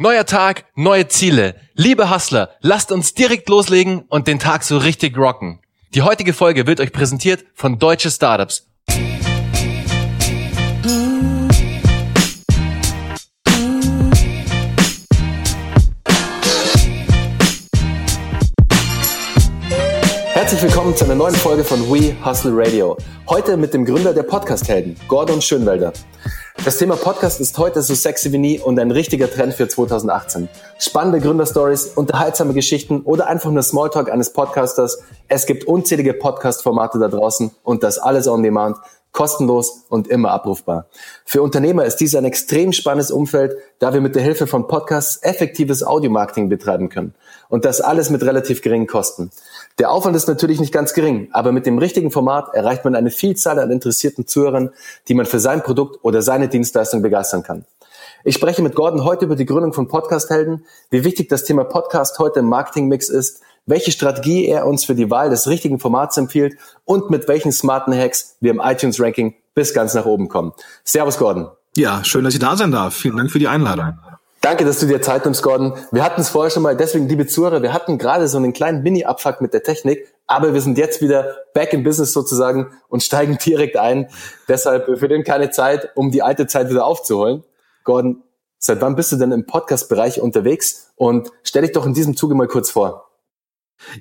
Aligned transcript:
Neuer 0.00 0.26
Tag, 0.26 0.64
neue 0.76 1.08
Ziele. 1.08 1.56
Liebe 1.74 2.08
Hustler, 2.08 2.50
lasst 2.60 2.92
uns 2.92 3.14
direkt 3.14 3.48
loslegen 3.48 4.04
und 4.08 4.28
den 4.28 4.38
Tag 4.38 4.62
so 4.62 4.78
richtig 4.78 5.18
rocken. 5.18 5.58
Die 5.92 6.02
heutige 6.02 6.32
Folge 6.32 6.68
wird 6.68 6.78
euch 6.78 6.92
präsentiert 6.92 7.44
von 7.52 7.80
Deutsche 7.80 8.08
Startups. 8.08 8.68
Herzlich 20.32 20.62
willkommen 20.62 20.96
zu 20.96 21.06
einer 21.06 21.16
neuen 21.16 21.34
Folge 21.34 21.64
von 21.64 21.80
We 21.90 22.14
Hustle 22.24 22.52
Radio. 22.54 22.96
Heute 23.28 23.56
mit 23.56 23.74
dem 23.74 23.84
Gründer 23.84 24.14
der 24.14 24.22
Podcast-Helden, 24.22 24.94
Gordon 25.08 25.42
Schönwelder. 25.42 25.92
Das 26.64 26.76
Thema 26.76 26.96
Podcast 26.96 27.40
ist 27.40 27.56
heute 27.56 27.82
so 27.82 27.94
sexy 27.94 28.32
wie 28.32 28.38
nie 28.38 28.58
und 28.58 28.78
ein 28.78 28.90
richtiger 28.90 29.30
Trend 29.30 29.54
für 29.54 29.68
2018. 29.68 30.48
Spannende 30.78 31.20
Gründerstories, 31.20 31.86
unterhaltsame 31.94 32.52
Geschichten 32.52 33.02
oder 33.02 33.28
einfach 33.28 33.50
nur 33.50 33.62
Smalltalk 33.62 34.10
eines 34.10 34.32
Podcasters. 34.32 34.98
Es 35.28 35.46
gibt 35.46 35.64
unzählige 35.64 36.14
Podcast-Formate 36.14 36.98
da 36.98 37.08
draußen 37.08 37.52
und 37.62 37.82
das 37.84 37.98
alles 37.98 38.26
on 38.26 38.42
demand, 38.42 38.76
kostenlos 39.12 39.84
und 39.88 40.08
immer 40.08 40.30
abrufbar. 40.32 40.86
Für 41.24 41.42
Unternehmer 41.42 41.84
ist 41.84 41.96
dies 41.96 42.14
ein 42.14 42.24
extrem 42.24 42.72
spannendes 42.72 43.10
Umfeld, 43.10 43.56
da 43.78 43.92
wir 43.92 44.00
mit 44.00 44.14
der 44.14 44.22
Hilfe 44.22 44.46
von 44.46 44.66
Podcasts 44.66 45.22
effektives 45.22 45.82
Audiomarketing 45.82 46.48
betreiben 46.48 46.88
können. 46.88 47.14
Und 47.48 47.64
das 47.64 47.80
alles 47.80 48.10
mit 48.10 48.22
relativ 48.22 48.62
geringen 48.62 48.86
Kosten. 48.86 49.30
Der 49.78 49.92
Aufwand 49.92 50.16
ist 50.16 50.26
natürlich 50.26 50.58
nicht 50.58 50.72
ganz 50.72 50.92
gering, 50.92 51.28
aber 51.30 51.52
mit 51.52 51.64
dem 51.64 51.78
richtigen 51.78 52.10
Format 52.10 52.52
erreicht 52.52 52.84
man 52.84 52.96
eine 52.96 53.10
Vielzahl 53.10 53.60
an 53.60 53.70
interessierten 53.70 54.26
Zuhörern, 54.26 54.70
die 55.06 55.14
man 55.14 55.24
für 55.24 55.38
sein 55.38 55.62
Produkt 55.62 56.00
oder 56.02 56.20
seine 56.20 56.48
Dienstleistung 56.48 57.00
begeistern 57.00 57.44
kann. 57.44 57.64
Ich 58.24 58.34
spreche 58.34 58.60
mit 58.60 58.74
Gordon 58.74 59.04
heute 59.04 59.26
über 59.26 59.36
die 59.36 59.46
Gründung 59.46 59.72
von 59.72 59.86
Podcast-Helden, 59.86 60.64
wie 60.90 61.04
wichtig 61.04 61.28
das 61.28 61.44
Thema 61.44 61.62
Podcast 61.62 62.18
heute 62.18 62.40
im 62.40 62.46
Marketingmix 62.46 63.08
ist, 63.08 63.40
welche 63.66 63.92
Strategie 63.92 64.46
er 64.46 64.66
uns 64.66 64.84
für 64.84 64.96
die 64.96 65.12
Wahl 65.12 65.30
des 65.30 65.46
richtigen 65.46 65.78
Formats 65.78 66.16
empfiehlt 66.16 66.58
und 66.84 67.10
mit 67.10 67.28
welchen 67.28 67.52
smarten 67.52 67.96
Hacks 67.96 68.36
wir 68.40 68.50
im 68.50 68.60
iTunes-Ranking 68.60 69.36
bis 69.54 69.74
ganz 69.74 69.94
nach 69.94 70.06
oben 70.06 70.28
kommen. 70.28 70.54
Servus, 70.82 71.18
Gordon. 71.18 71.50
Ja, 71.76 72.02
schön, 72.02 72.24
dass 72.24 72.34
ich 72.34 72.40
da 72.40 72.56
sein 72.56 72.72
darf. 72.72 72.94
Vielen 72.94 73.16
Dank 73.16 73.30
für 73.30 73.38
die 73.38 73.46
Einladung. 73.46 73.92
Danke, 74.40 74.64
dass 74.64 74.78
du 74.78 74.86
dir 74.86 75.02
Zeit 75.02 75.24
nimmst, 75.24 75.42
Gordon. 75.42 75.74
Wir 75.90 76.04
hatten 76.04 76.20
es 76.20 76.28
vorher 76.28 76.50
schon 76.50 76.62
mal, 76.62 76.76
deswegen, 76.76 77.08
liebe 77.08 77.26
Zuhörer, 77.26 77.60
wir 77.60 77.72
hatten 77.72 77.98
gerade 77.98 78.28
so 78.28 78.38
einen 78.38 78.52
kleinen 78.52 78.82
Mini-Abfuck 78.82 79.40
mit 79.40 79.52
der 79.52 79.64
Technik, 79.64 80.14
aber 80.28 80.54
wir 80.54 80.60
sind 80.60 80.78
jetzt 80.78 81.02
wieder 81.02 81.36
back 81.54 81.72
in 81.72 81.82
business 81.82 82.12
sozusagen 82.12 82.70
und 82.88 83.02
steigen 83.02 83.36
direkt 83.44 83.76
ein. 83.76 84.08
Deshalb 84.46 84.98
für 84.98 85.08
den 85.08 85.24
keine 85.24 85.50
Zeit, 85.50 85.90
um 85.96 86.12
die 86.12 86.22
alte 86.22 86.46
Zeit 86.46 86.70
wieder 86.70 86.84
aufzuholen. 86.84 87.42
Gordon, 87.82 88.22
seit 88.58 88.80
wann 88.80 88.94
bist 88.94 89.10
du 89.10 89.16
denn 89.16 89.32
im 89.32 89.44
Podcast-Bereich 89.44 90.20
unterwegs? 90.20 90.92
Und 90.94 91.32
stell 91.42 91.62
dich 91.62 91.72
doch 91.72 91.86
in 91.86 91.94
diesem 91.94 92.16
Zuge 92.16 92.36
mal 92.36 92.46
kurz 92.46 92.70
vor. 92.70 93.07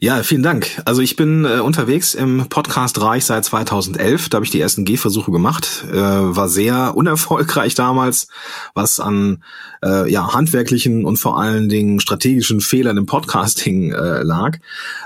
Ja, 0.02 0.24
vielen 0.24 0.42
Dank. 0.42 0.82
Also 0.86 1.02
ich 1.02 1.16
bin 1.16 1.46
äh, 1.46 1.60
unterwegs 1.60 2.16
im 2.16 2.50
Podcast-Reich 2.50 3.26
seit 3.26 3.46
2011. 3.46 4.30
Da 4.30 4.38
habe 4.38 4.46
ich 4.46 4.52
die 4.52 4.60
ersten 4.60 4.86
Gehversuche 4.86 5.32
gemacht. 5.32 5.86
Äh, 5.92 5.96
war 5.96 6.50
sehr 6.50 6.94
unerfolgreich 6.96 7.76
damals, 7.76 8.28
was 8.74 9.00
an 9.00 9.44
äh, 9.86 10.12
ja, 10.12 10.34
handwerklichen 10.34 11.06
und 11.06 11.18
vor 11.18 11.40
allen 11.40 11.70
Dingen 11.70 12.00
strategischen 12.00 12.60
Fehlern 12.60 12.98
im 12.98 13.06
Podcasting 13.06 13.92
äh, 13.92 14.24
lag. 14.24 14.58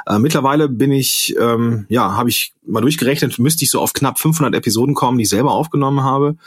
Äh, 0.08 0.20
mittlerweile 0.20 0.70
bin 0.70 0.92
ich, 0.92 1.36
ähm, 1.38 1.86
ja, 1.90 2.16
habe 2.16 2.30
ich 2.30 2.54
mal 2.66 2.82
durchgerechnet, 2.82 3.40
müsste 3.40 3.66
ich 3.66 3.72
so 3.72 3.82
auf 3.82 3.92
knapp 3.92 4.20
500 4.20 4.56
Episoden 4.56 4.96
kommen, 4.96 5.18
die 5.18 5.24
ich 5.24 5.30
selber 5.30 5.52
aufgenommen 5.52 6.04
habe 6.04 6.38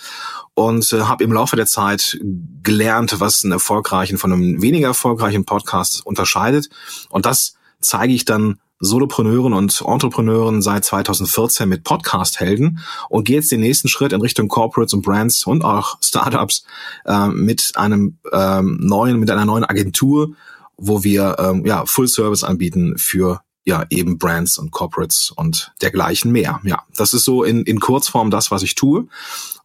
und 0.54 0.92
äh, 0.92 1.02
habe 1.02 1.22
im 1.24 1.32
Laufe 1.32 1.56
der 1.56 1.66
Zeit 1.66 2.18
gelernt, 2.62 3.20
was 3.20 3.44
einen 3.44 3.52
erfolgreichen 3.52 4.16
von 4.16 4.32
einem 4.32 4.62
weniger 4.62 4.88
erfolgreichen 4.88 5.44
Podcast 5.44 6.04
unterscheidet. 6.06 6.70
Und 7.10 7.26
das 7.26 7.56
zeige 7.84 8.12
ich 8.12 8.24
dann 8.24 8.58
Solopreneuren 8.80 9.52
und 9.52 9.82
Entrepreneuren 9.86 10.60
seit 10.60 10.84
2014 10.84 11.68
mit 11.68 11.84
Podcast-Helden 11.84 12.80
und 13.08 13.24
gehe 13.24 13.36
jetzt 13.36 13.52
den 13.52 13.60
nächsten 13.60 13.88
Schritt 13.88 14.12
in 14.12 14.20
Richtung 14.20 14.48
Corporates 14.48 14.94
und 14.94 15.02
Brands 15.02 15.46
und 15.46 15.64
auch 15.64 15.96
Startups 16.02 16.64
äh, 17.06 17.28
mit 17.28 17.72
einem 17.76 18.18
ähm, 18.32 18.78
neuen, 18.80 19.18
mit 19.20 19.30
einer 19.30 19.44
neuen 19.44 19.64
Agentur, 19.64 20.34
wo 20.76 21.04
wir 21.04 21.36
ähm, 21.38 21.64
ja 21.64 21.86
Full 21.86 22.08
Service 22.08 22.44
anbieten 22.44 22.98
für 22.98 23.40
ja 23.64 23.84
eben 23.90 24.18
Brands 24.18 24.58
und 24.58 24.70
Corporates 24.70 25.32
und 25.34 25.72
dergleichen 25.80 26.32
mehr. 26.32 26.60
Ja, 26.64 26.82
das 26.96 27.14
ist 27.14 27.24
so 27.24 27.44
in, 27.44 27.62
in 27.62 27.80
Kurzform 27.80 28.30
das, 28.30 28.50
was 28.50 28.62
ich 28.62 28.74
tue. 28.74 29.06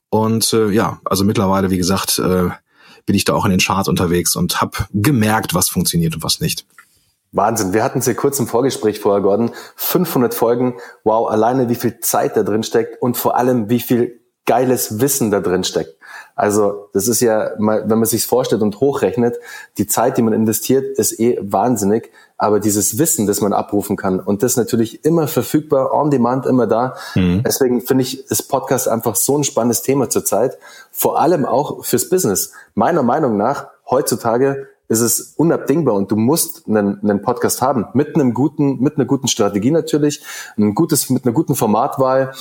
Und 0.09 0.53
äh, 0.53 0.69
ja, 0.69 0.99
also 1.05 1.23
mittlerweile, 1.23 1.69
wie 1.69 1.77
gesagt, 1.77 2.19
äh, 2.19 2.49
bin 3.05 3.15
ich 3.15 3.25
da 3.25 3.33
auch 3.33 3.45
in 3.45 3.51
den 3.51 3.59
Charts 3.59 3.89
unterwegs 3.89 4.35
und 4.35 4.61
habe 4.61 4.85
gemerkt, 4.94 5.53
was 5.53 5.69
funktioniert 5.69 6.15
und 6.15 6.23
was 6.23 6.39
nicht. 6.39 6.65
Wahnsinn. 7.31 7.73
Wir 7.73 7.84
hatten 7.84 8.00
es 8.00 8.06
ja 8.06 8.13
kurz 8.13 8.40
im 8.40 8.47
Vorgespräch 8.47 9.00
vorher, 9.00 9.22
Gordon. 9.22 9.51
500 9.75 10.34
Folgen. 10.34 10.75
Wow, 11.03 11.29
alleine 11.29 11.69
wie 11.69 11.75
viel 11.75 12.00
Zeit 12.00 12.35
da 12.35 12.44
drin 12.44 12.63
steckt 12.63 13.01
und 13.01 13.17
vor 13.17 13.38
allem 13.38 13.69
wie 13.69 13.79
viel 13.79 14.19
geiles 14.45 15.00
Wissen 15.00 15.29
da 15.29 15.41
drin 15.41 15.63
steckt. 15.63 15.95
Also 16.35 16.89
das 16.94 17.07
ist 17.07 17.19
ja, 17.19 17.51
wenn 17.57 17.88
man 17.88 18.06
sich 18.06 18.25
vorstellt 18.25 18.63
und 18.63 18.79
hochrechnet, 18.79 19.38
die 19.78 19.85
Zeit, 19.85 20.18
die 20.18 20.23
man 20.23 20.34
investiert, 20.34 20.97
ist 20.97 21.19
eh 21.19 21.38
wahnsinnig. 21.39 22.12
Aber 22.38 22.59
dieses 22.59 22.97
Wissen, 22.97 23.28
das 23.28 23.41
man 23.41 23.53
abrufen 23.53 23.95
kann 23.95 24.19
und 24.19 24.41
das 24.41 24.57
natürlich 24.57 25.06
immer 25.06 25.28
verfügbar, 25.28 25.94
on 25.94 26.09
demand, 26.09 26.47
immer 26.47 26.66
da. 26.66 26.95
Mhm. 27.13 27.44
Deswegen 27.45 27.81
finde 27.81 28.03
ich 28.03 28.25
das 28.28 28.41
Podcast 28.41 28.88
einfach 28.88 29.16
so 29.16 29.38
ein 29.38 29.44
spannendes 29.44 29.84
Thema 29.84 30.09
zurzeit. 30.09 30.57
Vor 30.89 31.19
allem 31.19 31.45
auch 31.45 31.85
fürs 31.85 32.09
Business. 32.09 32.53
Meiner 32.73 33.03
Meinung 33.03 33.38
nach 33.38 33.68
heutzutage 33.88 34.68
ist 34.89 35.01
es 35.01 35.33
unabdingbar 35.38 35.94
und 35.95 36.11
du 36.11 36.16
musst 36.16 36.67
einen, 36.67 37.00
einen 37.01 37.22
Podcast 37.22 37.61
haben 37.61 37.85
mit 37.94 38.16
einem 38.16 38.33
guten, 38.33 38.79
mit 38.79 38.97
einer 38.97 39.05
guten 39.05 39.27
Strategie 39.27 39.72
natürlich, 39.72 40.23
ein 40.57 40.75
gutes, 40.75 41.09
mit 41.09 41.25
einer 41.25 41.33
guten 41.33 41.55
Formatwahl. 41.55 42.33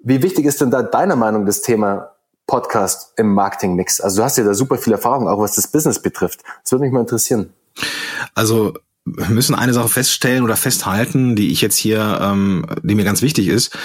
Wie 0.00 0.22
wichtig 0.22 0.44
ist 0.44 0.60
denn 0.60 0.70
da 0.70 0.82
deiner 0.82 1.16
Meinung 1.16 1.46
das 1.46 1.62
Thema 1.62 2.10
Podcast 2.46 3.12
im 3.16 3.32
Marketingmix? 3.32 4.00
Also 4.00 4.18
du 4.18 4.24
hast 4.24 4.36
ja 4.38 4.44
da 4.44 4.54
super 4.54 4.76
viel 4.76 4.92
Erfahrung, 4.92 5.28
auch 5.28 5.38
was 5.38 5.54
das 5.54 5.68
Business 5.68 6.02
betrifft. 6.02 6.42
Das 6.62 6.72
würde 6.72 6.84
mich 6.84 6.92
mal 6.92 7.00
interessieren. 7.00 7.52
Also 8.34 8.74
müssen 9.28 9.54
eine 9.54 9.72
Sache 9.72 9.88
feststellen 9.88 10.44
oder 10.44 10.56
festhalten, 10.56 11.36
die 11.36 11.50
ich 11.50 11.60
jetzt 11.60 11.76
hier, 11.76 12.18
ähm, 12.22 12.66
die 12.82 12.94
mir 12.94 13.04
ganz 13.04 13.22
wichtig 13.22 13.48
ist. 13.48 13.76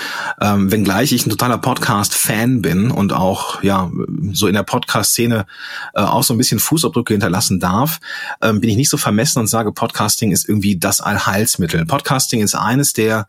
Ähm, 0.42 0.72
wenngleich 0.72 1.12
ich 1.12 1.26
ein 1.26 1.30
totaler 1.30 1.58
Podcast-Fan 1.58 2.62
bin 2.62 2.92
und 2.92 3.14
auch 3.14 3.64
ja 3.64 3.92
so 4.32 4.48
in 4.48 4.54
der 4.54 4.64
Podcast-Szene 4.64 5.46
äh, 5.94 6.02
auch 6.02 6.24
so 6.24 6.34
ein 6.34 6.38
bisschen 6.38 6.60
Fußabdrücke 6.60 7.14
hinterlassen 7.14 7.60
darf, 7.60 8.00
ähm, 8.42 8.62
bin 8.62 8.70
ich 8.70 8.78
nicht 8.78 8.90
so 8.90 8.98
vermessen 8.98 9.40
und 9.40 9.48
sage, 9.48 9.72
Podcasting 9.72 10.32
ist 10.32 10.48
irgendwie 10.48 10.78
das 10.78 11.02
Allheilsmittel. 11.02 11.86
Podcasting 11.86 12.42
ist 12.42 12.56
eines 12.56 12.94
der 12.94 13.28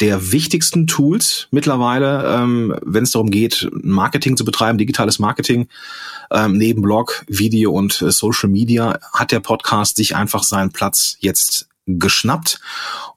der 0.00 0.32
wichtigsten 0.32 0.86
Tools 0.86 1.48
mittlerweile, 1.50 2.24
ähm, 2.26 2.74
wenn 2.84 3.04
es 3.04 3.12
darum 3.12 3.30
geht, 3.30 3.68
Marketing 3.72 4.36
zu 4.36 4.44
betreiben, 4.44 4.78
digitales 4.78 5.18
Marketing. 5.18 5.68
Ähm, 6.30 6.56
neben 6.56 6.82
Blog, 6.82 7.24
Video 7.28 7.72
und 7.72 8.02
äh, 8.02 8.10
Social 8.10 8.48
Media 8.48 8.98
hat 9.12 9.32
der 9.32 9.40
Podcast 9.40 9.96
sich 9.96 10.16
einfach 10.16 10.42
seinen 10.42 10.72
Platz 10.72 11.16
jetzt 11.20 11.68
geschnappt. 11.86 12.60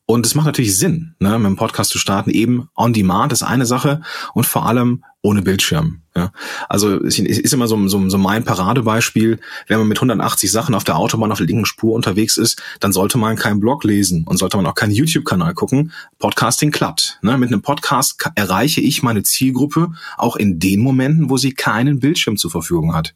Und 0.05 0.25
es 0.25 0.35
macht 0.35 0.47
natürlich 0.47 0.77
Sinn, 0.77 1.15
ne, 1.19 1.37
mit 1.37 1.47
dem 1.47 1.55
Podcast 1.55 1.91
zu 1.91 1.99
starten, 1.99 2.31
eben 2.31 2.69
on 2.75 2.93
demand 2.93 3.31
ist 3.31 3.43
eine 3.43 3.65
Sache 3.65 4.01
und 4.33 4.45
vor 4.45 4.65
allem 4.65 5.03
ohne 5.21 5.41
Bildschirm. 5.41 6.01
Ja. 6.19 6.31
Also 6.67 7.01
es 7.01 7.17
ist 7.17 7.53
immer 7.53 7.67
so, 7.67 7.87
so, 7.87 8.09
so 8.09 8.17
mein 8.17 8.43
Paradebeispiel, 8.43 9.39
wenn 9.67 9.79
man 9.79 9.87
mit 9.87 9.97
180 9.97 10.51
Sachen 10.51 10.75
auf 10.75 10.83
der 10.83 10.97
Autobahn 10.97 11.31
auf 11.31 11.37
der 11.37 11.47
linken 11.47 11.65
Spur 11.65 11.95
unterwegs 11.95 12.35
ist, 12.35 12.61
dann 12.81 12.91
sollte 12.91 13.17
man 13.17 13.37
keinen 13.37 13.61
Blog 13.61 13.85
lesen 13.85 14.25
und 14.27 14.35
sollte 14.35 14.57
man 14.57 14.65
auch 14.65 14.75
keinen 14.75 14.91
YouTube-Kanal 14.91 15.53
gucken. 15.53 15.93
Podcasting 16.17 16.71
klappt. 16.71 17.19
Ne? 17.21 17.37
Mit 17.37 17.53
einem 17.53 17.61
Podcast 17.61 18.21
erreiche 18.35 18.81
ich 18.81 19.01
meine 19.01 19.23
Zielgruppe 19.23 19.93
auch 20.17 20.35
in 20.35 20.59
den 20.59 20.81
Momenten, 20.81 21.29
wo 21.29 21.37
sie 21.37 21.53
keinen 21.53 21.99
Bildschirm 22.01 22.35
zur 22.35 22.51
Verfügung 22.51 22.93
hat. 22.93 23.13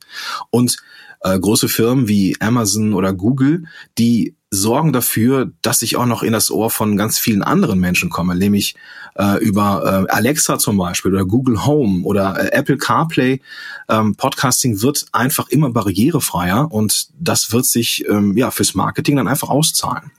Und 0.49 0.77
äh, 1.23 1.39
große 1.39 1.69
Firmen 1.69 2.07
wie 2.07 2.35
Amazon 2.39 2.93
oder 2.93 3.13
Google, 3.13 3.63
die 3.97 4.35
sorgen 4.53 4.93
dafür, 4.93 5.51
dass 5.63 5.81
ich 5.81 5.97
auch 5.97 6.05
noch 6.05 6.21
in 6.21 6.33
das 6.33 6.51
Ohr 6.51 6.69
von 6.69 6.95
ganz 6.95 7.17
vielen 7.17 7.41
anderen 7.41 7.79
Menschen 7.79 8.09
komme, 8.11 8.35
nämlich 8.35 8.75
äh, 9.15 9.43
über 9.43 10.05
äh, 10.07 10.11
Alexa 10.11 10.59
zum 10.59 10.77
Beispiel 10.77 11.13
oder 11.13 11.25
Google 11.25 11.65
Home 11.65 12.03
oder 12.03 12.39
äh, 12.39 12.55
Apple 12.55 12.77
CarPlay. 12.77 13.41
Ähm, 13.89 14.15
Podcasting 14.15 14.81
wird 14.81 15.07
einfach 15.11 15.49
immer 15.49 15.71
barrierefreier 15.71 16.71
und 16.71 17.07
das 17.19 17.51
wird 17.51 17.65
sich 17.65 18.07
ähm, 18.07 18.37
ja 18.37 18.51
fürs 18.51 18.75
Marketing 18.75 19.15
dann 19.15 19.27
einfach 19.27 19.49
auszahlen. 19.49 20.11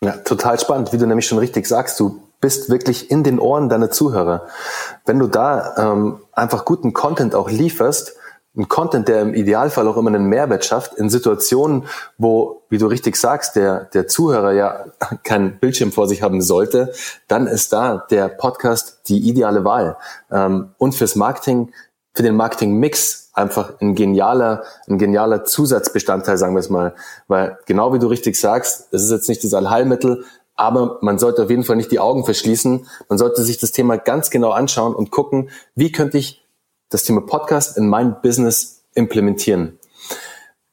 Ja, 0.00 0.12
total 0.12 0.58
spannend, 0.58 0.92
wie 0.92 0.98
du 0.98 1.06
nämlich 1.06 1.26
schon 1.26 1.38
richtig 1.38 1.66
sagst. 1.66 2.00
Du 2.00 2.22
bist 2.40 2.70
wirklich 2.70 3.10
in 3.10 3.24
den 3.24 3.38
Ohren 3.38 3.68
deiner 3.68 3.90
Zuhörer. 3.90 4.46
Wenn 5.04 5.18
du 5.18 5.26
da 5.26 5.74
ähm, 5.76 6.20
einfach 6.32 6.64
guten 6.64 6.92
Content 6.92 7.34
auch 7.34 7.50
lieferst, 7.50 8.14
ein 8.58 8.68
Content, 8.68 9.06
der 9.08 9.22
im 9.22 9.34
Idealfall 9.34 9.86
auch 9.86 9.96
immer 9.96 10.10
einen 10.10 10.26
Mehrwert 10.26 10.64
schafft, 10.64 10.94
in 10.94 11.08
Situationen, 11.08 11.84
wo, 12.18 12.62
wie 12.68 12.78
du 12.78 12.86
richtig 12.86 13.16
sagst, 13.16 13.54
der, 13.54 13.84
der 13.94 14.08
Zuhörer 14.08 14.52
ja 14.52 14.84
keinen 15.22 15.58
Bildschirm 15.58 15.92
vor 15.92 16.08
sich 16.08 16.22
haben 16.22 16.42
sollte, 16.42 16.92
dann 17.28 17.46
ist 17.46 17.72
da 17.72 18.04
der 18.10 18.28
Podcast 18.28 19.02
die 19.08 19.28
ideale 19.28 19.64
Wahl. 19.64 19.96
Ähm, 20.30 20.70
und 20.76 20.96
fürs 20.96 21.14
Marketing, 21.14 21.72
für 22.14 22.24
den 22.24 22.34
Marketing-Mix 22.34 23.30
einfach 23.32 23.74
ein 23.80 23.94
genialer, 23.94 24.64
ein 24.88 24.98
genialer 24.98 25.44
Zusatzbestandteil, 25.44 26.36
sagen 26.36 26.54
wir 26.54 26.60
es 26.60 26.68
mal. 26.68 26.96
Weil 27.28 27.58
genau 27.66 27.94
wie 27.94 28.00
du 28.00 28.08
richtig 28.08 28.38
sagst, 28.38 28.88
es 28.90 29.04
ist 29.04 29.12
jetzt 29.12 29.28
nicht 29.28 29.44
das 29.44 29.54
Allheilmittel, 29.54 30.24
aber 30.56 30.98
man 31.02 31.20
sollte 31.20 31.44
auf 31.44 31.50
jeden 31.50 31.62
Fall 31.62 31.76
nicht 31.76 31.92
die 31.92 32.00
Augen 32.00 32.24
verschließen. 32.24 32.88
Man 33.08 33.18
sollte 33.18 33.44
sich 33.44 33.58
das 33.58 33.70
Thema 33.70 33.96
ganz 33.96 34.30
genau 34.30 34.50
anschauen 34.50 34.96
und 34.96 35.12
gucken, 35.12 35.50
wie 35.76 35.92
könnte 35.92 36.18
ich 36.18 36.44
das 36.88 37.02
Thema 37.04 37.20
Podcast 37.20 37.76
in 37.76 37.88
mein 37.88 38.20
Business 38.22 38.84
implementieren. 38.94 39.78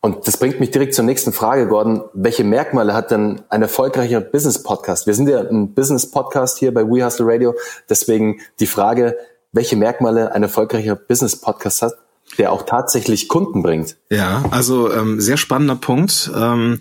Und 0.01 0.27
das 0.27 0.37
bringt 0.37 0.59
mich 0.59 0.69
direkt 0.69 0.93
zur 0.93 1.03
nächsten 1.03 1.33
Frage, 1.33 1.67
Gordon. 1.67 2.03
Welche 2.13 2.43
Merkmale 2.43 2.93
hat 2.93 3.09
denn 3.09 3.41
ein 3.49 3.63
erfolgreicher 3.63 4.21
Business-Podcast? 4.21 5.07
Wir 5.07 5.15
sind 5.15 5.27
ja 5.27 5.39
ein 5.39 5.73
Business-Podcast 5.73 6.59
hier 6.59 6.71
bei 6.73 6.83
We 6.83 7.03
Hustle 7.03 7.25
Radio. 7.27 7.55
Deswegen 7.89 8.39
die 8.59 8.67
Frage, 8.67 9.17
welche 9.51 9.75
Merkmale 9.75 10.31
ein 10.31 10.43
erfolgreicher 10.43 10.95
Business-Podcast 10.95 11.81
hat, 11.81 11.93
der 12.37 12.51
auch 12.51 12.63
tatsächlich 12.67 13.27
Kunden 13.27 13.63
bringt? 13.63 13.97
Ja, 14.11 14.45
also 14.51 14.93
ähm, 14.93 15.19
sehr 15.19 15.37
spannender 15.37 15.75
Punkt. 15.75 16.31
Ähm, 16.35 16.79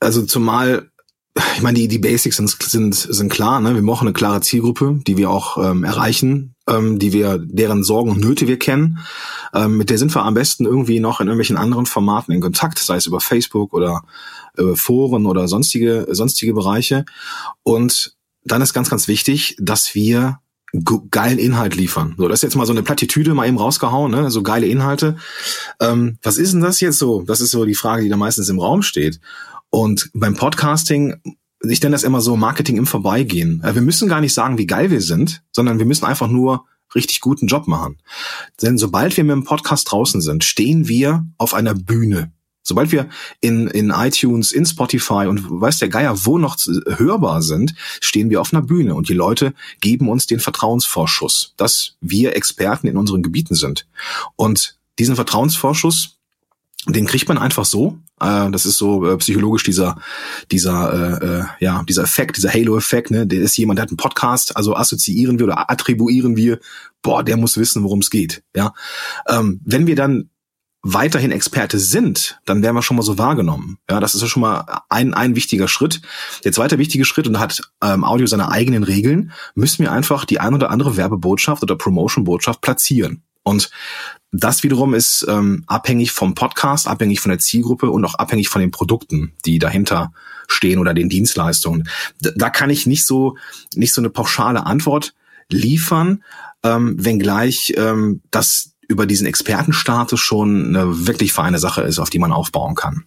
also 0.00 0.22
zumal 0.22 0.90
ich 1.54 1.62
meine, 1.62 1.78
die, 1.78 1.88
die 1.88 1.98
Basics 1.98 2.36
sind, 2.36 2.50
sind, 2.50 2.94
sind 2.94 3.30
klar. 3.30 3.60
Ne? 3.60 3.74
Wir 3.74 3.82
brauchen 3.82 4.08
eine 4.08 4.12
klare 4.12 4.40
Zielgruppe, 4.40 5.00
die 5.06 5.16
wir 5.16 5.30
auch 5.30 5.58
ähm, 5.58 5.84
erreichen, 5.84 6.54
ähm, 6.70 6.98
die 6.98 7.12
wir, 7.12 7.38
deren 7.38 7.82
Sorgen 7.82 8.10
und 8.10 8.20
Nöte 8.20 8.48
wir 8.48 8.58
kennen. 8.58 8.98
Ähm, 9.52 9.76
mit 9.76 9.90
der 9.90 9.98
sind 9.98 10.14
wir 10.14 10.24
am 10.24 10.34
besten 10.34 10.64
irgendwie 10.64 11.00
noch 11.00 11.20
in 11.20 11.26
irgendwelchen 11.26 11.56
anderen 11.56 11.86
Formaten 11.86 12.32
in 12.32 12.40
Kontakt, 12.40 12.78
sei 12.78 12.96
es 12.96 13.06
über 13.06 13.20
Facebook 13.20 13.72
oder 13.74 14.02
über 14.56 14.76
Foren 14.76 15.26
oder 15.26 15.48
sonstige, 15.48 16.06
sonstige 16.10 16.54
Bereiche. 16.54 17.04
Und 17.62 18.16
dann 18.44 18.62
ist 18.62 18.72
ganz, 18.72 18.88
ganz 18.88 19.08
wichtig, 19.08 19.56
dass 19.58 19.94
wir 19.94 20.38
geilen 21.10 21.38
Inhalt 21.38 21.74
liefern. 21.74 22.14
So, 22.16 22.28
das 22.28 22.38
ist 22.38 22.42
jetzt 22.42 22.56
mal 22.56 22.66
so 22.66 22.72
eine 22.72 22.84
Plattitüde 22.84 23.34
mal 23.34 23.48
eben 23.48 23.58
rausgehauen, 23.58 24.12
ne? 24.12 24.30
so 24.30 24.42
geile 24.42 24.66
Inhalte. 24.66 25.16
Ähm, 25.80 26.18
was 26.22 26.38
ist 26.38 26.52
denn 26.52 26.60
das 26.60 26.80
jetzt 26.80 26.98
so? 26.98 27.22
Das 27.22 27.40
ist 27.40 27.50
so 27.50 27.64
die 27.64 27.74
Frage, 27.74 28.04
die 28.04 28.08
da 28.08 28.16
meistens 28.16 28.48
im 28.48 28.60
Raum 28.60 28.82
steht. 28.82 29.20
Und 29.70 30.10
beim 30.14 30.36
Podcasting, 30.36 31.16
ich 31.62 31.82
nenne 31.82 31.94
das 31.94 32.04
immer 32.04 32.20
so 32.20 32.36
Marketing 32.36 32.76
im 32.76 32.86
Vorbeigehen. 32.86 33.62
Wir 33.62 33.82
müssen 33.82 34.08
gar 34.08 34.20
nicht 34.20 34.34
sagen, 34.34 34.58
wie 34.58 34.66
geil 34.66 34.90
wir 34.90 35.00
sind, 35.00 35.42
sondern 35.52 35.78
wir 35.78 35.86
müssen 35.86 36.04
einfach 36.04 36.28
nur 36.28 36.66
richtig 36.94 37.20
guten 37.20 37.46
Job 37.46 37.68
machen. 37.68 37.98
Denn 38.62 38.78
sobald 38.78 39.16
wir 39.16 39.24
mit 39.24 39.34
dem 39.34 39.44
Podcast 39.44 39.90
draußen 39.90 40.20
sind, 40.20 40.44
stehen 40.44 40.88
wir 40.88 41.26
auf 41.38 41.54
einer 41.54 41.74
Bühne. 41.74 42.32
Sobald 42.62 42.92
wir 42.92 43.08
in, 43.40 43.68
in 43.68 43.90
iTunes, 43.90 44.52
in 44.52 44.66
Spotify 44.66 45.26
und 45.26 45.44
weiß 45.48 45.78
der 45.78 45.88
Geier 45.88 46.24
wo 46.24 46.38
noch 46.38 46.56
hörbar 46.86 47.42
sind, 47.42 47.74
stehen 48.00 48.30
wir 48.30 48.40
auf 48.40 48.52
einer 48.52 48.62
Bühne 48.62 48.94
und 48.94 49.08
die 49.08 49.14
Leute 49.14 49.54
geben 49.80 50.08
uns 50.08 50.26
den 50.26 50.40
Vertrauensvorschuss, 50.40 51.54
dass 51.56 51.96
wir 52.00 52.36
Experten 52.36 52.86
in 52.86 52.96
unseren 52.96 53.22
Gebieten 53.22 53.54
sind. 53.54 53.86
Und 54.36 54.78
diesen 54.98 55.16
Vertrauensvorschuss, 55.16 56.18
den 56.86 57.06
kriegt 57.06 57.28
man 57.28 57.38
einfach 57.38 57.64
so. 57.64 57.98
Äh, 58.20 58.50
das 58.50 58.66
ist 58.66 58.78
so 58.78 59.06
äh, 59.08 59.16
psychologisch 59.16 59.64
dieser, 59.64 59.96
dieser, 60.50 61.20
äh, 61.20 61.26
äh, 61.26 61.44
ja, 61.60 61.82
dieser 61.88 62.02
Effekt, 62.02 62.36
dieser 62.36 62.52
Halo-Effekt. 62.52 63.10
Ne? 63.10 63.26
Der 63.26 63.40
ist 63.40 63.56
jemand, 63.56 63.78
der 63.78 63.82
hat 63.82 63.90
einen 63.90 63.96
Podcast, 63.96 64.56
also 64.56 64.76
assoziieren 64.76 65.38
wir 65.38 65.46
oder 65.46 65.70
attribuieren 65.70 66.36
wir, 66.36 66.58
boah, 67.02 67.22
der 67.22 67.36
muss 67.36 67.56
wissen, 67.56 67.82
worum 67.82 68.00
es 68.00 68.10
geht. 68.10 68.42
Ja, 68.54 68.74
ähm, 69.28 69.60
wenn 69.64 69.86
wir 69.86 69.96
dann 69.96 70.30
weiterhin 70.82 71.30
Experte 71.30 71.78
sind, 71.78 72.40
dann 72.46 72.62
werden 72.62 72.74
wir 72.74 72.82
schon 72.82 72.96
mal 72.96 73.02
so 73.02 73.18
wahrgenommen. 73.18 73.78
Ja, 73.90 74.00
das 74.00 74.14
ist 74.14 74.22
ja 74.22 74.28
schon 74.28 74.40
mal 74.40 74.82
ein, 74.88 75.12
ein 75.12 75.36
wichtiger 75.36 75.68
Schritt. 75.68 76.00
Der 76.44 76.52
zweite 76.52 76.78
wichtige 76.78 77.04
Schritt, 77.04 77.26
und 77.26 77.38
hat 77.38 77.60
ähm, 77.82 78.02
Audio 78.02 78.26
seine 78.26 78.50
eigenen 78.50 78.82
Regeln, 78.82 79.32
müssen 79.54 79.82
wir 79.82 79.92
einfach 79.92 80.24
die 80.24 80.40
ein 80.40 80.54
oder 80.54 80.70
andere 80.70 80.96
Werbebotschaft 80.96 81.62
oder 81.62 81.76
Promotion-Botschaft 81.76 82.62
platzieren. 82.62 83.22
Und 83.42 83.70
das 84.32 84.62
wiederum 84.62 84.94
ist 84.94 85.26
ähm, 85.28 85.64
abhängig 85.66 86.12
vom 86.12 86.34
Podcast, 86.34 86.86
abhängig 86.86 87.20
von 87.20 87.30
der 87.30 87.38
Zielgruppe 87.38 87.90
und 87.90 88.04
auch 88.04 88.14
abhängig 88.14 88.48
von 88.48 88.60
den 88.60 88.70
Produkten, 88.70 89.32
die 89.44 89.58
dahinter 89.58 90.12
stehen 90.46 90.78
oder 90.78 90.94
den 90.94 91.08
Dienstleistungen. 91.08 91.88
Da, 92.20 92.30
da 92.36 92.50
kann 92.50 92.70
ich 92.70 92.86
nicht 92.86 93.06
so 93.06 93.36
nicht 93.74 93.92
so 93.92 94.00
eine 94.00 94.10
pauschale 94.10 94.66
Antwort 94.66 95.14
liefern, 95.48 96.22
ähm, 96.62 96.94
wenngleich 97.04 97.74
ähm, 97.76 98.20
das 98.30 98.72
über 98.86 99.06
diesen 99.06 99.26
Expertenstatus 99.26 100.20
schon 100.20 100.68
eine 100.68 101.06
wirklich 101.06 101.32
feine 101.32 101.58
Sache 101.58 101.82
ist, 101.82 101.98
auf 101.98 102.10
die 102.10 102.18
man 102.18 102.32
aufbauen 102.32 102.74
kann. 102.74 103.04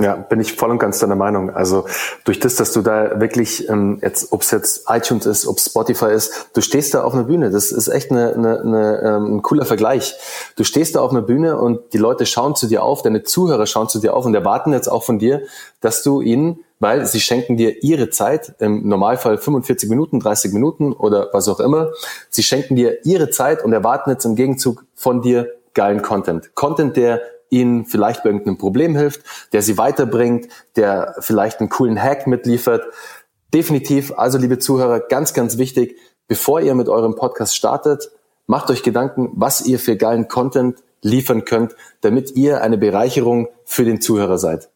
Ja, 0.00 0.14
bin 0.14 0.38
ich 0.38 0.52
voll 0.52 0.70
und 0.70 0.78
ganz 0.78 1.00
deiner 1.00 1.16
Meinung. 1.16 1.50
Also 1.50 1.84
durch 2.22 2.38
das, 2.38 2.54
dass 2.54 2.72
du 2.72 2.82
da 2.82 3.20
wirklich 3.20 3.68
ähm, 3.68 3.98
jetzt, 4.00 4.32
ob 4.32 4.42
es 4.42 4.52
jetzt 4.52 4.84
iTunes 4.88 5.26
ist, 5.26 5.44
ob 5.44 5.58
Spotify 5.58 6.12
ist, 6.12 6.50
du 6.54 6.60
stehst 6.60 6.94
da 6.94 7.02
auf 7.02 7.14
einer 7.14 7.24
Bühne. 7.24 7.50
Das 7.50 7.72
ist 7.72 7.88
echt 7.88 8.12
eine, 8.12 8.32
eine, 8.32 8.60
eine, 8.60 9.02
ähm, 9.02 9.36
ein 9.36 9.42
cooler 9.42 9.64
Vergleich. 9.64 10.14
Du 10.54 10.62
stehst 10.62 10.94
da 10.94 11.00
auf 11.00 11.10
einer 11.10 11.22
Bühne 11.22 11.58
und 11.58 11.92
die 11.94 11.98
Leute 11.98 12.26
schauen 12.26 12.54
zu 12.54 12.68
dir 12.68 12.84
auf, 12.84 13.02
deine 13.02 13.24
Zuhörer 13.24 13.66
schauen 13.66 13.88
zu 13.88 13.98
dir 13.98 14.14
auf 14.14 14.24
und 14.24 14.36
erwarten 14.36 14.72
jetzt 14.72 14.86
auch 14.86 15.02
von 15.02 15.18
dir, 15.18 15.42
dass 15.80 16.04
du 16.04 16.20
ihnen, 16.20 16.60
weil 16.78 17.04
sie 17.06 17.20
schenken 17.20 17.56
dir 17.56 17.82
ihre 17.82 18.08
Zeit, 18.08 18.54
im 18.60 18.88
Normalfall 18.88 19.36
45 19.36 19.90
Minuten, 19.90 20.20
30 20.20 20.52
Minuten 20.52 20.92
oder 20.92 21.30
was 21.32 21.48
auch 21.48 21.58
immer, 21.58 21.90
sie 22.30 22.44
schenken 22.44 22.76
dir 22.76 23.04
ihre 23.04 23.30
Zeit 23.30 23.64
und 23.64 23.72
erwarten 23.72 24.10
jetzt 24.10 24.24
im 24.24 24.36
Gegenzug 24.36 24.84
von 24.94 25.22
dir 25.22 25.48
geilen 25.74 26.02
Content. 26.02 26.54
Content, 26.54 26.96
der 26.96 27.20
ihnen 27.50 27.86
vielleicht 27.86 28.22
bei 28.22 28.30
irgendeinem 28.30 28.58
Problem 28.58 28.96
hilft, 28.96 29.22
der 29.52 29.62
sie 29.62 29.78
weiterbringt, 29.78 30.48
der 30.76 31.14
vielleicht 31.20 31.60
einen 31.60 31.68
coolen 31.68 32.00
Hack 32.00 32.26
mitliefert. 32.26 32.84
Definitiv, 33.52 34.12
also 34.16 34.38
liebe 34.38 34.58
Zuhörer, 34.58 35.00
ganz, 35.00 35.32
ganz 35.34 35.58
wichtig, 35.58 35.96
bevor 36.26 36.60
ihr 36.60 36.74
mit 36.74 36.88
eurem 36.88 37.14
Podcast 37.14 37.56
startet, 37.56 38.10
macht 38.46 38.70
euch 38.70 38.82
Gedanken, 38.82 39.30
was 39.34 39.62
ihr 39.62 39.78
für 39.78 39.96
geilen 39.96 40.28
Content 40.28 40.82
liefern 41.02 41.44
könnt, 41.44 41.74
damit 42.00 42.32
ihr 42.36 42.62
eine 42.62 42.78
Bereicherung 42.78 43.48
für 43.64 43.84
den 43.84 44.00
Zuhörer 44.00 44.38
seid. 44.38 44.68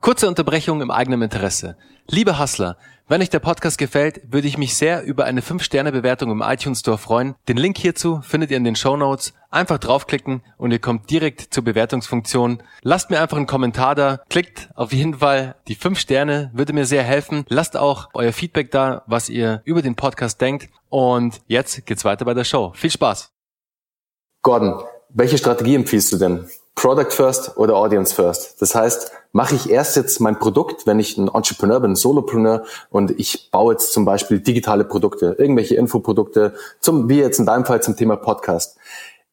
Kurze 0.00 0.28
Unterbrechung 0.28 0.80
im 0.82 0.90
eigenen 0.90 1.22
Interesse. 1.22 1.76
Liebe 2.06 2.38
Hustler, 2.38 2.76
wenn 3.08 3.22
euch 3.22 3.30
der 3.30 3.38
Podcast 3.38 3.78
gefällt, 3.78 4.20
würde 4.32 4.48
ich 4.48 4.58
mich 4.58 4.74
sehr 4.74 5.04
über 5.04 5.26
eine 5.26 5.40
5-Sterne-Bewertung 5.40 6.32
im 6.32 6.42
iTunes 6.42 6.80
Store 6.80 6.98
freuen. 6.98 7.36
Den 7.46 7.56
Link 7.56 7.78
hierzu 7.78 8.20
findet 8.20 8.50
ihr 8.50 8.56
in 8.56 8.64
den 8.64 8.74
Show 8.74 8.96
Notes. 8.96 9.32
Einfach 9.48 9.78
draufklicken 9.78 10.42
und 10.58 10.72
ihr 10.72 10.80
kommt 10.80 11.08
direkt 11.08 11.54
zur 11.54 11.62
Bewertungsfunktion. 11.62 12.64
Lasst 12.82 13.10
mir 13.10 13.20
einfach 13.20 13.36
einen 13.36 13.46
Kommentar 13.46 13.94
da. 13.94 14.20
Klickt 14.28 14.70
auf 14.74 14.92
jeden 14.92 15.18
Fall 15.18 15.54
die 15.68 15.76
5 15.76 16.00
Sterne, 16.00 16.50
würde 16.52 16.72
mir 16.72 16.84
sehr 16.84 17.04
helfen. 17.04 17.44
Lasst 17.48 17.76
auch 17.76 18.08
euer 18.12 18.32
Feedback 18.32 18.72
da, 18.72 19.04
was 19.06 19.28
ihr 19.28 19.62
über 19.64 19.82
den 19.82 19.94
Podcast 19.94 20.40
denkt. 20.40 20.68
Und 20.88 21.42
jetzt 21.46 21.86
geht's 21.86 22.04
weiter 22.04 22.24
bei 22.24 22.34
der 22.34 22.44
Show. 22.44 22.72
Viel 22.74 22.90
Spaß! 22.90 23.30
Gordon, 24.42 24.82
welche 25.10 25.38
Strategie 25.38 25.76
empfiehlst 25.76 26.12
du 26.12 26.18
denn? 26.18 26.48
Product 26.74 27.10
First 27.10 27.56
oder 27.56 27.74
Audience 27.76 28.14
First? 28.14 28.60
Das 28.60 28.74
heißt, 28.74 29.10
mache 29.36 29.54
ich 29.54 29.68
erst 29.68 29.96
jetzt 29.96 30.18
mein 30.18 30.38
Produkt, 30.38 30.86
wenn 30.86 30.98
ich 30.98 31.18
ein 31.18 31.28
Entrepreneur 31.28 31.78
bin, 31.80 31.92
ein 31.92 31.96
Solopreneur 31.96 32.64
und 32.88 33.10
ich 33.20 33.50
baue 33.50 33.74
jetzt 33.74 33.92
zum 33.92 34.06
Beispiel 34.06 34.40
digitale 34.40 34.82
Produkte, 34.82 35.36
irgendwelche 35.38 35.74
Infoprodukte, 35.74 36.54
zum, 36.80 37.10
wie 37.10 37.18
jetzt 37.18 37.38
in 37.38 37.44
deinem 37.44 37.66
Fall 37.66 37.82
zum 37.82 37.98
Thema 37.98 38.16
Podcast. 38.16 38.78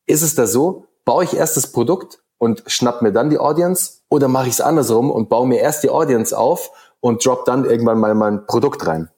Ist 0.05 0.21
es 0.21 0.35
da 0.35 0.45
so, 0.45 0.87
baue 1.05 1.23
ich 1.23 1.33
erst 1.33 1.55
das 1.55 1.71
Produkt 1.71 2.19
und 2.37 2.63
schnapp 2.67 3.01
mir 3.01 3.13
dann 3.13 3.29
die 3.29 3.37
Audience 3.37 4.01
oder 4.09 4.27
mache 4.27 4.47
ich 4.47 4.55
es 4.55 4.61
andersrum 4.61 5.09
und 5.09 5.29
baue 5.29 5.47
mir 5.47 5.61
erst 5.61 5.83
die 5.83 5.89
Audience 5.89 6.37
auf 6.37 6.71
und 6.99 7.25
drop 7.25 7.45
dann 7.45 7.63
irgendwann 7.63 7.97
mal 7.97 8.13
mein 8.13 8.45
Produkt 8.45 8.85
rein? 8.85 9.09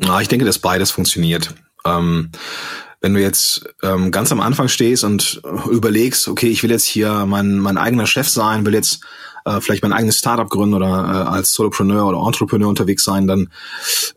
Ja, 0.00 0.20
ich 0.20 0.28
denke, 0.28 0.44
dass 0.44 0.60
beides 0.60 0.92
funktioniert. 0.92 1.52
Ähm, 1.84 2.30
wenn 3.00 3.12
du 3.12 3.20
jetzt 3.20 3.74
ähm, 3.82 4.12
ganz 4.12 4.30
am 4.30 4.40
Anfang 4.40 4.68
stehst 4.68 5.02
und 5.02 5.42
überlegst, 5.68 6.28
okay, 6.28 6.46
ich 6.46 6.62
will 6.62 6.70
jetzt 6.70 6.84
hier 6.84 7.26
mein, 7.26 7.58
mein 7.58 7.76
eigener 7.76 8.06
Chef 8.06 8.28
sein, 8.28 8.64
will 8.64 8.74
jetzt 8.74 9.00
äh, 9.48 9.60
vielleicht 9.60 9.82
mein 9.82 9.92
eigenes 9.92 10.18
Startup 10.18 10.48
gründen 10.48 10.74
oder 10.74 10.88
äh, 10.88 11.28
als 11.28 11.52
Solopreneur 11.52 12.06
oder 12.06 12.18
Entrepreneur 12.26 12.68
unterwegs 12.68 13.04
sein, 13.04 13.26
dann 13.26 13.48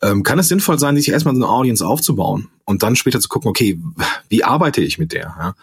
ähm, 0.02 0.24
kann 0.24 0.40
es 0.40 0.48
sinnvoll 0.48 0.78
sein, 0.80 0.96
sich 0.96 1.10
erstmal 1.10 1.36
so 1.36 1.42
eine 1.42 1.52
Audience 1.52 1.86
aufzubauen 1.86 2.50
und 2.66 2.84
dann 2.84 2.96
später 2.96 3.20
zu 3.20 3.30
gucken, 3.30 3.50
okay, 3.50 3.80
wie 4.30 4.44
arbeite 4.44 4.82
ich 4.82 4.98
mit 4.98 5.14
der? 5.14 5.36
Ja? 5.38 5.56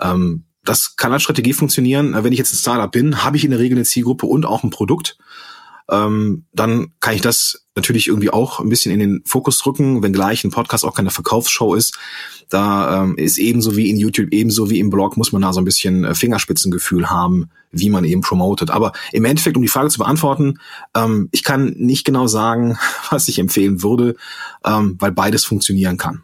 Ähm, 0.00 0.44
das 0.64 0.96
kann 0.96 1.12
als 1.12 1.22
Strategie 1.22 1.52
funktionieren. 1.52 2.14
Wenn 2.22 2.32
ich 2.32 2.38
jetzt 2.38 2.52
ein 2.52 2.58
Startup 2.58 2.90
bin, 2.90 3.24
habe 3.24 3.36
ich 3.36 3.44
in 3.44 3.52
der 3.52 3.60
Regel 3.60 3.78
eine 3.78 3.84
Zielgruppe 3.84 4.26
und 4.26 4.44
auch 4.44 4.64
ein 4.64 4.70
Produkt 4.70 5.16
ähm, 5.90 6.46
dann 6.52 6.88
kann 7.00 7.14
ich 7.14 7.20
das 7.20 7.66
natürlich 7.76 8.08
irgendwie 8.08 8.30
auch 8.30 8.58
ein 8.58 8.68
bisschen 8.68 8.92
in 8.92 8.98
den 8.98 9.22
Fokus 9.24 9.58
drücken, 9.58 10.02
wenngleich 10.02 10.44
ein 10.44 10.50
Podcast 10.50 10.84
auch 10.84 10.94
keine 10.94 11.10
Verkaufsshow 11.10 11.74
ist. 11.74 11.96
Da 12.48 13.02
ähm, 13.02 13.16
ist 13.16 13.38
ebenso 13.38 13.76
wie 13.76 13.90
in 13.90 13.96
YouTube, 13.96 14.32
ebenso 14.32 14.70
wie 14.70 14.78
im 14.78 14.90
Blog, 14.90 15.16
muss 15.16 15.32
man 15.32 15.42
da 15.42 15.52
so 15.52 15.60
ein 15.60 15.64
bisschen 15.64 16.04
äh, 16.04 16.14
Fingerspitzengefühl 16.14 17.10
haben, 17.10 17.50
wie 17.70 17.90
man 17.90 18.04
eben 18.04 18.20
promotet. 18.20 18.70
Aber 18.70 18.92
im 19.12 19.24
Endeffekt, 19.24 19.56
um 19.56 19.62
die 19.62 19.68
Frage 19.68 19.90
zu 19.90 19.98
beantworten, 19.98 20.58
ähm, 20.96 21.28
ich 21.32 21.44
kann 21.44 21.74
nicht 21.76 22.04
genau 22.04 22.26
sagen, 22.26 22.78
was 23.10 23.28
ich 23.28 23.38
empfehlen 23.38 23.82
würde, 23.82 24.16
ähm, 24.64 24.96
weil 24.98 25.12
beides 25.12 25.44
funktionieren 25.44 25.98
kann. 25.98 26.22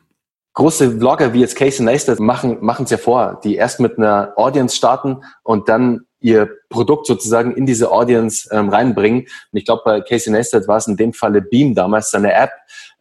Große 0.55 0.99
Vlogger 0.99 1.33
wie 1.33 1.41
jetzt 1.41 1.57
Casey 1.57 1.85
Neistat 1.85 2.21
machen 2.21 2.59
machen 2.61 2.85
es 2.85 2.91
ja 2.91 2.99
vor, 2.99 3.41
die 3.43 3.55
erst 3.55 3.81
mit 3.81 3.97
einer 3.97 4.35
Audience 4.37 4.77
starten 4.77 5.23
und 5.43 5.69
dann 5.69 6.03
ihr 6.23 6.51
Produkt 6.69 7.07
sozusagen 7.07 7.55
in 7.55 7.67
diese 7.67 7.91
Audience 7.91 8.49
ähm, 8.53 8.69
reinbringen. 8.69 9.23
Und 9.23 9.59
ich 9.59 9.65
glaube, 9.65 9.83
bei 9.85 10.01
Casey 10.01 10.33
Neistat 10.33 10.69
war 10.69 10.77
es 10.77 10.87
in 10.87 10.97
dem 10.97 11.13
Falle 11.13 11.43
Beam 11.43 11.75
damals, 11.75 12.11
seine 12.11 12.33
App. 12.33 12.51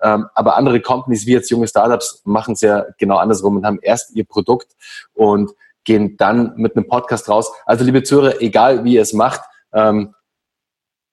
Ähm, 0.01 0.27
aber 0.33 0.57
andere 0.57 0.81
Companies 0.81 1.25
wie 1.25 1.33
jetzt 1.33 1.49
junge 1.49 1.67
Startups 1.67 2.21
machen 2.25 2.53
es 2.53 2.61
ja 2.61 2.85
genau 2.97 3.17
andersrum 3.17 3.57
und 3.57 3.65
haben 3.65 3.79
erst 3.81 4.15
ihr 4.15 4.25
Produkt 4.25 4.73
und 5.13 5.51
gehen 5.83 6.17
dann 6.17 6.53
mit 6.57 6.75
einem 6.75 6.87
Podcast 6.87 7.29
raus. 7.29 7.51
Also 7.65 7.83
liebe 7.83 8.03
Zuhörer, 8.03 8.41
egal 8.41 8.83
wie 8.83 8.95
ihr 8.95 9.01
es 9.01 9.13
macht, 9.13 9.41
ähm, 9.73 10.13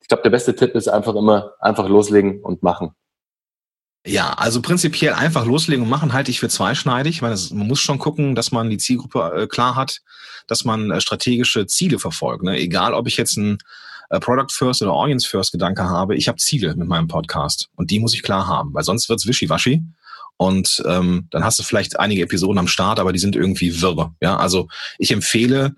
ich 0.01 0.09
glaube, 0.09 0.23
der 0.23 0.31
beste 0.31 0.55
Tipp 0.55 0.75
ist 0.75 0.89
einfach 0.89 1.15
immer 1.15 1.53
einfach 1.61 1.87
loslegen 1.87 2.41
und 2.43 2.63
machen. 2.63 2.95
Ja, 4.09 4.33
also 4.33 4.63
prinzipiell 4.63 5.13
einfach 5.13 5.45
loslegen 5.45 5.83
und 5.83 5.91
machen 5.91 6.15
halte 6.15 6.31
ich 6.31 6.41
für 6.41 6.49
zweischneidig, 6.49 7.21
weil 7.21 7.37
man 7.53 7.67
muss 7.67 7.81
schon 7.81 7.99
gucken, 7.99 8.35
dass 8.35 8.53
man 8.53 8.71
die 8.71 8.79
Zielgruppe 8.79 9.43
äh, 9.43 9.47
klar 9.47 9.77
hat, 9.77 10.01
dass 10.47 10.65
man 10.65 10.91
äh, 10.91 11.01
strategische 11.01 11.67
Ziele 11.67 11.99
verfolgt. 11.99 12.43
Ne? 12.43 12.57
Egal, 12.59 12.95
ob 12.95 13.07
ich 13.07 13.19
jetzt 13.19 13.37
ein 13.37 13.59
äh, 14.09 14.19
Product 14.19 14.51
First 14.51 14.81
oder 14.81 14.93
Audience 14.93 15.29
First 15.29 15.53
Gedanke 15.53 15.85
habe, 15.85 16.17
ich 16.17 16.27
habe 16.27 16.39
Ziele 16.39 16.75
mit 16.75 16.89
meinem 16.89 17.07
Podcast 17.07 17.69
und 17.77 17.91
die 17.91 18.01
muss 18.01 18.15
ich 18.15 18.23
klar 18.23 18.47
haben, 18.47 18.73
weil 18.73 18.83
sonst 18.83 19.11
wird's 19.11 19.27
wischiwaschi 19.27 19.85
und 20.39 20.83
ähm, 20.87 21.27
dann 21.31 21.45
hast 21.45 21.59
du 21.59 21.63
vielleicht 21.63 22.01
einige 22.01 22.23
Episoden 22.23 22.59
am 22.59 22.69
Start, 22.69 23.01
aber 23.01 23.13
die 23.13 23.19
sind 23.19 23.37
irgendwie 23.37 23.83
wirr. 23.83 24.15
Ja, 24.23 24.39
also 24.39 24.69
ich 24.99 25.11
empfehle, 25.11 25.75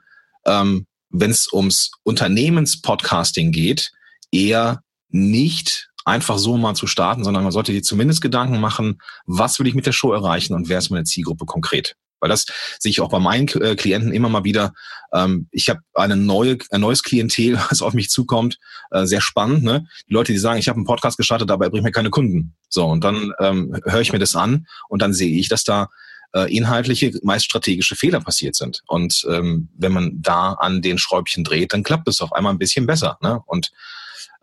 ähm, 0.47 0.87
wenn 1.09 1.33
es 1.33 1.53
ums 1.53 1.91
Unternehmenspodcasting 2.05 3.51
geht, 3.51 3.91
eher 4.31 4.83
nicht 5.09 5.90
einfach 6.04 6.38
so 6.38 6.57
mal 6.57 6.75
zu 6.75 6.87
starten, 6.87 7.25
sondern 7.25 7.42
man 7.42 7.52
sollte 7.52 7.73
dir 7.73 7.83
zumindest 7.83 8.21
Gedanken 8.21 8.61
machen, 8.61 9.00
was 9.26 9.59
will 9.59 9.66
ich 9.66 9.75
mit 9.75 9.87
der 9.87 9.92
Show 9.92 10.12
erreichen 10.12 10.54
und 10.54 10.69
wer 10.69 10.78
ist 10.78 10.90
meine 10.90 11.04
Zielgruppe 11.04 11.47
konkret. 11.47 11.97
Weil 12.21 12.28
das 12.28 12.47
sehe 12.78 12.90
ich 12.90 13.00
auch 13.00 13.09
bei 13.09 13.19
meinen 13.19 13.49
äh, 13.49 13.75
Klienten 13.76 14.12
immer 14.12 14.28
mal 14.28 14.45
wieder. 14.45 14.73
Ähm, 15.12 15.49
ich 15.50 15.69
habe 15.71 15.80
eine 15.95 16.16
neue, 16.16 16.59
ein 16.71 16.83
neues 16.83 17.02
Klientel, 17.02 17.59
was 17.71 17.83
auf 17.83 17.95
mich 17.95 18.11
zukommt. 18.11 18.59
Äh, 18.90 19.07
sehr 19.07 19.21
spannend. 19.21 19.64
Ne? 19.64 19.87
Die 20.09 20.12
Leute, 20.12 20.33
die 20.33 20.38
sagen, 20.38 20.59
ich 20.59 20.69
habe 20.69 20.76
einen 20.76 20.87
Podcast 20.87 21.16
gestartet, 21.16 21.50
er 21.50 21.57
bringt 21.57 21.83
mir 21.83 21.92
keine 21.92 22.11
Kunden. 22.11 22.54
So, 22.69 22.87
und 22.87 23.02
dann 23.02 23.33
ähm, 23.40 23.75
höre 23.87 24.02
ich 24.02 24.12
mir 24.12 24.19
das 24.19 24.37
an 24.37 24.66
und 24.88 25.02
dann 25.02 25.14
sehe 25.14 25.38
ich, 25.38 25.49
dass 25.49 25.64
da 25.64 25.88
äh, 26.33 26.54
inhaltliche, 26.54 27.12
meist 27.23 27.47
strategische 27.47 27.97
Fehler 27.97 28.21
passiert 28.21 28.54
sind. 28.54 28.83
Und 28.87 29.26
ähm, 29.28 29.69
wenn 29.76 29.92
man 29.92 30.23
da 30.23 30.52
an 30.52 30.83
den 30.83 30.99
Schräubchen 30.99 31.42
dreht, 31.42 31.73
dann 31.73 31.83
klappt 31.83 32.07
es 32.09 32.21
auf 32.21 32.33
einmal 32.33 32.52
ein 32.52 32.59
bisschen 32.59 32.87
besser. 32.87 33.19
Ne? 33.23 33.40
Und 33.47 33.71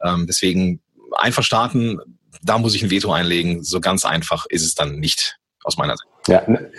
ähm, 0.04 0.26
deswegen 0.28 0.82
einfach 1.12 1.44
starten, 1.44 2.00
da 2.44 2.58
muss 2.58 2.76
ich 2.76 2.84
ein 2.84 2.90
Veto 2.90 3.12
einlegen. 3.12 3.64
So 3.64 3.80
ganz 3.80 4.06
einfach 4.06 4.46
ist 4.50 4.64
es 4.64 4.76
dann 4.76 5.00
nicht 5.00 5.38
aus 5.64 5.78
meiner 5.78 5.96
Sicht. 5.96 6.08
Ja, 6.28 6.44
ne, 6.46 6.72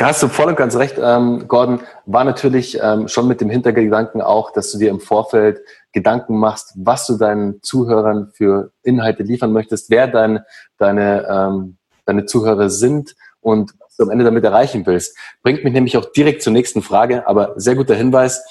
hast 0.00 0.22
du 0.22 0.28
voll 0.28 0.48
und 0.48 0.56
ganz 0.56 0.76
recht, 0.76 0.96
ähm, 0.98 1.46
Gordon. 1.46 1.80
War 2.06 2.24
natürlich 2.24 2.78
ähm, 2.80 3.06
schon 3.06 3.28
mit 3.28 3.40
dem 3.40 3.50
Hintergedanken 3.50 4.22
auch, 4.22 4.50
dass 4.52 4.72
du 4.72 4.78
dir 4.78 4.88
im 4.88 5.00
Vorfeld 5.00 5.60
Gedanken 5.92 6.38
machst, 6.38 6.72
was 6.76 7.06
du 7.06 7.16
deinen 7.16 7.62
Zuhörern 7.62 8.32
für 8.34 8.72
Inhalte 8.82 9.22
liefern 9.22 9.52
möchtest, 9.52 9.90
wer 9.90 10.08
dein, 10.08 10.40
deine, 10.78 11.26
ähm, 11.28 11.76
deine 12.06 12.24
Zuhörer 12.24 12.70
sind 12.70 13.14
und 13.40 13.72
was 13.78 13.96
du 13.96 14.04
am 14.04 14.10
Ende 14.10 14.24
damit 14.24 14.42
erreichen 14.42 14.86
willst. 14.86 15.16
Bringt 15.42 15.64
mich 15.64 15.72
nämlich 15.72 15.96
auch 15.96 16.10
direkt 16.12 16.42
zur 16.42 16.52
nächsten 16.52 16.82
Frage, 16.82 17.28
aber 17.28 17.52
sehr 17.56 17.76
guter 17.76 17.94
Hinweis. 17.94 18.42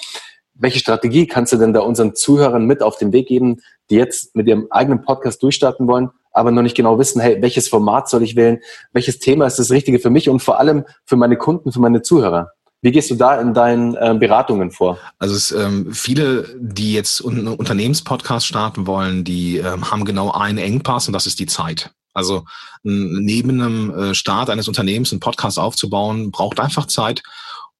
Welche 0.54 0.78
Strategie 0.78 1.26
kannst 1.26 1.52
du 1.52 1.56
denn 1.56 1.72
da 1.72 1.80
unseren 1.80 2.14
Zuhörern 2.14 2.64
mit 2.64 2.82
auf 2.82 2.96
den 2.96 3.12
Weg 3.12 3.28
geben, 3.28 3.60
die 3.90 3.96
jetzt 3.96 4.34
mit 4.36 4.46
ihrem 4.46 4.68
eigenen 4.70 5.02
Podcast 5.02 5.42
durchstarten 5.42 5.86
wollen 5.86 6.10
aber 6.34 6.50
noch 6.50 6.62
nicht 6.62 6.76
genau 6.76 6.98
wissen, 6.98 7.20
hey, 7.20 7.40
welches 7.40 7.68
Format 7.68 8.08
soll 8.10 8.22
ich 8.22 8.36
wählen, 8.36 8.58
welches 8.92 9.18
Thema 9.18 9.46
ist 9.46 9.58
das 9.58 9.70
Richtige 9.70 10.00
für 10.00 10.10
mich 10.10 10.28
und 10.28 10.40
vor 10.40 10.58
allem 10.58 10.84
für 11.06 11.16
meine 11.16 11.38
Kunden, 11.38 11.72
für 11.72 11.80
meine 11.80 12.02
Zuhörer. 12.02 12.50
Wie 12.82 12.92
gehst 12.92 13.10
du 13.10 13.14
da 13.14 13.40
in 13.40 13.54
deinen 13.54 13.94
äh, 13.94 14.14
Beratungen 14.18 14.70
vor? 14.70 14.98
Also 15.18 15.36
es, 15.36 15.52
ähm, 15.52 15.94
viele, 15.94 16.54
die 16.58 16.92
jetzt 16.92 17.24
einen 17.24 17.48
Unternehmenspodcast 17.48 18.46
starten 18.46 18.86
wollen, 18.86 19.24
die 19.24 19.56
ähm, 19.56 19.90
haben 19.90 20.04
genau 20.04 20.32
einen 20.32 20.58
Engpass 20.58 21.06
und 21.06 21.14
das 21.14 21.26
ist 21.26 21.38
die 21.38 21.46
Zeit. 21.46 21.92
Also 22.12 22.44
neben 22.82 23.60
einem 23.60 23.90
äh, 23.90 24.14
Start 24.14 24.50
eines 24.50 24.68
Unternehmens 24.68 25.12
einen 25.12 25.20
Podcast 25.20 25.58
aufzubauen, 25.58 26.30
braucht 26.30 26.60
einfach 26.60 26.86
Zeit. 26.86 27.22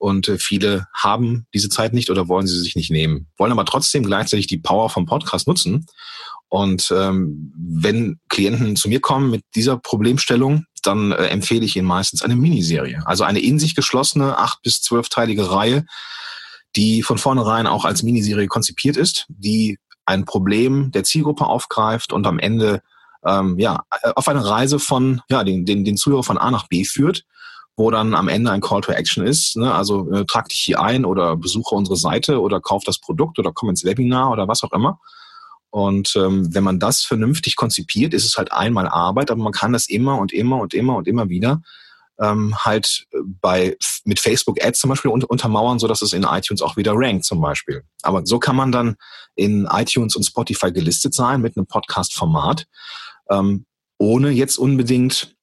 Und 0.04 0.28
äh, 0.28 0.36
viele 0.36 0.86
haben 0.92 1.46
diese 1.54 1.70
Zeit 1.70 1.94
nicht 1.94 2.10
oder 2.10 2.28
wollen 2.28 2.46
sie 2.46 2.60
sich 2.60 2.76
nicht 2.76 2.90
nehmen, 2.90 3.26
wollen 3.38 3.52
aber 3.52 3.64
trotzdem 3.64 4.04
gleichzeitig 4.04 4.46
die 4.46 4.58
Power 4.58 4.90
vom 4.90 5.06
Podcast 5.06 5.48
nutzen 5.48 5.86
und 6.50 6.92
ähm, 6.94 7.54
wenn 7.56 8.20
Klienten 8.28 8.76
zu 8.76 8.90
mir 8.90 9.00
kommen 9.00 9.30
mit 9.30 9.42
dieser 9.54 9.78
Problemstellung, 9.78 10.66
dann 10.82 11.10
äh, 11.10 11.28
empfehle 11.28 11.64
ich 11.64 11.74
ihnen 11.74 11.88
meistens 11.88 12.22
eine 12.22 12.36
Miniserie. 12.36 13.02
Also 13.06 13.24
eine 13.24 13.40
in 13.40 13.58
sich 13.58 13.74
geschlossene 13.74 14.38
acht- 14.38 14.62
bis 14.62 14.82
zwölfteilige 14.82 15.50
Reihe, 15.50 15.86
die 16.76 17.02
von 17.02 17.16
vornherein 17.16 17.66
auch 17.66 17.86
als 17.86 18.02
Miniserie 18.02 18.46
konzipiert 18.46 18.98
ist, 18.98 19.24
die 19.28 19.78
ein 20.04 20.26
Problem 20.26 20.92
der 20.92 21.02
Zielgruppe 21.02 21.46
aufgreift 21.46 22.12
und 22.12 22.26
am 22.26 22.38
Ende 22.38 22.82
ähm, 23.24 23.58
ja, 23.58 23.82
äh, 24.02 24.12
auf 24.14 24.28
eine 24.28 24.46
Reise 24.46 24.78
von 24.78 25.22
ja, 25.30 25.44
den, 25.44 25.64
den, 25.64 25.84
den 25.84 25.96
Zuhörer 25.96 26.24
von 26.24 26.36
A 26.36 26.50
nach 26.50 26.68
B 26.68 26.84
führt, 26.84 27.24
wo 27.76 27.90
dann 27.90 28.14
am 28.14 28.28
Ende 28.28 28.50
ein 28.50 28.60
Call 28.60 28.80
to 28.82 28.92
Action 28.92 29.26
ist. 29.26 29.56
Ne? 29.56 29.74
Also 29.74 30.10
äh, 30.12 30.24
trag 30.24 30.48
dich 30.48 30.60
hier 30.60 30.80
ein 30.80 31.04
oder 31.04 31.36
besuche 31.36 31.74
unsere 31.74 31.96
Seite 31.96 32.40
oder 32.40 32.60
kauf 32.60 32.84
das 32.84 32.98
Produkt 32.98 33.38
oder 33.38 33.52
komm 33.52 33.70
ins 33.70 33.84
Webinar 33.84 34.30
oder 34.30 34.46
was 34.46 34.62
auch 34.62 34.72
immer. 34.72 35.00
Und 35.70 36.14
ähm, 36.14 36.54
wenn 36.54 36.62
man 36.62 36.78
das 36.78 37.02
vernünftig 37.02 37.56
konzipiert, 37.56 38.14
ist 38.14 38.24
es 38.24 38.36
halt 38.36 38.52
einmal 38.52 38.86
Arbeit, 38.86 39.32
aber 39.32 39.42
man 39.42 39.52
kann 39.52 39.72
das 39.72 39.88
immer 39.88 40.18
und 40.18 40.32
immer 40.32 40.58
und 40.58 40.72
immer 40.72 40.94
und 40.94 41.08
immer 41.08 41.28
wieder 41.28 41.62
ähm, 42.20 42.54
halt 42.64 43.06
äh, 43.12 43.18
bei 43.40 43.76
mit 44.04 44.20
Facebook 44.20 44.62
Ads 44.62 44.78
zum 44.78 44.90
Beispiel 44.90 45.10
unter, 45.10 45.30
untermauern, 45.30 45.78
so 45.78 45.88
dass 45.88 46.02
es 46.02 46.12
in 46.12 46.24
iTunes 46.24 46.62
auch 46.62 46.76
wieder 46.76 46.92
rankt 46.94 47.24
zum 47.24 47.40
Beispiel. 47.40 47.82
Aber 48.02 48.24
so 48.24 48.38
kann 48.38 48.56
man 48.56 48.72
dann 48.72 48.96
in 49.34 49.66
iTunes 49.70 50.14
und 50.16 50.22
Spotify 50.22 50.72
gelistet 50.72 51.14
sein 51.14 51.40
mit 51.40 51.56
einem 51.56 51.66
Podcast-Format, 51.66 52.66
ähm, 53.30 53.66
ohne 53.98 54.30
jetzt 54.30 54.58
unbedingt 54.58 55.34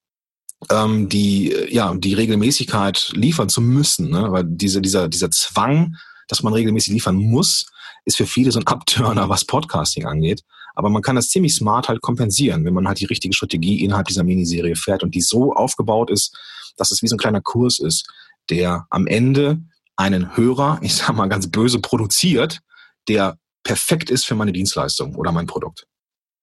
ähm, 0.70 1.10
die 1.10 1.54
ja 1.70 1.94
die 1.96 2.14
Regelmäßigkeit 2.14 3.12
liefern 3.16 3.50
zu 3.50 3.62
müssen, 3.62 4.10
ne? 4.10 4.32
weil 4.32 4.44
diese 4.46 4.82
dieser 4.82 5.08
dieser 5.08 5.32
Zwang, 5.32 5.96
dass 6.28 6.44
man 6.44 6.54
regelmäßig 6.54 6.94
liefern 6.94 7.16
muss, 7.16 7.66
ist 8.06 8.18
für 8.18 8.26
viele 8.26 8.52
so 8.52 8.60
ein 8.60 8.68
Abturner, 8.68 9.30
was 9.30 9.46
Podcasting 9.46 10.06
angeht. 10.06 10.44
Aber 10.74 10.90
man 10.90 11.02
kann 11.02 11.16
das 11.16 11.30
ziemlich 11.30 11.54
smart 11.56 11.90
halt 11.90 12.02
kompensieren, 12.02 12.64
wenn 12.64 12.74
man 12.74 12.88
halt 12.88 13.00
die 13.00 13.06
richtige 13.06 13.34
Strategie 13.34 13.84
innerhalb 13.84 14.08
dieser 14.08 14.24
Miniserie 14.24 14.76
fährt 14.76 15.04
und 15.04 15.16
die 15.16 15.22
so 15.22 15.54
aufgebaut 15.54 16.10
ist, 16.10 16.36
dass 16.78 16.92
es 16.92 17.02
wie 17.02 17.08
so 17.08 17.16
ein 17.16 17.20
kleiner 17.20 17.42
Kurs 17.42 17.80
ist, 17.80 18.10
der 18.50 18.88
am 18.90 19.08
Ende 19.08 19.62
einen 19.98 20.36
Hörer, 20.38 20.80
ich 20.82 20.96
sag 20.96 21.14
mal 21.14 21.28
ganz 21.28 21.52
böse, 21.52 21.80
produziert, 21.80 22.62
der 23.08 23.38
perfekt 23.64 24.10
ist 24.10 24.26
für 24.26 24.36
meine 24.36 24.54
Dienstleistung 24.54 25.16
oder 25.16 25.32
mein 25.32 25.48
Produkt. 25.48 25.86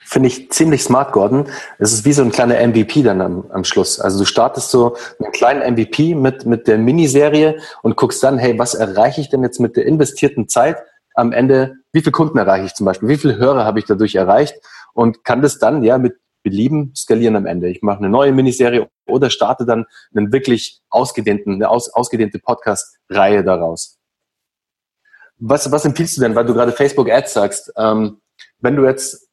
Finde 0.08 0.28
ich 0.28 0.50
ziemlich 0.50 0.82
smart, 0.82 1.12
Gordon. 1.12 1.46
Es 1.78 1.92
ist 1.92 2.04
wie 2.04 2.12
so 2.12 2.22
ein 2.22 2.30
kleiner 2.30 2.66
MVP 2.66 3.02
dann 3.02 3.20
am, 3.20 3.50
am 3.50 3.64
Schluss. 3.64 4.00
Also 4.00 4.20
du 4.20 4.24
startest 4.24 4.70
so 4.70 4.96
einen 5.20 5.32
kleinen 5.32 5.74
MVP 5.74 6.14
mit, 6.14 6.46
mit 6.46 6.66
der 6.66 6.78
Miniserie 6.78 7.58
und 7.82 7.96
guckst 7.96 8.22
dann, 8.22 8.38
hey, 8.38 8.58
was 8.58 8.74
erreiche 8.74 9.20
ich 9.20 9.28
denn 9.28 9.42
jetzt 9.42 9.60
mit 9.60 9.76
der 9.76 9.86
investierten 9.86 10.48
Zeit? 10.48 10.78
am 11.18 11.32
Ende, 11.32 11.74
wie 11.92 12.00
viele 12.00 12.12
Kunden 12.12 12.38
erreiche 12.38 12.66
ich 12.66 12.74
zum 12.74 12.86
Beispiel, 12.86 13.08
wie 13.08 13.16
viele 13.16 13.36
Hörer 13.36 13.64
habe 13.64 13.80
ich 13.80 13.86
dadurch 13.86 14.14
erreicht 14.14 14.54
und 14.94 15.24
kann 15.24 15.42
das 15.42 15.58
dann 15.58 15.82
ja 15.82 15.98
mit 15.98 16.16
Belieben 16.44 16.94
skalieren 16.94 17.34
am 17.34 17.46
Ende. 17.46 17.68
Ich 17.68 17.82
mache 17.82 17.98
eine 17.98 18.08
neue 18.08 18.32
Miniserie 18.32 18.88
oder 19.06 19.28
starte 19.28 19.66
dann 19.66 19.86
einen 20.14 20.32
wirklich 20.32 20.80
ausgedehnten, 20.88 21.54
eine 21.54 21.68
aus, 21.68 21.92
ausgedehnte 21.92 22.38
Podcast-Reihe 22.38 23.42
daraus. 23.42 23.98
Was, 25.38 25.70
was 25.72 25.84
empfiehlst 25.84 26.16
du 26.16 26.20
denn, 26.20 26.36
weil 26.36 26.46
du 26.46 26.54
gerade 26.54 26.70
Facebook 26.70 27.10
Ads 27.10 27.32
sagst, 27.32 27.72
ähm, 27.76 28.20
wenn 28.60 28.76
du 28.76 28.84
jetzt 28.84 29.27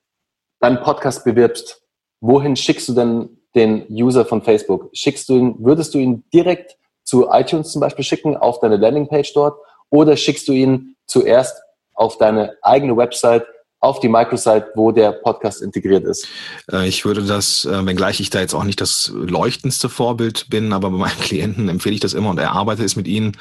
deinen 0.59 0.81
Podcast 0.81 1.23
bewirbst, 1.23 1.81
wohin 2.21 2.55
schickst 2.55 2.87
du 2.89 2.93
denn 2.93 3.29
den 3.55 3.85
User 3.89 4.25
von 4.25 4.41
Facebook? 4.41 4.89
Schickst 4.93 5.29
du 5.29 5.35
ihn, 5.35 5.55
würdest 5.59 5.93
du 5.93 5.99
ihn 5.99 6.23
direkt 6.33 6.77
zu 7.03 7.27
iTunes 7.29 7.71
zum 7.71 7.81
Beispiel 7.81 8.03
schicken, 8.03 8.35
auf 8.35 8.59
deine 8.59 8.77
Landingpage 8.77 9.33
dort, 9.33 9.57
oder 9.89 10.17
schickst 10.17 10.47
du 10.47 10.53
ihn 10.53 10.95
zuerst 11.07 11.61
auf 11.93 12.17
deine 12.17 12.57
eigene 12.61 12.97
Website, 12.97 13.45
auf 13.79 13.99
die 13.99 14.09
Microsite, 14.09 14.71
wo 14.75 14.91
der 14.91 15.11
Podcast 15.11 15.61
integriert 15.61 16.03
ist? 16.05 16.27
Äh, 16.71 16.87
ich 16.87 17.05
würde 17.05 17.23
das, 17.23 17.65
äh, 17.65 17.85
wenngleich 17.85 18.19
ich 18.19 18.31
da 18.31 18.39
jetzt 18.39 18.55
auch 18.55 18.63
nicht 18.63 18.81
das 18.81 19.11
leuchtendste 19.13 19.89
Vorbild 19.89 20.49
bin, 20.49 20.73
aber 20.73 20.89
bei 20.89 20.97
meinen 20.97 21.19
Klienten 21.21 21.69
empfehle 21.69 21.95
ich 21.95 22.01
das 22.01 22.13
immer 22.13 22.31
und 22.31 22.39
erarbeite 22.39 22.83
es 22.83 22.95
mit 22.95 23.07
ihnen, 23.07 23.37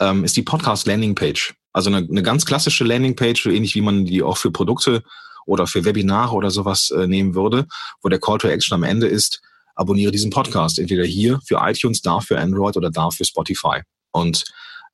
ähm, 0.00 0.24
ist 0.24 0.36
die 0.36 0.42
Podcast 0.42 0.86
Landingpage. 0.86 1.54
Also 1.72 1.90
eine, 1.90 2.06
eine 2.08 2.22
ganz 2.22 2.46
klassische 2.46 2.84
Landingpage, 2.84 3.46
ähnlich 3.46 3.74
wie 3.74 3.80
man 3.80 4.04
die 4.04 4.22
auch 4.22 4.36
für 4.36 4.50
Produkte 4.52 5.02
oder 5.48 5.66
für 5.66 5.84
Webinare 5.84 6.34
oder 6.34 6.50
sowas 6.50 6.90
äh, 6.90 7.06
nehmen 7.06 7.34
würde, 7.34 7.66
wo 8.02 8.08
der 8.08 8.20
Call 8.20 8.38
to 8.38 8.48
Action 8.48 8.74
am 8.74 8.84
Ende 8.84 9.08
ist, 9.08 9.40
abonniere 9.74 10.12
diesen 10.12 10.30
Podcast, 10.30 10.78
entweder 10.78 11.04
hier 11.04 11.40
für 11.46 11.58
iTunes, 11.62 12.02
da 12.02 12.20
für 12.20 12.38
Android 12.38 12.76
oder 12.76 12.90
da 12.90 13.10
für 13.10 13.24
Spotify. 13.24 13.80
Und 14.12 14.44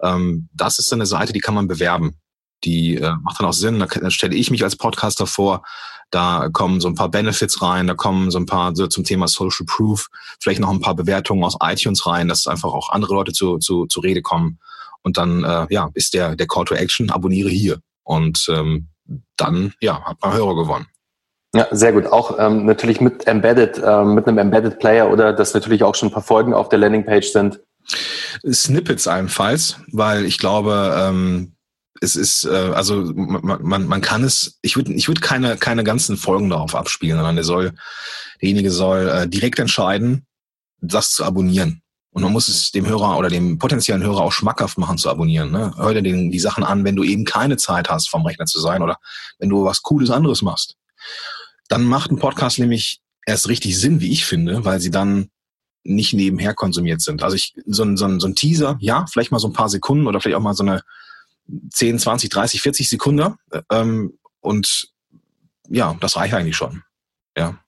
ähm, 0.02 0.48
das 0.52 0.78
ist 0.78 0.92
eine 0.92 1.06
Seite, 1.06 1.32
die 1.32 1.40
kann 1.40 1.54
man 1.54 1.68
bewerben 1.68 2.18
die 2.64 2.96
äh, 2.96 3.14
macht 3.22 3.40
dann 3.40 3.46
auch 3.46 3.52
Sinn. 3.52 3.78
Da, 3.78 3.86
da 3.86 4.10
stelle 4.10 4.34
ich 4.34 4.50
mich 4.50 4.64
als 4.64 4.76
Podcaster 4.76 5.26
vor. 5.26 5.62
Da 6.10 6.48
kommen 6.52 6.80
so 6.80 6.88
ein 6.88 6.94
paar 6.94 7.10
Benefits 7.10 7.60
rein, 7.60 7.86
da 7.86 7.94
kommen 7.94 8.30
so 8.30 8.38
ein 8.38 8.46
paar 8.46 8.76
so 8.76 8.86
zum 8.86 9.04
Thema 9.04 9.26
Social 9.26 9.66
Proof, 9.66 10.08
vielleicht 10.40 10.60
noch 10.60 10.70
ein 10.70 10.80
paar 10.80 10.94
Bewertungen 10.94 11.42
aus 11.42 11.56
iTunes 11.60 12.06
rein, 12.06 12.28
dass 12.28 12.46
einfach 12.46 12.72
auch 12.72 12.90
andere 12.90 13.14
Leute 13.14 13.32
zu, 13.32 13.58
zu, 13.58 13.86
zu 13.86 14.00
Rede 14.00 14.22
kommen. 14.22 14.58
Und 15.02 15.16
dann 15.16 15.44
äh, 15.44 15.66
ja, 15.70 15.90
ist 15.94 16.14
der, 16.14 16.36
der 16.36 16.46
Call 16.46 16.66
to 16.66 16.74
Action, 16.74 17.10
abonniere 17.10 17.50
hier. 17.50 17.80
Und 18.04 18.46
ähm, 18.48 18.88
dann 19.36 19.74
ja, 19.80 20.02
hat 20.04 20.18
man 20.22 20.32
Hörer 20.32 20.54
gewonnen. 20.54 20.86
Ja, 21.54 21.68
sehr 21.70 21.92
gut. 21.92 22.06
Auch 22.06 22.36
ähm, 22.38 22.66
natürlich 22.66 23.00
mit 23.00 23.26
Embedded, 23.28 23.80
ähm, 23.84 24.14
mit 24.14 24.26
einem 24.26 24.38
Embedded 24.38 24.80
Player 24.80 25.10
oder 25.10 25.32
dass 25.32 25.54
natürlich 25.54 25.84
auch 25.84 25.94
schon 25.94 26.08
ein 26.08 26.12
paar 26.12 26.22
Folgen 26.22 26.52
auf 26.52 26.68
der 26.68 26.80
Landingpage 26.80 27.30
sind. 27.30 27.60
Snippets 28.50 29.06
allenfalls, 29.06 29.76
weil 29.92 30.24
ich 30.24 30.38
glaube, 30.38 30.94
ähm, 30.98 31.54
es 32.00 32.16
ist, 32.16 32.44
äh, 32.44 32.72
also 32.74 33.12
man, 33.14 33.62
man, 33.62 33.86
man 33.86 34.00
kann 34.00 34.24
es, 34.24 34.58
ich 34.62 34.76
würde 34.76 34.92
ich 34.92 35.06
würd 35.06 35.22
keine, 35.22 35.56
keine 35.56 35.84
ganzen 35.84 36.16
Folgen 36.16 36.50
darauf 36.50 36.74
abspielen, 36.74 37.18
sondern 37.18 37.36
der 37.36 37.44
soll, 37.44 37.72
derjenige 38.40 38.72
soll 38.72 39.08
äh, 39.08 39.28
direkt 39.28 39.60
entscheiden, 39.60 40.26
das 40.80 41.12
zu 41.12 41.24
abonnieren. 41.24 41.83
Und 42.14 42.22
man 42.22 42.32
muss 42.32 42.46
es 42.46 42.70
dem 42.70 42.86
Hörer 42.86 43.18
oder 43.18 43.28
dem 43.28 43.58
potenziellen 43.58 44.04
Hörer 44.04 44.20
auch 44.20 44.30
schmackhaft 44.30 44.78
machen 44.78 44.98
zu 44.98 45.10
abonnieren. 45.10 45.50
Ne? 45.50 45.72
Hör 45.76 45.94
dir 45.94 46.02
den, 46.02 46.30
die 46.30 46.38
Sachen 46.38 46.62
an, 46.62 46.84
wenn 46.84 46.94
du 46.94 47.02
eben 47.02 47.24
keine 47.24 47.56
Zeit 47.56 47.90
hast, 47.90 48.08
vom 48.08 48.24
Rechner 48.24 48.46
zu 48.46 48.60
sein 48.60 48.82
oder 48.82 48.98
wenn 49.40 49.48
du 49.48 49.64
was 49.64 49.82
Cooles 49.82 50.10
anderes 50.10 50.40
machst. 50.40 50.76
Dann 51.66 51.82
macht 51.82 52.12
ein 52.12 52.20
Podcast 52.20 52.60
nämlich 52.60 53.00
erst 53.26 53.48
richtig 53.48 53.76
Sinn, 53.80 54.00
wie 54.00 54.12
ich 54.12 54.24
finde, 54.26 54.64
weil 54.64 54.78
sie 54.80 54.92
dann 54.92 55.30
nicht 55.82 56.14
nebenher 56.14 56.54
konsumiert 56.54 57.00
sind. 57.00 57.24
Also 57.24 57.34
ich, 57.34 57.52
so 57.66 57.82
ein, 57.82 57.96
so 57.96 58.04
ein, 58.04 58.20
so 58.20 58.28
ein 58.28 58.36
Teaser, 58.36 58.76
ja, 58.78 59.06
vielleicht 59.10 59.32
mal 59.32 59.40
so 59.40 59.48
ein 59.48 59.52
paar 59.52 59.68
Sekunden 59.68 60.06
oder 60.06 60.20
vielleicht 60.20 60.36
auch 60.36 60.40
mal 60.40 60.54
so 60.54 60.62
eine 60.62 60.82
10, 61.72 61.98
20, 61.98 62.30
30, 62.30 62.62
40 62.62 62.88
Sekunden. 62.90 63.34
Ähm, 63.72 64.16
und 64.38 64.88
ja, 65.68 65.96
das 65.98 66.16
reicht 66.16 66.34
eigentlich 66.34 66.56
schon. 66.56 66.84
Ja. 67.36 67.58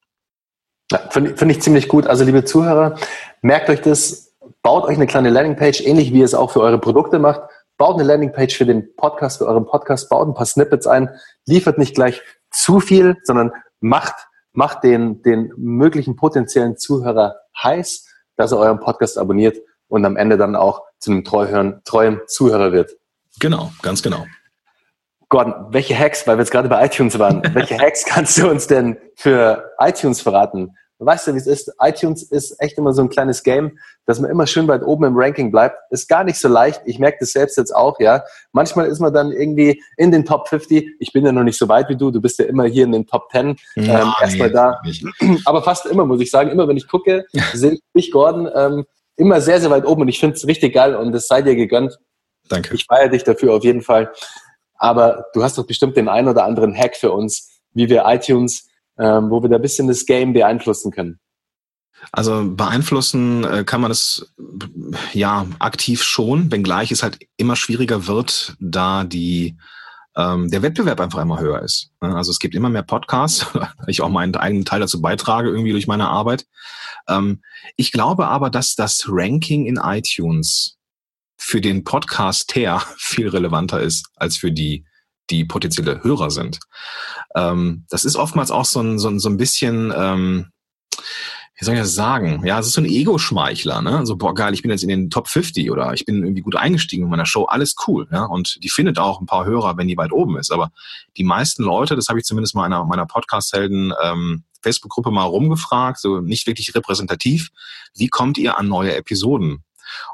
ja 0.92 1.10
Finde 1.10 1.36
find 1.36 1.50
ich 1.50 1.60
ziemlich 1.60 1.88
gut. 1.88 2.06
Also 2.06 2.22
liebe 2.22 2.44
Zuhörer, 2.44 2.96
merkt 3.42 3.68
euch 3.70 3.80
das, 3.80 4.25
baut 4.66 4.82
euch 4.82 4.96
eine 4.96 5.06
kleine 5.06 5.30
Landingpage, 5.30 5.80
ähnlich 5.82 6.12
wie 6.12 6.18
ihr 6.18 6.24
es 6.24 6.34
auch 6.34 6.50
für 6.50 6.60
eure 6.60 6.80
Produkte 6.80 7.20
macht. 7.20 7.40
Baut 7.76 7.94
eine 7.94 8.02
Landingpage 8.02 8.56
für 8.56 8.66
den 8.66 8.96
Podcast, 8.96 9.38
für 9.38 9.46
euren 9.46 9.64
Podcast, 9.64 10.08
baut 10.08 10.26
ein 10.26 10.34
paar 10.34 10.44
Snippets 10.44 10.88
ein, 10.88 11.08
liefert 11.46 11.78
nicht 11.78 11.94
gleich 11.94 12.20
zu 12.50 12.80
viel, 12.80 13.16
sondern 13.22 13.52
macht, 13.78 14.16
macht 14.54 14.82
den, 14.82 15.22
den 15.22 15.52
möglichen 15.56 16.16
potenziellen 16.16 16.76
Zuhörer 16.76 17.36
heiß, 17.62 18.08
dass 18.34 18.50
er 18.50 18.58
euren 18.58 18.80
Podcast 18.80 19.18
abonniert 19.18 19.56
und 19.86 20.04
am 20.04 20.16
Ende 20.16 20.36
dann 20.36 20.56
auch 20.56 20.82
zu 20.98 21.12
einem 21.12 21.22
treuen, 21.22 21.80
treuen 21.84 22.20
Zuhörer 22.26 22.72
wird. 22.72 22.90
Genau, 23.38 23.70
ganz 23.82 24.02
genau. 24.02 24.26
Gordon, 25.28 25.54
welche 25.68 25.96
Hacks, 25.96 26.26
weil 26.26 26.38
wir 26.38 26.42
jetzt 26.42 26.50
gerade 26.50 26.68
bei 26.68 26.84
iTunes 26.84 27.16
waren, 27.20 27.40
welche 27.54 27.78
Hacks 27.78 28.04
kannst 28.04 28.36
du 28.36 28.50
uns 28.50 28.66
denn 28.66 28.96
für 29.14 29.70
iTunes 29.78 30.20
verraten? 30.20 30.76
Weißt 30.98 31.26
du, 31.26 31.34
wie 31.34 31.38
es 31.38 31.46
ist? 31.46 31.70
iTunes 31.80 32.22
ist 32.22 32.56
echt 32.58 32.78
immer 32.78 32.94
so 32.94 33.02
ein 33.02 33.10
kleines 33.10 33.42
Game, 33.42 33.78
dass 34.06 34.18
man 34.18 34.30
immer 34.30 34.46
schön 34.46 34.66
weit 34.66 34.82
oben 34.82 35.04
im 35.04 35.16
Ranking 35.16 35.50
bleibt. 35.50 35.76
Ist 35.90 36.08
gar 36.08 36.24
nicht 36.24 36.38
so 36.38 36.48
leicht. 36.48 36.80
Ich 36.86 36.98
merke 36.98 37.18
das 37.20 37.32
selbst 37.32 37.58
jetzt 37.58 37.74
auch, 37.74 38.00
ja. 38.00 38.24
Manchmal 38.52 38.86
ist 38.86 39.00
man 39.00 39.12
dann 39.12 39.30
irgendwie 39.30 39.82
in 39.98 40.10
den 40.10 40.24
Top 40.24 40.48
50. 40.48 40.96
Ich 40.98 41.12
bin 41.12 41.26
ja 41.26 41.32
noch 41.32 41.42
nicht 41.42 41.58
so 41.58 41.68
weit 41.68 41.90
wie 41.90 41.96
du. 41.96 42.10
Du 42.10 42.22
bist 42.22 42.38
ja 42.38 42.46
immer 42.46 42.64
hier 42.64 42.84
in 42.84 42.92
den 42.92 43.06
Top 43.06 43.28
10. 43.30 43.56
Ja, 43.74 44.02
ähm, 44.02 44.14
Erstmal 44.20 44.48
nee, 44.48 44.54
da. 44.54 44.80
Nicht. 44.84 45.04
Aber 45.44 45.62
fast 45.62 45.84
immer, 45.84 46.06
muss 46.06 46.20
ich 46.22 46.30
sagen. 46.30 46.50
Immer 46.50 46.66
wenn 46.66 46.78
ich 46.78 46.88
gucke, 46.88 47.26
sehe 47.52 47.72
ich 47.72 47.80
dich, 47.94 48.10
Gordon, 48.10 48.48
ähm, 48.54 48.86
immer 49.16 49.42
sehr, 49.42 49.60
sehr 49.60 49.70
weit 49.70 49.84
oben. 49.84 50.02
Und 50.02 50.08
ich 50.08 50.18
finde 50.18 50.36
es 50.36 50.46
richtig 50.46 50.72
geil 50.72 50.94
und 50.94 51.14
es 51.14 51.28
sei 51.28 51.42
dir 51.42 51.56
gegönnt. 51.56 51.98
Danke. 52.48 52.74
Ich 52.74 52.86
feiere 52.86 53.08
dich 53.08 53.24
dafür 53.24 53.52
auf 53.52 53.64
jeden 53.64 53.82
Fall. 53.82 54.12
Aber 54.78 55.26
du 55.34 55.42
hast 55.42 55.58
doch 55.58 55.66
bestimmt 55.66 55.96
den 55.96 56.08
einen 56.08 56.28
oder 56.28 56.44
anderen 56.44 56.74
Hack 56.74 56.96
für 56.96 57.12
uns, 57.12 57.60
wie 57.74 57.88
wir 57.88 58.04
iTunes, 58.06 58.65
ähm, 58.98 59.30
wo 59.30 59.42
wir 59.42 59.48
da 59.48 59.56
ein 59.56 59.62
bisschen 59.62 59.88
das 59.88 60.06
Game 60.06 60.32
beeinflussen 60.32 60.90
können. 60.90 61.20
Also 62.12 62.44
beeinflussen 62.46 63.44
äh, 63.44 63.64
kann 63.64 63.80
man 63.80 63.90
es 63.90 64.34
ja 65.12 65.46
aktiv 65.58 66.02
schon, 66.02 66.52
wenngleich 66.52 66.92
es 66.92 67.02
halt 67.02 67.18
immer 67.36 67.56
schwieriger 67.56 68.06
wird, 68.06 68.56
da 68.60 69.04
die 69.04 69.56
ähm, 70.16 70.50
der 70.50 70.62
Wettbewerb 70.62 71.00
einfach 71.00 71.20
immer 71.20 71.40
höher 71.40 71.62
ist. 71.62 71.90
Ne? 72.00 72.14
Also 72.14 72.30
es 72.30 72.38
gibt 72.38 72.54
immer 72.54 72.70
mehr 72.70 72.82
Podcasts, 72.82 73.46
ich 73.86 74.00
auch 74.00 74.08
meinen 74.08 74.34
eigenen 74.34 74.64
Teil 74.64 74.80
dazu 74.80 75.00
beitrage 75.00 75.50
irgendwie 75.50 75.72
durch 75.72 75.86
meine 75.86 76.08
Arbeit. 76.08 76.46
Ähm, 77.08 77.42
ich 77.76 77.92
glaube 77.92 78.26
aber, 78.26 78.50
dass 78.50 78.74
das 78.74 79.04
Ranking 79.08 79.66
in 79.66 79.76
iTunes 79.76 80.76
für 81.36 81.60
den 81.60 81.84
Podcaster 81.84 82.80
viel 82.96 83.28
relevanter 83.28 83.80
ist 83.80 84.08
als 84.16 84.36
für 84.36 84.52
die, 84.52 84.86
die 85.30 85.44
potenzielle 85.44 86.02
Hörer 86.02 86.30
sind. 86.30 86.60
Ähm, 87.34 87.84
das 87.88 88.04
ist 88.04 88.16
oftmals 88.16 88.50
auch 88.50 88.64
so 88.64 88.80
ein, 88.80 88.98
so 88.98 89.08
ein, 89.08 89.18
so 89.18 89.28
ein 89.28 89.36
bisschen, 89.36 89.92
ähm, 89.96 90.46
wie 91.58 91.64
soll 91.64 91.74
ich 91.74 91.80
das 91.80 91.94
sagen? 91.94 92.42
Ja, 92.44 92.58
es 92.58 92.66
ist 92.66 92.74
so 92.74 92.82
ein 92.82 92.86
Ego-Schmeichler, 92.86 93.80
ne? 93.80 94.04
So, 94.04 94.16
boah, 94.16 94.34
geil, 94.34 94.52
ich 94.52 94.60
bin 94.60 94.70
jetzt 94.70 94.82
in 94.82 94.90
den 94.90 95.08
Top 95.08 95.28
50 95.28 95.70
oder 95.70 95.94
ich 95.94 96.04
bin 96.04 96.22
irgendwie 96.22 96.42
gut 96.42 96.54
eingestiegen 96.54 97.04
in 97.04 97.10
meiner 97.10 97.24
Show, 97.24 97.44
alles 97.44 97.74
cool, 97.86 98.06
ja? 98.12 98.24
Und 98.24 98.62
die 98.62 98.68
findet 98.68 98.98
auch 98.98 99.20
ein 99.20 99.26
paar 99.26 99.46
Hörer, 99.46 99.76
wenn 99.76 99.88
die 99.88 99.96
weit 99.96 100.12
oben 100.12 100.36
ist. 100.38 100.52
Aber 100.52 100.70
die 101.16 101.24
meisten 101.24 101.62
Leute, 101.62 101.96
das 101.96 102.08
habe 102.08 102.18
ich 102.18 102.26
zumindest 102.26 102.54
mal 102.54 102.66
in 102.66 102.72
einer 102.74 102.84
meiner 102.84 103.06
Podcast-Helden 103.06 103.94
ähm, 104.02 104.44
Facebook-Gruppe 104.62 105.10
mal 105.10 105.24
rumgefragt, 105.24 105.98
so 105.98 106.20
nicht 106.20 106.46
wirklich 106.46 106.74
repräsentativ, 106.74 107.50
wie 107.94 108.08
kommt 108.08 108.36
ihr 108.36 108.58
an 108.58 108.68
neue 108.68 108.94
Episoden? 108.94 109.64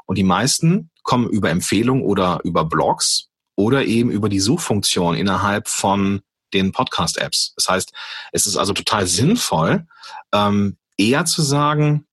Und 0.05 0.17
die 0.17 0.23
meisten 0.23 0.91
kommen 1.01 1.29
über 1.29 1.49
Empfehlungen 1.49 2.03
oder 2.03 2.39
über 2.43 2.63
Blogs 2.63 3.29
oder 3.55 3.85
eben 3.85 4.11
über 4.11 4.29
die 4.29 4.39
Suchfunktion 4.39 5.15
innerhalb 5.15 5.67
von 5.67 6.21
den 6.53 6.71
Podcast-Apps. 6.71 7.53
Das 7.55 7.67
heißt, 7.67 7.93
es 8.31 8.45
ist 8.45 8.57
also 8.57 8.73
total 8.73 9.07
sinnvoll, 9.07 9.85
ähm, 10.33 10.77
eher 10.97 11.25
zu 11.25 11.41
sagen, 11.41 12.05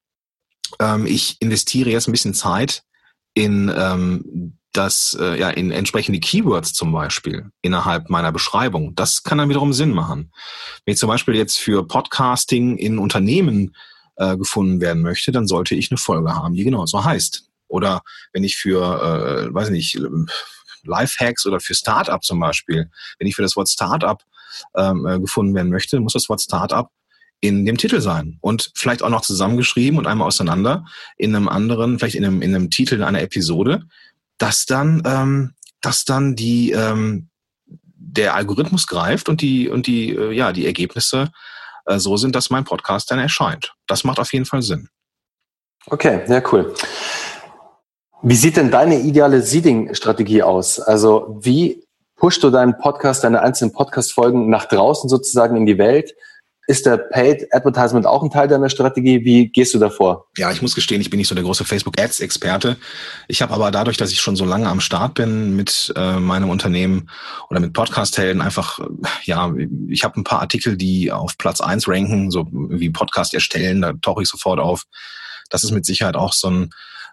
ähm, 0.79 1.07
ich 1.07 1.37
investiere 1.40 1.90
jetzt 1.90 2.09
ein 2.09 2.12
bisschen 2.12 2.35
Zeit 2.35 2.85
in 3.35 3.72
ähm, 3.74 4.57
das, 4.72 5.16
äh, 5.20 5.38
ja, 5.38 5.50
in 5.50 5.72
entsprechende 5.72 6.20
Keywords 6.20 6.72
zum 6.72 6.92
Beispiel 6.92 7.50
innerhalb 7.61 8.09
meiner 8.09 8.33
Beschreibung. 8.33 8.94
Das 8.94 9.22
kann 9.22 9.38
dann 9.38 9.48
wiederum 9.48 9.72
Sinn 9.72 9.90
machen. 9.90 10.33
Wenn 10.85 10.92
ich 10.94 11.00
zum 11.00 11.09
Beispiel 11.09 11.35
jetzt 11.35 11.59
für 11.59 11.87
Podcasting 11.87 12.76
in 12.76 12.98
Unternehmen 12.98 13.74
äh, 14.16 14.37
gefunden 14.37 14.81
werden 14.81 15.03
möchte, 15.03 15.33
dann 15.33 15.48
sollte 15.48 15.74
ich 15.74 15.90
eine 15.90 15.98
Folge 15.98 16.35
haben, 16.35 16.55
die 16.55 16.64
genau 16.64 16.87
so 16.87 17.05
heißt. 17.05 17.48
Oder 17.66 18.03
wenn 18.33 18.44
ich 18.44 18.57
für, 18.57 19.48
äh, 19.48 19.55
weiß 19.55 19.70
nicht, 19.70 19.98
Lifehacks 20.85 21.47
oder 21.47 21.61
für 21.61 21.75
Startup 21.75 22.23
zum 22.23 22.40
Beispiel, 22.40 22.90
wenn 23.19 23.27
ich 23.27 23.37
für 23.37 23.43
das 23.43 23.57
Wort 23.57 23.69
Startup 23.69 24.23
ähm, 24.77 25.07
äh, 25.07 25.19
gefunden 25.19 25.55
werden 25.55 25.71
möchte, 25.71 26.01
muss 26.01 26.12
das 26.12 26.29
Wort 26.29 26.40
Startup 26.40 26.88
in 27.40 27.64
dem 27.64 27.79
Titel 27.79 28.01
sein 28.01 28.38
und 28.40 28.71
vielleicht 28.75 29.03
auch 29.03 29.09
noch 29.09 29.23
zusammengeschrieben 29.23 29.99
und 29.99 30.07
einmal 30.07 30.29
auseinander 30.29 30.85
in 31.16 31.35
einem 31.35 31.49
anderen, 31.49 31.99
vielleicht 31.99 32.16
in 32.16 32.25
einem, 32.25 32.43
in 32.43 32.55
einem 32.55 32.71
Titel 32.71 33.03
einer 33.03 33.23
Episode, 33.23 33.85
dass 34.38 34.66
dann, 34.66 35.03
ähm, 35.07 35.55
dass 35.81 36.05
dann 36.05 36.37
die 36.37 36.73
ähm, 36.73 37.31
der 38.01 38.35
Algorithmus 38.35 38.87
greift 38.87 39.29
und 39.29 39.40
die 39.40 39.69
und 39.69 39.87
die 39.87 40.11
äh, 40.11 40.33
ja 40.33 40.53
die 40.53 40.66
Ergebnisse 40.66 41.31
äh, 41.87 41.99
so 41.99 42.16
sind, 42.16 42.35
dass 42.35 42.51
mein 42.51 42.64
Podcast 42.64 43.11
dann 43.11 43.19
erscheint. 43.19 43.75
Das 43.87 44.05
macht 44.05 44.19
auf 44.19 44.33
jeden 44.33 44.47
Fall 44.47 44.62
Sinn. 44.62 44.88
Okay, 45.87 46.23
ja 46.29 46.43
cool. 46.53 46.75
Wie 48.23 48.37
sieht 48.37 48.59
denn 48.59 48.71
deine 48.71 49.01
ideale 49.01 49.41
Seeding-Strategie 49.41 50.43
aus? 50.43 50.79
Also 50.79 51.39
wie 51.41 51.83
pushst 52.17 52.43
du 52.43 52.51
deinen 52.51 52.77
Podcast, 52.77 53.25
deine 53.25 53.41
einzelnen 53.41 53.73
Podcast-Folgen 53.73 54.51
nach 54.51 54.67
draußen 54.67 55.09
sozusagen 55.09 55.57
in 55.57 55.65
die 55.65 55.79
Welt? 55.79 56.15
Ist 56.67 56.85
der 56.85 56.99
Paid 56.99 57.53
Advertisement 57.53 58.07
auch 58.07 58.23
ein 58.23 58.31
Teil 58.31 58.47
deiner 58.47 58.69
Strategie? 58.69 59.25
Wie 59.25 59.49
gehst 59.49 59.73
du 59.73 59.79
davor? 59.79 60.27
Ja, 60.37 60.53
ich 60.53 60.61
muss 60.61 60.75
gestehen, 60.75 61.01
ich 61.01 61.09
bin 61.09 61.17
nicht 61.17 61.29
so 61.29 61.35
der 61.35 61.43
große 61.43 61.65
Facebook 61.65 61.99
Ads 61.99 62.21
Experte. 62.21 62.77
Ich 63.27 63.41
habe 63.41 63.55
aber 63.55 63.71
dadurch, 63.71 63.97
dass 63.97 64.13
ich 64.13 64.21
schon 64.21 64.37
so 64.37 64.45
lange 64.45 64.69
am 64.69 64.81
Start 64.81 65.15
bin 65.15 65.57
mit 65.57 65.93
äh, 65.97 66.21
meinem 66.21 66.51
Unternehmen 66.51 67.09
oder 67.49 67.59
mit 67.59 67.73
Podcast 67.73 68.19
Helden 68.19 68.43
einfach 68.43 68.79
ja, 69.25 69.53
ich 69.89 70.05
habe 70.05 70.21
ein 70.21 70.25
paar 70.25 70.41
Artikel, 70.41 70.77
die 70.77 71.11
auf 71.11 71.39
Platz 71.39 71.63
eins 71.63 71.89
ranken, 71.89 72.31
so 72.31 72.47
wie 72.53 72.91
Podcast 72.91 73.33
erstellen, 73.33 73.81
da 73.81 73.95
tauche 73.95 74.23
ich 74.23 74.29
sofort 74.29 74.61
auf. 74.61 74.85
Das 75.49 75.65
ist 75.65 75.73
mit 75.73 75.87
Sicherheit 75.87 76.17
auch 76.17 76.35
so 76.35 76.51
ein 76.51 76.71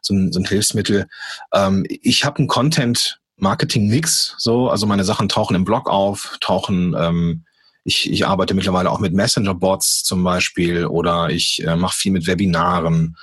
so 0.07 0.15
ein, 0.15 0.31
so 0.31 0.39
ein 0.39 0.45
Hilfsmittel. 0.45 1.07
Ähm, 1.53 1.85
ich 1.87 2.25
habe 2.25 2.39
einen 2.39 2.47
Content-Marketing-Mix, 2.47 4.35
so, 4.37 4.69
also 4.69 4.85
meine 4.85 5.03
Sachen 5.03 5.29
tauchen 5.29 5.55
im 5.55 5.65
Blog 5.65 5.89
auf, 5.89 6.37
tauchen 6.39 6.95
ähm, 6.97 7.43
ich, 7.83 8.11
ich 8.11 8.27
arbeite 8.27 8.53
mittlerweile 8.53 8.91
auch 8.91 8.99
mit 8.99 9.13
Messenger-Bots 9.13 10.03
zum 10.03 10.21
Beispiel 10.23 10.85
oder 10.85 11.29
ich 11.29 11.63
äh, 11.65 11.77
mache 11.77 11.95
viel 11.95 12.11
mit 12.11 12.27
Webinaren 12.27 13.15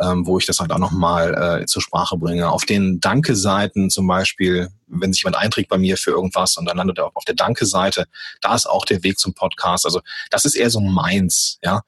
ähm, 0.00 0.26
wo 0.26 0.38
ich 0.38 0.46
das 0.46 0.60
halt 0.60 0.72
auch 0.72 0.78
nochmal 0.78 1.60
äh, 1.62 1.66
zur 1.66 1.80
Sprache 1.80 2.16
bringe. 2.16 2.50
Auf 2.50 2.64
den 2.64 3.00
Danke-Seiten 3.00 3.88
zum 3.88 4.06
Beispiel, 4.06 4.68
wenn 4.86 5.12
sich 5.12 5.22
jemand 5.22 5.36
einträgt 5.42 5.68
bei 5.68 5.78
mir 5.78 5.96
für 5.96 6.10
irgendwas 6.10 6.56
und 6.56 6.66
dann 6.66 6.76
landet 6.76 6.98
er 6.98 7.10
auf 7.14 7.24
der 7.24 7.34
Danke-Seite, 7.34 8.06
da 8.40 8.54
ist 8.54 8.66
auch 8.66 8.84
der 8.84 9.02
Weg 9.02 9.18
zum 9.18 9.32
Podcast. 9.34 9.86
Also 9.86 10.00
das 10.30 10.44
ist 10.44 10.54
eher 10.54 10.70
so 10.70 10.80
meins, 10.80 11.58
ja. 11.62 11.82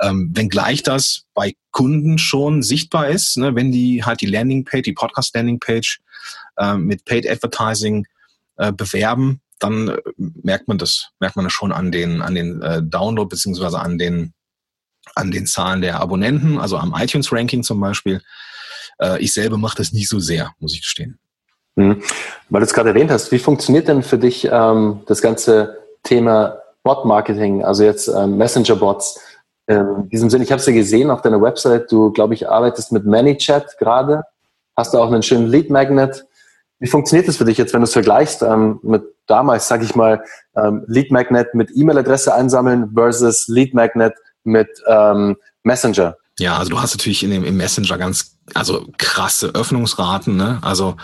Ähm, 0.00 0.30
wenngleich 0.34 0.82
das 0.82 1.24
bei 1.34 1.54
Kunden 1.70 2.18
schon 2.18 2.62
sichtbar 2.62 3.08
ist, 3.08 3.36
ne, 3.36 3.54
wenn 3.54 3.72
die 3.72 4.04
halt 4.04 4.20
die 4.20 4.26
Landingpage, 4.26 4.82
die 4.82 4.92
Podcast-Landingpage 4.92 6.00
äh, 6.56 6.74
mit 6.74 7.04
Paid 7.04 7.28
Advertising 7.28 8.06
äh, 8.56 8.72
bewerben, 8.72 9.40
dann 9.58 9.88
äh, 9.88 9.98
merkt 10.16 10.66
man 10.66 10.78
das, 10.78 11.10
merkt 11.20 11.36
man 11.36 11.44
das 11.44 11.52
schon 11.52 11.72
an 11.72 11.92
den, 11.92 12.22
an 12.22 12.34
den 12.34 12.62
äh, 12.62 12.82
Download 12.82 13.28
beziehungsweise 13.28 13.78
an 13.78 13.98
den 13.98 14.32
an 15.14 15.30
den 15.30 15.46
Zahlen 15.46 15.80
der 15.80 16.00
Abonnenten, 16.00 16.58
also 16.58 16.76
am 16.76 16.94
iTunes-Ranking 16.96 17.62
zum 17.62 17.80
Beispiel. 17.80 18.22
Äh, 19.00 19.20
ich 19.22 19.32
selber 19.32 19.58
mache 19.58 19.76
das 19.76 19.92
nicht 19.92 20.08
so 20.08 20.20
sehr, 20.20 20.52
muss 20.58 20.74
ich 20.74 20.82
gestehen. 20.82 21.18
Mhm. 21.76 22.02
Weil 22.48 22.60
du 22.60 22.66
es 22.66 22.74
gerade 22.74 22.90
erwähnt 22.90 23.10
hast, 23.10 23.32
wie 23.32 23.38
funktioniert 23.38 23.88
denn 23.88 24.02
für 24.02 24.18
dich 24.18 24.48
ähm, 24.50 25.00
das 25.06 25.22
ganze 25.22 25.78
Thema 26.02 26.58
Bot-Marketing, 26.82 27.64
also 27.64 27.84
jetzt 27.84 28.08
ähm, 28.08 28.36
Messenger-Bots? 28.36 29.20
Ähm, 29.68 29.96
in 30.02 30.08
diesem 30.08 30.30
Sinne, 30.30 30.44
ich 30.44 30.52
habe 30.52 30.60
es 30.60 30.66
ja 30.66 30.72
gesehen 30.72 31.10
auf 31.10 31.22
deiner 31.22 31.40
Website, 31.40 31.90
du, 31.90 32.10
glaube 32.12 32.34
ich, 32.34 32.48
arbeitest 32.48 32.92
mit 32.92 33.04
ManyChat 33.04 33.78
gerade. 33.78 34.24
hast 34.76 34.94
du 34.94 34.98
auch 34.98 35.06
einen 35.06 35.22
schönen 35.22 35.46
Lead 35.46 35.70
Magnet. 35.70 36.26
Wie 36.78 36.88
funktioniert 36.88 37.28
das 37.28 37.36
für 37.36 37.44
dich 37.44 37.58
jetzt, 37.58 37.74
wenn 37.74 37.82
du 37.82 37.84
es 37.84 37.92
vergleichst 37.92 38.42
ähm, 38.42 38.80
mit 38.82 39.02
damals, 39.26 39.68
sag 39.68 39.82
ich 39.82 39.94
mal, 39.94 40.24
ähm, 40.56 40.82
Lead 40.86 41.10
Magnet 41.10 41.54
mit 41.54 41.70
E-Mail-Adresse 41.74 42.34
einsammeln 42.34 42.90
versus 42.94 43.48
Lead 43.48 43.74
Magnet 43.74 44.14
mit 44.44 44.68
ähm, 44.86 45.36
Messenger? 45.62 46.16
Ja, 46.40 46.56
also 46.56 46.70
du 46.70 46.80
hast 46.80 46.94
natürlich 46.94 47.22
in 47.22 47.30
dem, 47.30 47.44
im 47.44 47.58
Messenger 47.58 47.98
ganz, 47.98 48.38
also 48.54 48.88
krasse 48.96 49.48
Öffnungsraten, 49.54 50.36
ne? 50.36 50.58
Also 50.62 50.96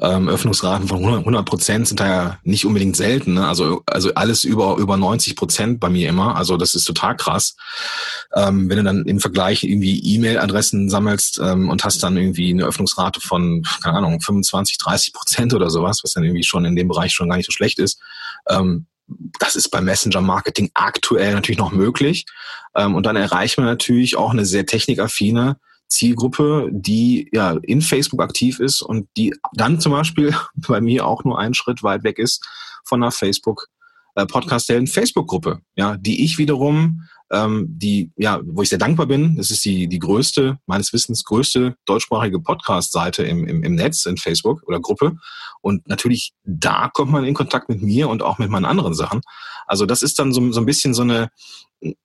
ähm, 0.00 0.28
Öffnungsraten 0.28 0.88
von 0.88 1.04
100 1.04 1.46
Prozent 1.46 1.86
sind 1.86 2.00
da 2.00 2.08
ja 2.08 2.38
nicht 2.42 2.66
unbedingt 2.66 2.96
selten, 2.96 3.34
ne? 3.34 3.46
Also 3.46 3.82
also 3.86 4.12
alles 4.14 4.42
über 4.42 4.78
über 4.78 4.96
90 4.96 5.36
Prozent 5.36 5.78
bei 5.78 5.88
mir 5.88 6.08
immer. 6.08 6.34
Also 6.34 6.56
das 6.56 6.74
ist 6.74 6.86
total 6.86 7.16
krass. 7.16 7.54
Ähm, 8.34 8.68
wenn 8.68 8.78
du 8.78 8.82
dann 8.82 9.04
im 9.04 9.20
Vergleich 9.20 9.62
irgendwie 9.62 10.00
E-Mail-Adressen 10.00 10.90
sammelst 10.90 11.38
ähm, 11.40 11.68
und 11.68 11.84
hast 11.84 12.02
dann 12.02 12.16
irgendwie 12.16 12.50
eine 12.50 12.64
Öffnungsrate 12.64 13.20
von 13.20 13.62
keine 13.80 13.98
Ahnung 13.98 14.20
25, 14.20 14.76
30 14.78 15.12
Prozent 15.12 15.54
oder 15.54 15.70
sowas, 15.70 16.00
was 16.02 16.14
dann 16.14 16.24
irgendwie 16.24 16.42
schon 16.42 16.64
in 16.64 16.74
dem 16.74 16.88
Bereich 16.88 17.12
schon 17.12 17.28
gar 17.28 17.36
nicht 17.36 17.46
so 17.46 17.52
schlecht 17.52 17.78
ist. 17.78 18.00
Ähm, 18.48 18.86
das 19.38 19.56
ist 19.56 19.70
beim 19.70 19.84
Messenger-Marketing 19.84 20.70
aktuell 20.74 21.34
natürlich 21.34 21.58
noch 21.58 21.72
möglich. 21.72 22.26
Ähm, 22.74 22.94
und 22.94 23.06
dann 23.06 23.16
erreicht 23.16 23.58
man 23.58 23.66
natürlich 23.66 24.16
auch 24.16 24.30
eine 24.30 24.46
sehr 24.46 24.66
technikaffine 24.66 25.58
Zielgruppe, 25.88 26.68
die 26.70 27.28
ja 27.32 27.56
in 27.62 27.82
Facebook 27.82 28.22
aktiv 28.22 28.60
ist 28.60 28.80
und 28.80 29.08
die 29.16 29.34
dann 29.52 29.80
zum 29.80 29.92
Beispiel 29.92 30.34
bei 30.54 30.80
mir 30.80 31.06
auch 31.06 31.24
nur 31.24 31.38
einen 31.38 31.54
Schritt 31.54 31.82
weit 31.82 32.04
weg 32.04 32.18
ist 32.18 32.46
von 32.84 33.02
einer 33.02 33.12
Facebook 33.12 33.66
äh, 34.14 34.26
Podcast-Helden 34.26 34.86
Facebook-Gruppe, 34.86 35.60
ja, 35.74 35.96
die 35.96 36.24
ich 36.24 36.38
wiederum, 36.38 37.02
ähm, 37.30 37.66
die, 37.68 38.10
ja, 38.16 38.40
wo 38.44 38.62
ich 38.62 38.68
sehr 38.68 38.78
dankbar 38.78 39.06
bin. 39.06 39.36
Das 39.36 39.50
ist 39.50 39.64
die, 39.64 39.88
die 39.88 39.98
größte, 39.98 40.58
meines 40.66 40.92
Wissens 40.92 41.24
größte 41.24 41.76
deutschsprachige 41.86 42.40
Podcast-Seite 42.40 43.22
im, 43.22 43.46
im, 43.46 43.62
im 43.62 43.74
Netz, 43.74 44.06
in 44.06 44.16
Facebook 44.16 44.62
oder 44.66 44.80
Gruppe. 44.80 45.16
Und 45.60 45.86
natürlich, 45.88 46.32
da 46.44 46.90
kommt 46.92 47.12
man 47.12 47.24
in 47.24 47.34
Kontakt 47.34 47.68
mit 47.68 47.82
mir 47.82 48.08
und 48.08 48.22
auch 48.22 48.38
mit 48.38 48.50
meinen 48.50 48.64
anderen 48.64 48.94
Sachen. 48.94 49.20
Also 49.66 49.86
das 49.86 50.02
ist 50.02 50.18
dann 50.18 50.32
so, 50.32 50.50
so 50.52 50.60
ein 50.60 50.66
bisschen 50.66 50.94
so 50.94 51.02
eine, 51.02 51.30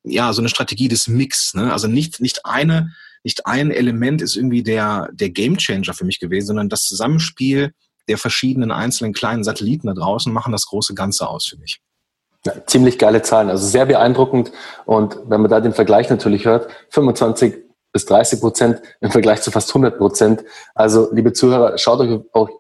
ja, 0.03 0.31
so 0.33 0.41
eine 0.41 0.49
Strategie 0.49 0.87
des 0.87 1.07
Mix. 1.07 1.53
Ne? 1.53 1.73
Also 1.73 1.87
nicht, 1.87 2.19
nicht 2.21 2.45
eine, 2.45 2.93
nicht 3.23 3.47
ein 3.47 3.71
Element 3.71 4.21
ist 4.21 4.35
irgendwie 4.35 4.61
der, 4.61 5.09
der 5.11 5.31
Gamechanger 5.31 5.93
für 5.93 6.05
mich 6.05 6.19
gewesen, 6.19 6.47
sondern 6.47 6.69
das 6.69 6.83
Zusammenspiel 6.83 7.73
der 8.07 8.19
verschiedenen 8.19 8.71
einzelnen 8.71 9.13
kleinen 9.13 9.43
Satelliten 9.43 9.87
da 9.87 9.93
draußen 9.93 10.31
machen 10.31 10.51
das 10.51 10.67
große 10.67 10.93
Ganze 10.93 11.27
aus 11.27 11.47
für 11.47 11.57
mich. 11.57 11.81
Ja, 12.45 12.53
ziemlich 12.67 12.99
geile 12.99 13.23
Zahlen, 13.23 13.49
also 13.49 13.65
sehr 13.65 13.87
beeindruckend. 13.87 14.51
Und 14.85 15.17
wenn 15.25 15.41
man 15.41 15.49
da 15.49 15.59
den 15.59 15.73
Vergleich 15.73 16.09
natürlich 16.09 16.45
hört, 16.45 16.67
25 16.89 17.65
bis 17.95 18.05
30 18.07 18.41
Prozent 18.41 18.81
im 18.99 19.09
Vergleich 19.09 19.41
zu 19.41 19.51
fast 19.51 19.69
100 19.69 19.97
Prozent. 19.97 20.43
Also, 20.73 21.07
liebe 21.13 21.31
Zuhörer, 21.31 21.77
schaut 21.77 22.01
euch, 22.01 22.19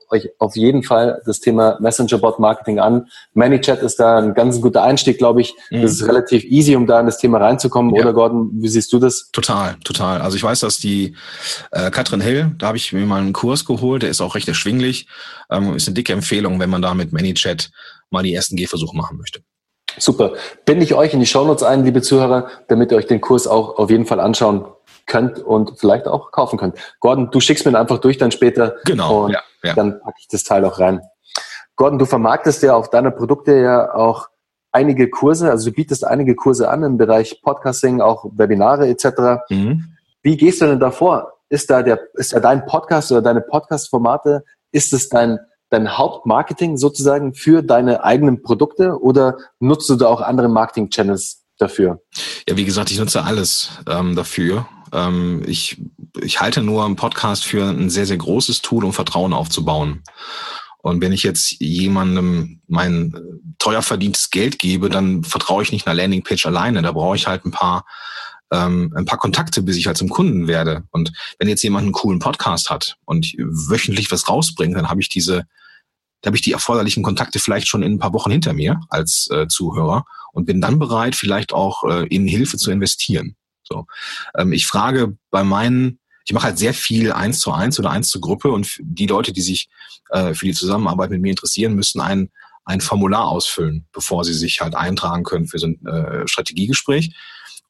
euch 0.09 0.29
auf 0.39 0.55
jeden 0.55 0.81
Fall 0.81 1.21
das 1.25 1.41
Thema 1.41 1.77
Messenger-Bot-Marketing 1.81 2.79
an. 2.79 3.07
ManyChat 3.33 3.81
ist 3.81 3.99
da 3.99 4.17
ein 4.17 4.33
ganz 4.33 4.61
guter 4.61 4.83
Einstieg, 4.83 5.17
glaube 5.17 5.41
ich. 5.41 5.53
Mhm. 5.71 5.81
Das 5.81 5.91
ist 5.91 6.07
relativ 6.07 6.45
easy, 6.45 6.77
um 6.77 6.87
da 6.87 7.01
in 7.01 7.05
das 7.05 7.17
Thema 7.17 7.39
reinzukommen. 7.39 7.93
Ja. 7.93 8.03
Oder 8.03 8.13
Gordon, 8.13 8.49
wie 8.53 8.69
siehst 8.69 8.93
du 8.93 8.99
das? 8.99 9.29
Total, 9.33 9.75
total. 9.83 10.21
Also 10.21 10.37
ich 10.37 10.43
weiß, 10.43 10.61
dass 10.61 10.77
die 10.77 11.17
äh, 11.71 11.91
Katrin 11.91 12.21
Hill, 12.21 12.55
da 12.57 12.67
habe 12.67 12.77
ich 12.77 12.93
mir 12.93 13.05
mal 13.05 13.19
einen 13.19 13.33
Kurs 13.33 13.65
geholt, 13.65 14.03
der 14.03 14.11
ist 14.11 14.21
auch 14.21 14.35
recht 14.35 14.47
erschwinglich. 14.47 15.09
Ähm, 15.51 15.75
ist 15.75 15.89
eine 15.89 15.95
dicke 15.95 16.13
Empfehlung, 16.13 16.61
wenn 16.61 16.69
man 16.69 16.81
da 16.81 16.93
mit 16.93 17.11
ManyChat 17.11 17.71
mal 18.09 18.23
die 18.23 18.33
ersten 18.33 18.55
Gehversuche 18.55 18.95
machen 18.95 19.17
möchte. 19.17 19.41
Super. 19.97 20.33
Binde 20.65 20.83
ich 20.83 20.93
euch 20.93 21.13
in 21.13 21.19
die 21.19 21.25
Shownotes 21.25 21.63
ein, 21.63 21.83
liebe 21.83 22.01
Zuhörer, 22.01 22.47
damit 22.67 22.91
ihr 22.91 22.97
euch 22.97 23.07
den 23.07 23.21
Kurs 23.21 23.47
auch 23.47 23.77
auf 23.77 23.89
jeden 23.89 24.05
Fall 24.05 24.19
anschauen 24.19 24.65
könnt 25.05 25.39
und 25.39 25.79
vielleicht 25.79 26.07
auch 26.07 26.31
kaufen 26.31 26.57
könnt. 26.57 26.77
Gordon, 26.99 27.29
du 27.31 27.39
schickst 27.39 27.65
mir 27.65 27.71
den 27.71 27.77
einfach 27.77 27.99
durch 27.99 28.17
dann 28.17 28.31
später. 28.31 28.75
Genau. 28.85 29.25
Und 29.25 29.33
ja, 29.33 29.41
ja. 29.63 29.73
dann 29.73 29.99
packe 29.99 30.17
ich 30.19 30.27
das 30.27 30.43
Teil 30.43 30.65
auch 30.65 30.79
rein. 30.79 31.01
Gordon, 31.75 31.99
du 31.99 32.05
vermarktest 32.05 32.63
ja 32.63 32.75
auf 32.75 32.89
deiner 32.89 33.11
Produkte 33.11 33.59
ja 33.59 33.93
auch 33.93 34.29
einige 34.71 35.09
Kurse, 35.09 35.49
also 35.49 35.69
du 35.69 35.75
bietest 35.75 36.05
einige 36.05 36.35
Kurse 36.35 36.69
an 36.69 36.83
im 36.83 36.97
Bereich 36.97 37.41
Podcasting, 37.41 38.01
auch 38.01 38.25
Webinare 38.35 38.87
etc. 38.87 39.43
Mhm. 39.49 39.95
Wie 40.21 40.37
gehst 40.37 40.61
du 40.61 40.65
denn 40.65 40.79
da 40.79 40.91
vor? 40.91 41.33
Ist 41.49 41.69
da 41.69 41.81
der, 41.81 41.99
ist 42.15 42.33
da 42.33 42.39
dein 42.39 42.65
Podcast 42.65 43.11
oder 43.11 43.21
deine 43.21 43.41
Podcast-Formate, 43.41 44.43
ist 44.71 44.91
es 44.91 45.09
dein, 45.09 45.39
dein 45.69 45.97
Hauptmarketing 45.97 46.77
sozusagen 46.77 47.33
für 47.33 47.61
deine 47.61 48.03
eigenen 48.03 48.41
Produkte 48.41 48.99
oder 49.01 49.37
nutzt 49.59 49.89
du 49.89 49.95
da 49.95 50.07
auch 50.07 50.21
andere 50.21 50.49
Marketing-Channels 50.49 51.43
dafür? 51.57 52.01
Ja, 52.47 52.57
wie 52.57 52.65
gesagt, 52.65 52.91
ich 52.91 52.99
nutze 52.99 53.23
alles 53.23 53.69
ähm, 53.89 54.15
dafür. 54.15 54.67
Ähm, 54.93 55.43
ich, 55.47 55.81
ich 56.21 56.39
halte 56.39 56.61
nur 56.61 56.85
einen 56.85 56.95
Podcast 56.95 57.45
für 57.45 57.65
ein 57.65 57.89
sehr, 57.89 58.05
sehr 58.05 58.17
großes 58.17 58.61
Tool, 58.61 58.85
um 58.85 58.93
Vertrauen 58.93 59.33
aufzubauen. 59.33 60.03
Und 60.85 61.01
wenn 61.01 61.13
ich 61.13 61.23
jetzt 61.23 61.59
jemandem 61.59 62.61
mein 62.67 63.15
teuer 63.57 63.81
verdientes 63.81 64.29
Geld 64.29 64.59
gebe, 64.59 64.89
dann 64.89 65.23
vertraue 65.23 65.63
ich 65.63 65.71
nicht 65.71 65.87
einer 65.87 65.95
Landingpage 65.95 66.45
alleine. 66.45 66.83
Da 66.83 66.91
brauche 66.91 67.15
ich 67.15 67.25
halt 67.25 67.43
ein 67.43 67.51
paar 67.51 67.85
ähm, 68.51 68.93
ein 68.95 69.05
paar 69.05 69.17
Kontakte, 69.17 69.61
bis 69.61 69.77
ich 69.77 69.87
halt 69.87 69.97
zum 69.97 70.09
Kunden 70.09 70.47
werde. 70.47 70.83
Und 70.91 71.11
wenn 71.39 71.47
jetzt 71.47 71.63
jemand 71.63 71.83
einen 71.83 71.93
coolen 71.93 72.19
Podcast 72.19 72.69
hat 72.69 72.97
und 73.05 73.33
wöchentlich 73.37 74.11
was 74.11 74.29
rausbringt, 74.29 74.75
dann 74.75 74.89
habe 74.89 75.01
ich 75.01 75.09
diese, 75.09 75.45
da 76.21 76.27
habe 76.27 76.37
ich 76.37 76.43
die 76.43 76.51
erforderlichen 76.51 77.03
Kontakte 77.03 77.39
vielleicht 77.39 77.67
schon 77.67 77.83
in 77.83 77.93
ein 77.93 77.99
paar 77.99 78.13
Wochen 78.13 78.31
hinter 78.31 78.53
mir 78.53 78.79
als 78.89 79.29
äh, 79.31 79.47
Zuhörer 79.47 80.05
und 80.33 80.45
bin 80.45 80.61
dann 80.61 80.79
bereit, 80.79 81.15
vielleicht 81.15 81.53
auch 81.53 81.83
äh, 81.83 82.07
in 82.07 82.27
Hilfe 82.27 82.57
zu 82.57 82.71
investieren. 82.71 83.35
So, 83.63 83.87
ähm, 84.37 84.53
ich 84.53 84.67
frage 84.67 85.17
bei 85.31 85.43
meinen 85.43 85.99
ich 86.25 86.33
mache 86.33 86.45
halt 86.47 86.57
sehr 86.57 86.73
viel 86.73 87.11
eins 87.11 87.39
zu 87.39 87.51
eins 87.51 87.79
oder 87.79 87.91
eins 87.91 88.09
zu 88.09 88.19
Gruppe 88.19 88.51
und 88.51 88.79
die 88.81 89.05
Leute, 89.05 89.31
die 89.31 89.41
sich 89.41 89.69
äh, 90.09 90.33
für 90.33 90.45
die 90.45 90.53
Zusammenarbeit 90.53 91.11
mit 91.11 91.21
mir 91.21 91.29
interessieren, 91.29 91.75
müssen 91.75 92.01
ein, 92.01 92.31
ein 92.65 92.81
Formular 92.81 93.27
ausfüllen, 93.27 93.85
bevor 93.91 94.25
sie 94.25 94.33
sich 94.33 94.59
halt 94.59 94.75
eintragen 94.75 95.23
können 95.23 95.47
für 95.47 95.59
so 95.59 95.67
ein 95.67 95.85
äh, 95.85 96.27
Strategiegespräch. 96.27 97.15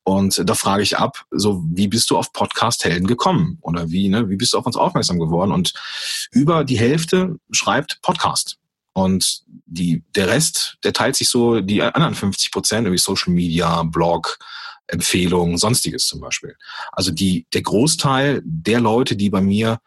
Und 0.08 0.48
da 0.48 0.54
frage 0.54 0.84
ich 0.84 1.00
ab, 1.00 1.26
so 1.32 1.64
wie 1.66 1.88
bist 1.88 2.12
du 2.12 2.18
auf 2.18 2.32
Podcast-Helden 2.32 3.08
gekommen? 3.08 3.58
Oder 3.62 3.90
wie, 3.90 4.08
ne, 4.08 4.30
wie 4.30 4.36
bist 4.36 4.54
du 4.54 4.60
auf 4.60 4.66
uns 4.68 4.78
aufmerksam 4.78 5.20
geworden? 5.20 5.52
Und 5.52 5.74
über 6.30 6.64
die 6.64 6.78
Hälfte 6.78 7.40
schreibt 7.52 8.04
Podcast. 8.04 8.58
Und 8.94 9.42
die, 9.66 10.04
der 10.16 10.28
Rest, 10.28 10.78
der 10.84 10.94
teilt 10.94 11.16
sich 11.16 11.28
so 11.28 11.60
die 11.60 11.82
anderen 11.82 12.14
50 12.14 12.52
Prozent, 12.52 12.86
irgendwie 12.86 13.02
Social 13.02 13.34
Media, 13.34 13.82
Blog, 13.82 14.38
Empfehlungen, 14.86 15.58
sonstiges 15.58 16.06
zum 16.06 16.22
Beispiel. 16.22 16.56
Also 16.92 17.12
die, 17.12 17.48
der 17.56 17.64
Großteil 17.64 18.44
der 18.46 18.82
Leute, 18.82 19.16
die 19.16 19.32
bei 19.32 19.42
mir 19.42 19.80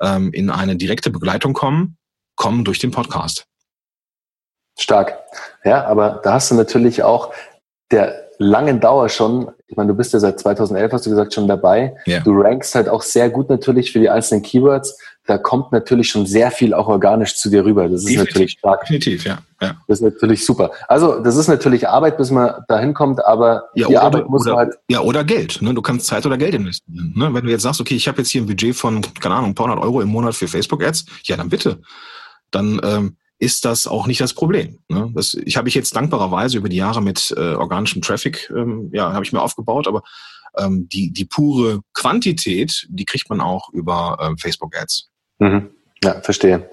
ähm, 0.00 0.32
in 0.32 0.48
eine 0.48 0.76
direkte 0.76 1.10
Begleitung 1.10 1.52
kommen, 1.52 1.98
kommen 2.34 2.64
durch 2.64 2.78
den 2.78 2.92
Podcast. 2.92 3.46
Stark. 4.78 5.18
Ja, 5.64 5.84
aber 5.84 6.20
da 6.24 6.32
hast 6.32 6.50
du 6.50 6.54
natürlich 6.54 7.02
auch 7.02 7.34
der 7.90 8.25
langen 8.38 8.80
Dauer 8.80 9.08
schon, 9.08 9.50
ich 9.66 9.76
meine, 9.76 9.88
du 9.88 9.94
bist 9.94 10.12
ja 10.12 10.20
seit 10.20 10.38
2011, 10.38 10.92
hast 10.92 11.06
du 11.06 11.10
gesagt, 11.10 11.34
schon 11.34 11.48
dabei. 11.48 11.94
Yeah. 12.06 12.20
Du 12.20 12.32
rankst 12.40 12.74
halt 12.74 12.88
auch 12.88 13.02
sehr 13.02 13.30
gut 13.30 13.48
natürlich 13.48 13.92
für 13.92 14.00
die 14.00 14.10
einzelnen 14.10 14.42
Keywords. 14.42 14.98
Da 15.26 15.38
kommt 15.38 15.72
natürlich 15.72 16.08
schon 16.08 16.24
sehr 16.24 16.52
viel 16.52 16.72
auch 16.72 16.86
organisch 16.86 17.36
zu 17.36 17.50
dir 17.50 17.64
rüber. 17.64 17.88
Das 17.88 18.02
ist 18.02 18.10
Definitiv. 18.10 18.34
natürlich 18.34 18.52
stark. 18.52 18.80
Definitiv, 18.82 19.24
ja. 19.24 19.38
ja. 19.60 19.74
Das 19.88 19.98
ist 19.98 20.04
natürlich 20.04 20.46
super. 20.46 20.70
Also, 20.86 21.20
das 21.20 21.36
ist 21.36 21.48
natürlich 21.48 21.88
Arbeit, 21.88 22.16
bis 22.16 22.30
man 22.30 22.62
dahin 22.68 22.94
kommt, 22.94 23.24
aber 23.24 23.64
ja, 23.74 23.88
die 23.88 23.94
oder, 23.94 24.02
Arbeit 24.02 24.28
muss 24.28 24.46
oder, 24.46 24.56
halt. 24.56 24.74
Ja, 24.88 25.00
oder 25.00 25.24
Geld. 25.24 25.60
Ne? 25.62 25.74
Du 25.74 25.82
kannst 25.82 26.06
Zeit 26.06 26.24
oder 26.26 26.38
Geld 26.38 26.54
investieren. 26.54 27.12
Ne? 27.16 27.34
Wenn 27.34 27.44
du 27.44 27.50
jetzt 27.50 27.62
sagst, 27.62 27.80
okay, 27.80 27.96
ich 27.96 28.06
habe 28.06 28.18
jetzt 28.18 28.30
hier 28.30 28.42
ein 28.42 28.46
Budget 28.46 28.76
von, 28.76 29.02
keine 29.20 29.34
Ahnung, 29.34 29.50
ein 29.50 29.54
paar 29.54 29.66
hundert 29.66 29.82
Euro 29.82 30.00
im 30.00 30.08
Monat 30.08 30.36
für 30.36 30.46
Facebook-Ads, 30.46 31.06
ja, 31.24 31.36
dann 31.36 31.48
bitte. 31.48 31.80
Dann, 32.52 32.80
ähm, 32.84 33.16
ist 33.38 33.64
das 33.64 33.86
auch 33.86 34.06
nicht 34.06 34.20
das 34.20 34.32
Problem. 34.32 34.78
Ne? 34.88 35.10
Das 35.14 35.34
ich 35.34 35.56
habe 35.56 35.68
ich 35.68 35.74
jetzt 35.74 35.94
dankbarerweise 35.94 36.56
über 36.58 36.68
die 36.68 36.76
Jahre 36.76 37.02
mit 37.02 37.34
äh, 37.36 37.54
organischem 37.54 38.02
Traffic, 38.02 38.50
ähm, 38.56 38.90
ja, 38.92 39.12
habe 39.12 39.24
ich 39.24 39.32
mir 39.32 39.42
aufgebaut, 39.42 39.86
aber 39.88 40.02
ähm, 40.56 40.88
die, 40.88 41.12
die 41.12 41.24
pure 41.24 41.80
Quantität, 41.92 42.86
die 42.88 43.04
kriegt 43.04 43.28
man 43.28 43.40
auch 43.40 43.70
über 43.72 44.18
ähm, 44.22 44.38
Facebook-Ads. 44.38 45.10
Mhm. 45.38 45.70
Ja, 46.02 46.20
verstehe. 46.20 46.68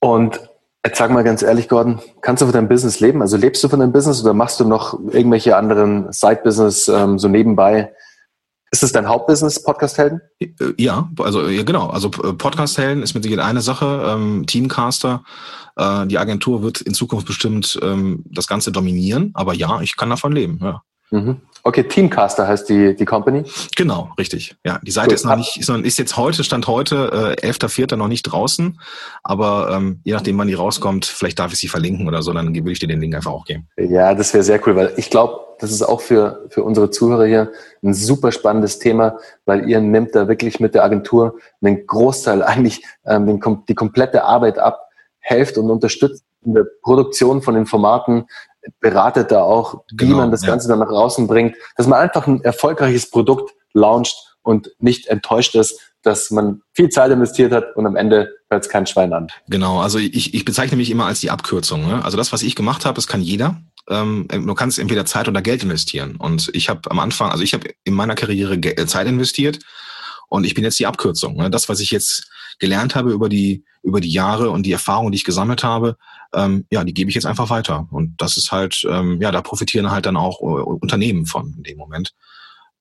Und 0.00 0.40
jetzt 0.84 0.98
sag 0.98 1.10
mal 1.10 1.24
ganz 1.24 1.42
ehrlich, 1.42 1.68
Gordon, 1.68 2.00
kannst 2.22 2.42
du 2.42 2.46
von 2.46 2.52
deinem 2.52 2.68
Business 2.68 3.00
leben? 3.00 3.22
Also 3.22 3.36
lebst 3.36 3.62
du 3.62 3.68
von 3.68 3.80
deinem 3.80 3.92
Business 3.92 4.22
oder 4.22 4.34
machst 4.34 4.60
du 4.60 4.64
noch 4.64 4.98
irgendwelche 5.10 5.56
anderen 5.56 6.12
Side-Business 6.12 6.88
ähm, 6.88 7.18
so 7.18 7.28
nebenbei? 7.28 7.92
Ist 8.72 8.82
es 8.82 8.92
dein 8.92 9.08
Hauptbusiness, 9.08 9.62
Podcast-Helden? 9.62 10.20
Ja, 10.76 11.08
also 11.18 11.48
ja, 11.48 11.62
genau. 11.62 11.88
Also 11.88 12.10
Podcast-Helden 12.10 13.02
ist 13.02 13.14
mit 13.14 13.22
Sicherheit 13.22 13.44
eine 13.44 13.60
Sache. 13.60 14.02
Ähm, 14.06 14.44
Teamcaster, 14.46 15.22
äh, 15.76 16.06
die 16.06 16.18
Agentur 16.18 16.62
wird 16.62 16.80
in 16.80 16.92
Zukunft 16.92 17.26
bestimmt 17.26 17.78
ähm, 17.82 18.24
das 18.26 18.48
Ganze 18.48 18.72
dominieren. 18.72 19.30
Aber 19.34 19.54
ja, 19.54 19.80
ich 19.80 19.96
kann 19.96 20.10
davon 20.10 20.32
leben. 20.32 20.58
Ja. 20.60 20.82
Mhm. 21.10 21.40
Okay, 21.66 21.82
Teamcaster 21.82 22.46
heißt 22.46 22.68
die, 22.68 22.94
die 22.94 23.04
Company? 23.04 23.42
Genau, 23.74 24.10
richtig. 24.16 24.54
Ja, 24.64 24.78
die 24.84 24.92
Seite 24.92 25.08
Gut. 25.08 25.16
ist 25.16 25.24
noch 25.24 25.34
nicht, 25.34 25.56
ist, 25.56 25.68
noch, 25.68 25.76
ist 25.78 25.98
jetzt 25.98 26.16
heute, 26.16 26.44
Stand 26.44 26.68
heute, 26.68 27.36
äh, 27.42 27.48
11.04. 27.48 27.96
noch 27.96 28.06
nicht 28.06 28.22
draußen. 28.22 28.78
Aber 29.24 29.72
ähm, 29.72 30.00
je 30.04 30.12
nachdem, 30.12 30.38
wann 30.38 30.46
die 30.46 30.54
rauskommt, 30.54 31.06
vielleicht 31.06 31.40
darf 31.40 31.52
ich 31.52 31.58
sie 31.58 31.66
verlinken 31.66 32.06
oder 32.06 32.22
so, 32.22 32.32
dann 32.32 32.54
will 32.54 32.70
ich 32.70 32.78
dir 32.78 32.86
den 32.86 33.00
Link 33.00 33.16
einfach 33.16 33.32
auch 33.32 33.44
geben. 33.44 33.66
Ja, 33.76 34.14
das 34.14 34.32
wäre 34.32 34.44
sehr 34.44 34.64
cool, 34.64 34.76
weil 34.76 34.92
ich 34.96 35.10
glaube, 35.10 35.40
das 35.58 35.72
ist 35.72 35.82
auch 35.82 36.00
für, 36.00 36.46
für 36.50 36.62
unsere 36.62 36.90
Zuhörer 36.90 37.26
hier 37.26 37.50
ein 37.82 37.94
super 37.94 38.30
spannendes 38.30 38.78
Thema, 38.78 39.18
weil 39.44 39.68
ihr 39.68 39.80
nehmt 39.80 40.14
da 40.14 40.28
wirklich 40.28 40.60
mit 40.60 40.76
der 40.76 40.84
Agentur 40.84 41.36
einen 41.60 41.84
Großteil, 41.84 42.44
eigentlich 42.44 42.84
ähm, 43.04 43.26
den, 43.26 43.40
die 43.68 43.74
komplette 43.74 44.22
Arbeit 44.22 44.60
ab, 44.60 44.88
helft 45.18 45.58
und 45.58 45.68
unterstützt 45.68 46.22
in 46.44 46.54
der 46.54 46.64
Produktion 46.82 47.42
von 47.42 47.54
den 47.56 47.66
Formaten, 47.66 48.26
beratet 48.80 49.30
da 49.30 49.42
auch, 49.42 49.84
wie 49.90 50.06
genau, 50.06 50.18
man 50.18 50.30
das 50.30 50.42
ja. 50.42 50.48
Ganze 50.48 50.68
dann 50.68 50.78
nach 50.78 50.88
außen 50.88 51.26
bringt, 51.26 51.56
dass 51.76 51.86
man 51.86 52.00
einfach 52.00 52.26
ein 52.26 52.42
erfolgreiches 52.42 53.10
Produkt 53.10 53.52
launcht 53.72 54.16
und 54.42 54.70
nicht 54.78 55.06
enttäuscht 55.08 55.54
ist, 55.54 55.80
dass 56.02 56.30
man 56.30 56.62
viel 56.72 56.88
Zeit 56.88 57.10
investiert 57.10 57.52
hat 57.52 57.74
und 57.76 57.84
am 57.86 57.96
Ende 57.96 58.32
hört 58.48 58.64
es 58.64 58.68
kein 58.68 58.86
Schwein 58.86 59.12
an. 59.12 59.26
Genau, 59.48 59.80
also 59.80 59.98
ich, 59.98 60.34
ich 60.34 60.44
bezeichne 60.44 60.76
mich 60.76 60.90
immer 60.90 61.06
als 61.06 61.20
die 61.20 61.30
Abkürzung. 61.30 61.86
Ne? 61.86 62.04
Also 62.04 62.16
das, 62.16 62.32
was 62.32 62.42
ich 62.42 62.54
gemacht 62.54 62.84
habe, 62.84 62.94
das 62.94 63.08
kann 63.08 63.20
jeder. 63.20 63.60
Ähm, 63.88 64.28
du 64.30 64.54
kannst 64.54 64.78
entweder 64.78 65.04
Zeit 65.04 65.28
oder 65.28 65.42
Geld 65.42 65.64
investieren. 65.64 66.16
Und 66.16 66.50
ich 66.54 66.68
habe 66.68 66.90
am 66.90 67.00
Anfang, 67.00 67.30
also 67.30 67.42
ich 67.42 67.54
habe 67.54 67.70
in 67.84 67.94
meiner 67.94 68.14
Karriere 68.14 68.54
äh, 68.54 68.86
Zeit 68.86 69.08
investiert 69.08 69.58
und 70.28 70.44
ich 70.44 70.54
bin 70.54 70.64
jetzt 70.64 70.78
die 70.78 70.86
Abkürzung. 70.86 71.36
Ne? 71.36 71.50
Das, 71.50 71.68
was 71.68 71.80
ich 71.80 71.90
jetzt 71.90 72.30
gelernt 72.58 72.94
habe 72.94 73.12
über 73.12 73.28
die 73.28 73.64
über 73.86 74.00
die 74.00 74.10
Jahre 74.10 74.50
und 74.50 74.64
die 74.64 74.72
Erfahrungen, 74.72 75.12
die 75.12 75.16
ich 75.16 75.24
gesammelt 75.24 75.62
habe, 75.62 75.96
ähm, 76.34 76.66
ja, 76.70 76.82
die 76.82 76.92
gebe 76.92 77.08
ich 77.08 77.14
jetzt 77.14 77.24
einfach 77.24 77.50
weiter. 77.50 77.86
Und 77.92 78.20
das 78.20 78.36
ist 78.36 78.50
halt, 78.50 78.84
ähm, 78.90 79.20
ja, 79.22 79.30
da 79.30 79.40
profitieren 79.42 79.92
halt 79.92 80.06
dann 80.06 80.16
auch 80.16 80.40
äh, 80.40 80.44
Unternehmen 80.44 81.24
von 81.24 81.54
in 81.56 81.62
dem 81.62 81.78
Moment. 81.78 82.12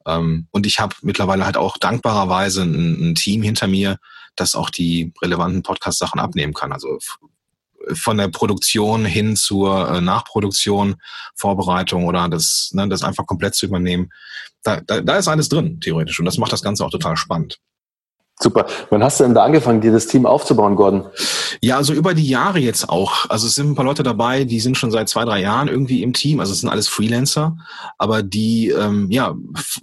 Ähm, 0.08 0.48
und 0.50 0.66
ich 0.66 0.80
habe 0.80 0.96
mittlerweile 1.04 1.46
halt 1.46 1.58
auch 1.58 1.78
dankbarerweise 1.78 2.64
ein, 2.64 3.12
ein, 3.12 3.16
Team 3.16 3.44
hinter 3.44 3.68
mir, 3.68 3.98
das 4.36 4.56
auch 4.56 4.72
die 4.72 5.14
relevanten 5.22 5.62
Podcast-Sachen 5.62 6.20
abnehmen 6.20 6.56
kann. 6.56 6.74
Also 6.74 6.98
von 7.94 8.18
der 8.18 8.30
Produktion 8.30 9.06
hin 9.06 9.36
zur 9.36 9.88
äh, 9.88 10.02
Nachproduktion, 10.02 10.96
Vorbereitung 11.36 12.08
oder 12.08 12.28
das, 12.30 12.72
ne, 12.74 12.90
das 12.90 13.04
einfach 13.04 13.28
komplett 13.28 13.54
zu 13.54 13.68
übernehmen. 13.68 14.10
Da, 14.66 14.82
da, 14.82 15.00
da 15.00 15.18
ist 15.18 15.28
alles 15.28 15.48
drin, 15.48 15.80
theoretisch. 15.80 16.20
Und 16.20 16.26
das 16.26 16.40
macht 16.40 16.52
das 16.52 16.64
Ganze 16.64 16.84
auch 16.84 16.90
total 16.90 17.16
spannend. 17.16 17.60
Super. 18.38 18.66
Wann 18.90 19.02
hast 19.02 19.20
du 19.20 19.24
denn 19.24 19.34
da 19.34 19.46
angefangen, 19.46 19.80
dir 19.80 19.94
das 19.94 20.08
Team 20.08 20.26
aufzubauen, 20.26 20.76
Gordon? 20.76 21.06
Ja, 21.62 21.78
also 21.78 21.94
über 21.94 22.14
die 22.14 22.28
Jahre 22.28 22.60
jetzt 22.60 22.90
auch. 22.90 23.30
Also 23.30 23.48
es 23.48 23.56
sind 23.56 23.70
ein 23.70 23.76
paar 23.76 23.86
Leute 23.86 24.04
dabei, 24.04 24.44
die 24.44 24.60
sind 24.60 24.78
schon 24.78 24.92
seit 24.92 25.08
zwei, 25.08 25.24
drei 25.24 25.40
Jahren 25.40 25.70
irgendwie 25.70 26.04
im 26.04 26.12
Team. 26.12 26.42
Also 26.42 26.52
es 26.52 26.60
sind 26.60 26.70
alles 26.70 26.90
Freelancer, 26.90 27.56
aber 27.98 28.24
die 28.24 28.72
ähm, 28.72 29.10
ja 29.10 29.36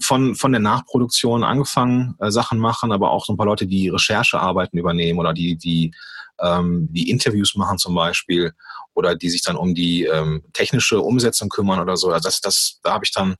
von 0.02 0.34
von 0.34 0.52
der 0.52 0.60
Nachproduktion 0.60 1.44
angefangen 1.44 2.14
äh, 2.18 2.30
Sachen 2.30 2.58
machen, 2.58 2.92
aber 2.92 3.12
auch 3.12 3.24
so 3.24 3.32
ein 3.32 3.38
paar 3.38 3.46
Leute, 3.46 3.66
die 3.66 3.88
Recherchearbeiten 3.88 4.78
übernehmen 4.78 5.18
oder 5.18 5.32
die 5.32 5.56
die 5.56 5.94
ähm, 6.38 6.88
die 6.90 7.08
Interviews 7.08 7.54
machen 7.54 7.78
zum 7.78 7.94
Beispiel 7.94 8.52
oder 8.94 9.14
die 9.14 9.30
sich 9.30 9.42
dann 9.42 9.56
um 9.56 9.74
die 9.74 10.04
ähm, 10.04 10.42
technische 10.52 11.00
Umsetzung 11.00 11.48
kümmern 11.48 11.80
oder 11.80 11.96
so. 11.96 12.10
Also 12.10 12.28
das, 12.28 12.40
das, 12.42 12.80
da 12.82 12.92
habe 12.92 13.04
ich 13.06 13.12
dann 13.12 13.36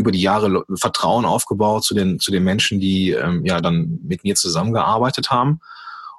über 0.00 0.10
die 0.10 0.20
Jahre 0.20 0.64
Vertrauen 0.80 1.24
aufgebaut 1.24 1.84
zu 1.84 1.94
den, 1.94 2.18
zu 2.18 2.30
den 2.32 2.42
Menschen, 2.42 2.80
die 2.80 3.10
ähm, 3.10 3.44
ja 3.44 3.60
dann 3.60 4.00
mit 4.02 4.24
mir 4.24 4.34
zusammengearbeitet 4.34 5.30
haben. 5.30 5.60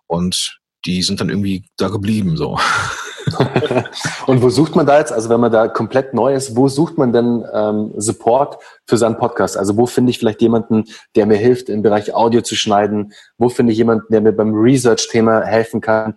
Und 0.07 0.59
die 0.85 1.03
sind 1.03 1.19
dann 1.19 1.29
irgendwie 1.29 1.65
da 1.77 1.89
geblieben 1.89 2.37
so. 2.37 2.57
und 4.27 4.41
wo 4.41 4.49
sucht 4.49 4.75
man 4.75 4.85
da 4.85 4.99
jetzt, 4.99 5.11
also 5.11 5.29
wenn 5.29 5.39
man 5.39 5.51
da 5.51 5.67
komplett 5.67 6.13
neu 6.13 6.33
ist, 6.33 6.55
wo 6.55 6.67
sucht 6.67 6.97
man 6.97 7.13
denn 7.13 7.43
ähm, 7.53 7.91
Support 7.97 8.57
für 8.85 8.97
seinen 8.97 9.17
Podcast? 9.17 9.57
Also 9.57 9.77
wo 9.77 9.85
finde 9.85 10.11
ich 10.11 10.19
vielleicht 10.19 10.41
jemanden, 10.41 10.85
der 11.15 11.25
mir 11.25 11.37
hilft, 11.37 11.69
im 11.69 11.81
Bereich 11.81 12.13
Audio 12.13 12.41
zu 12.41 12.55
schneiden? 12.55 13.13
Wo 13.37 13.49
finde 13.49 13.71
ich 13.71 13.77
jemanden, 13.77 14.05
der 14.09 14.21
mir 14.21 14.31
beim 14.31 14.53
Research-Thema 14.53 15.41
helfen 15.41 15.81
kann? 15.81 16.15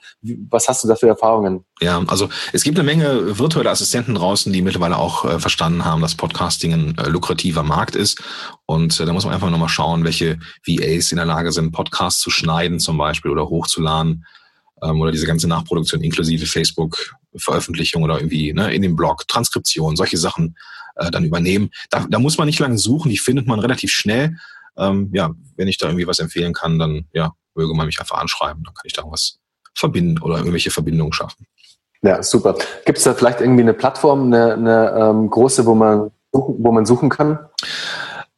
Was 0.51 0.69
hast 0.69 0.85
du 0.85 0.89
da 0.89 0.97
für 0.97 1.09
Erfahrungen? 1.09 1.65
Ja, 1.81 2.03
also 2.07 2.29
es 2.53 2.63
gibt 2.63 2.79
eine 2.79 2.87
Menge 2.87 3.39
virtuelle 3.39 3.71
Assistenten 3.71 4.15
draußen, 4.15 4.53
die 4.53 4.63
mittlerweile 4.63 4.99
auch 4.99 5.25
äh, 5.25 5.39
verstanden 5.39 5.85
haben, 5.85 6.03
dass 6.03 6.15
Podcasting 6.15 6.73
ein 6.73 6.99
äh, 6.99 7.09
lukrativer 7.09 7.63
Markt 7.63 7.97
ist. 7.97 8.23
Und 8.67 8.99
äh, 9.01 9.07
da 9.07 9.13
muss 9.13 9.25
man 9.25 9.35
einfach 9.35 9.51
nochmal 9.51 9.69
schauen, 9.69 10.05
welche 10.05 10.39
VAs 10.67 11.11
in 11.11 11.17
der 11.17 11.27
Lage 11.27 11.53
sind, 11.53 11.73
Podcasts 11.73 12.21
zu 12.21 12.31
schneiden 12.31 12.79
zum 12.79 12.97
Beispiel 12.97 13.31
oder 13.31 13.49
hochzuladen 13.49 14.25
ähm, 14.83 15.01
oder 15.01 15.13
diese 15.13 15.27
ganze 15.27 15.49
Nachproduktion 15.49 16.03
inklusive 16.03 16.47
Facebook-Veröffentlichung 16.47 18.03
oder 18.03 18.17
irgendwie 18.19 18.53
ne, 18.53 18.75
in 18.75 18.83
dem 18.83 18.97
Blog, 18.97 19.27
Transkription, 19.29 19.97
solche 19.97 20.17
Sachen 20.17 20.57
äh, 20.97 21.11
dann 21.11 21.25
übernehmen. 21.25 21.71
Da, 21.91 22.07
da 22.09 22.19
muss 22.19 22.39
man 22.39 22.47
nicht 22.47 22.59
lange 22.59 22.79
suchen, 22.79 23.11
die 23.11 23.19
findet 23.19 23.47
man 23.47 23.61
relativ 23.61 23.91
schnell. 23.91 24.37
Ähm, 24.77 25.11
ja, 25.13 25.31
wenn 25.57 25.69
ich 25.69 25.79
da 25.79 25.87
irgendwie 25.87 26.07
was 26.07 26.19
empfehlen 26.19 26.53
kann, 26.53 26.79
dann 26.79 27.07
ja, 27.13 27.33
möge 27.55 27.75
man 27.75 27.87
mich 27.87 28.01
einfach 28.01 28.19
anschreiben, 28.19 28.63
dann 28.65 28.75
kann 28.75 28.85
ich 28.85 28.93
da 28.93 29.03
was 29.07 29.39
verbinden 29.75 30.21
oder 30.21 30.37
irgendwelche 30.37 30.71
Verbindungen 30.71 31.13
schaffen. 31.13 31.47
Ja, 32.03 32.23
super. 32.23 32.55
Gibt 32.85 32.99
es 32.99 33.05
da 33.05 33.15
vielleicht 33.15 33.41
irgendwie 33.41 33.63
eine 33.63 33.73
Plattform, 33.73 34.25
eine, 34.27 34.55
eine 34.55 34.95
ähm, 34.99 35.31
große, 35.31 35.65
wo 35.65 35.75
man, 35.75 36.11
wo 36.33 36.71
man 36.71 36.85
suchen 36.85 37.09
kann? 37.09 37.39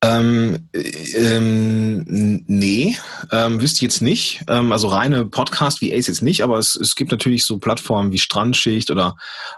Ähm, 0.06 0.68
ähm, 0.72 2.44
nee, 2.46 2.96
ähm, 3.32 3.60
wüsste 3.60 3.78
ich 3.78 3.82
jetzt 3.82 4.02
nicht. 4.02 4.44
Ähm, 4.48 4.70
also 4.70 4.88
reine 4.88 5.26
Podcast 5.26 5.80
wie 5.80 5.92
Ace 5.92 6.06
jetzt 6.06 6.22
nicht, 6.22 6.42
aber 6.42 6.58
es, 6.58 6.76
es 6.76 6.94
gibt 6.94 7.10
natürlich 7.10 7.44
so 7.44 7.58
Plattformen 7.58 8.12
wie 8.12 8.18
Strandschicht 8.18 8.90
oder 8.90 9.16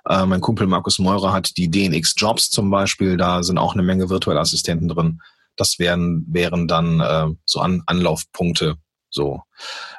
äh, 0.08 0.24
mein 0.24 0.40
Kumpel 0.40 0.66
Markus 0.66 0.98
Meurer 0.98 1.32
hat 1.32 1.56
die 1.56 1.70
DNX 1.70 2.14
Jobs 2.16 2.48
zum 2.50 2.70
Beispiel. 2.70 3.16
Da 3.16 3.42
sind 3.42 3.58
auch 3.58 3.74
eine 3.74 3.82
Menge 3.82 4.08
virtuelle 4.08 4.40
Assistenten 4.40 4.88
drin. 4.88 5.20
Das 5.56 5.78
wären, 5.78 6.24
wären 6.28 6.66
dann 6.66 7.00
äh, 7.00 7.26
so 7.44 7.61
An 7.61 7.82
Anlaufpunkte. 7.87 8.76
So. 9.11 9.42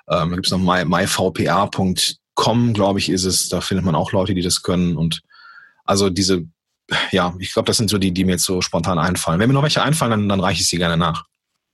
Ähm, 0.09 0.31
gibt 0.31 0.47
es 0.47 0.51
noch 0.51 0.59
my, 0.59 0.85
myvpa.com, 0.85 2.73
glaube 2.73 2.99
ich, 2.99 3.09
ist 3.09 3.25
es. 3.25 3.49
Da 3.49 3.61
findet 3.61 3.85
man 3.85 3.95
auch 3.95 4.11
Leute, 4.13 4.33
die 4.33 4.41
das 4.41 4.63
können. 4.63 4.97
Und 4.97 5.21
also 5.85 6.09
diese 6.09 6.45
ja, 7.11 7.33
ich 7.39 7.53
glaube, 7.53 7.67
das 7.67 7.77
sind 7.77 7.89
so 7.89 7.97
die, 7.97 8.11
die 8.11 8.25
mir 8.25 8.33
jetzt 8.33 8.45
so 8.45 8.61
spontan 8.61 8.99
einfallen. 8.99 9.39
Wenn 9.39 9.47
mir 9.47 9.53
noch 9.53 9.63
welche 9.63 9.81
einfallen, 9.81 10.11
dann, 10.11 10.29
dann 10.29 10.39
reiche 10.39 10.61
ich 10.61 10.69
sie 10.69 10.77
gerne 10.77 10.97
nach. 10.97 11.25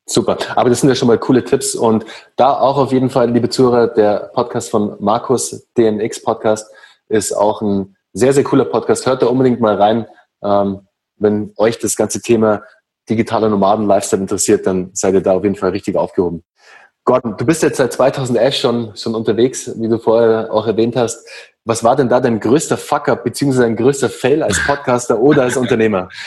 Super, 0.07 0.37
aber 0.55 0.69
das 0.69 0.81
sind 0.81 0.89
ja 0.89 0.95
schon 0.95 1.07
mal 1.07 1.17
coole 1.17 1.43
Tipps 1.43 1.73
und 1.73 2.05
da 2.35 2.53
auch 2.59 2.77
auf 2.77 2.91
jeden 2.91 3.09
Fall, 3.09 3.31
liebe 3.31 3.49
Zuhörer, 3.49 3.87
der 3.87 4.29
Podcast 4.35 4.69
von 4.69 4.95
Markus, 4.99 5.67
DNX 5.75 6.21
Podcast, 6.21 6.71
ist 7.09 7.33
auch 7.33 7.61
ein 7.61 7.95
sehr, 8.13 8.31
sehr 8.31 8.43
cooler 8.43 8.65
Podcast. 8.65 9.05
Hört 9.05 9.23
da 9.23 9.27
unbedingt 9.27 9.59
mal 9.59 9.75
rein. 9.75 10.05
Ähm, 10.43 10.87
wenn 11.17 11.53
euch 11.57 11.79
das 11.79 11.95
ganze 11.95 12.21
Thema 12.21 12.63
digitaler 13.09 13.49
Nomaden-Lifestyle 13.49 14.21
interessiert, 14.21 14.67
dann 14.67 14.89
seid 14.93 15.15
ihr 15.15 15.21
da 15.21 15.33
auf 15.33 15.43
jeden 15.43 15.55
Fall 15.55 15.71
richtig 15.71 15.95
aufgehoben. 15.95 16.43
Gordon, 17.03 17.37
du 17.37 17.45
bist 17.45 17.61
jetzt 17.61 17.77
seit 17.77 17.93
2011 17.93 18.55
schon, 18.55 18.95
schon 18.95 19.13
unterwegs, 19.13 19.71
wie 19.79 19.87
du 19.87 19.99
vorher 19.99 20.51
auch 20.51 20.65
erwähnt 20.65 20.95
hast. 20.95 21.27
Was 21.67 21.83
war 21.83 21.95
denn 21.95 22.09
da 22.09 22.19
dein 22.19 22.39
größter 22.39 22.77
Fuck-up 22.77 23.23
beziehungsweise 23.23 23.63
dein 23.63 23.75
größter 23.75 24.11
Fail 24.11 24.43
als 24.43 24.63
Podcaster 24.63 25.19
oder 25.19 25.43
als 25.43 25.57
Unternehmer? 25.57 26.09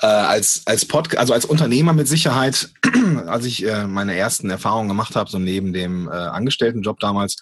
Äh, 0.00 0.06
als 0.06 0.62
als 0.64 0.86
Pod 0.86 1.16
also 1.16 1.32
als 1.32 1.44
Unternehmer 1.44 1.92
mit 1.92 2.08
Sicherheit, 2.08 2.70
als 3.26 3.44
ich 3.44 3.64
äh, 3.64 3.86
meine 3.86 4.16
ersten 4.16 4.48
Erfahrungen 4.50 4.88
gemacht 4.88 5.14
habe, 5.16 5.30
so 5.30 5.38
neben 5.38 5.72
dem 5.72 6.08
äh, 6.08 6.12
Angestelltenjob 6.12 6.98
damals, 6.98 7.36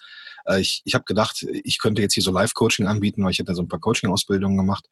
äh, 0.46 0.60
ich, 0.60 0.82
ich 0.84 0.94
habe 0.94 1.04
gedacht, 1.04 1.46
ich 1.64 1.78
könnte 1.78 2.02
jetzt 2.02 2.14
hier 2.14 2.22
so 2.22 2.32
Live-Coaching 2.32 2.86
anbieten, 2.86 3.24
weil 3.24 3.30
ich 3.30 3.38
hätte 3.38 3.54
so 3.54 3.62
ein 3.62 3.68
paar 3.68 3.80
Coaching-Ausbildungen 3.80 4.56
gemacht 4.56 4.86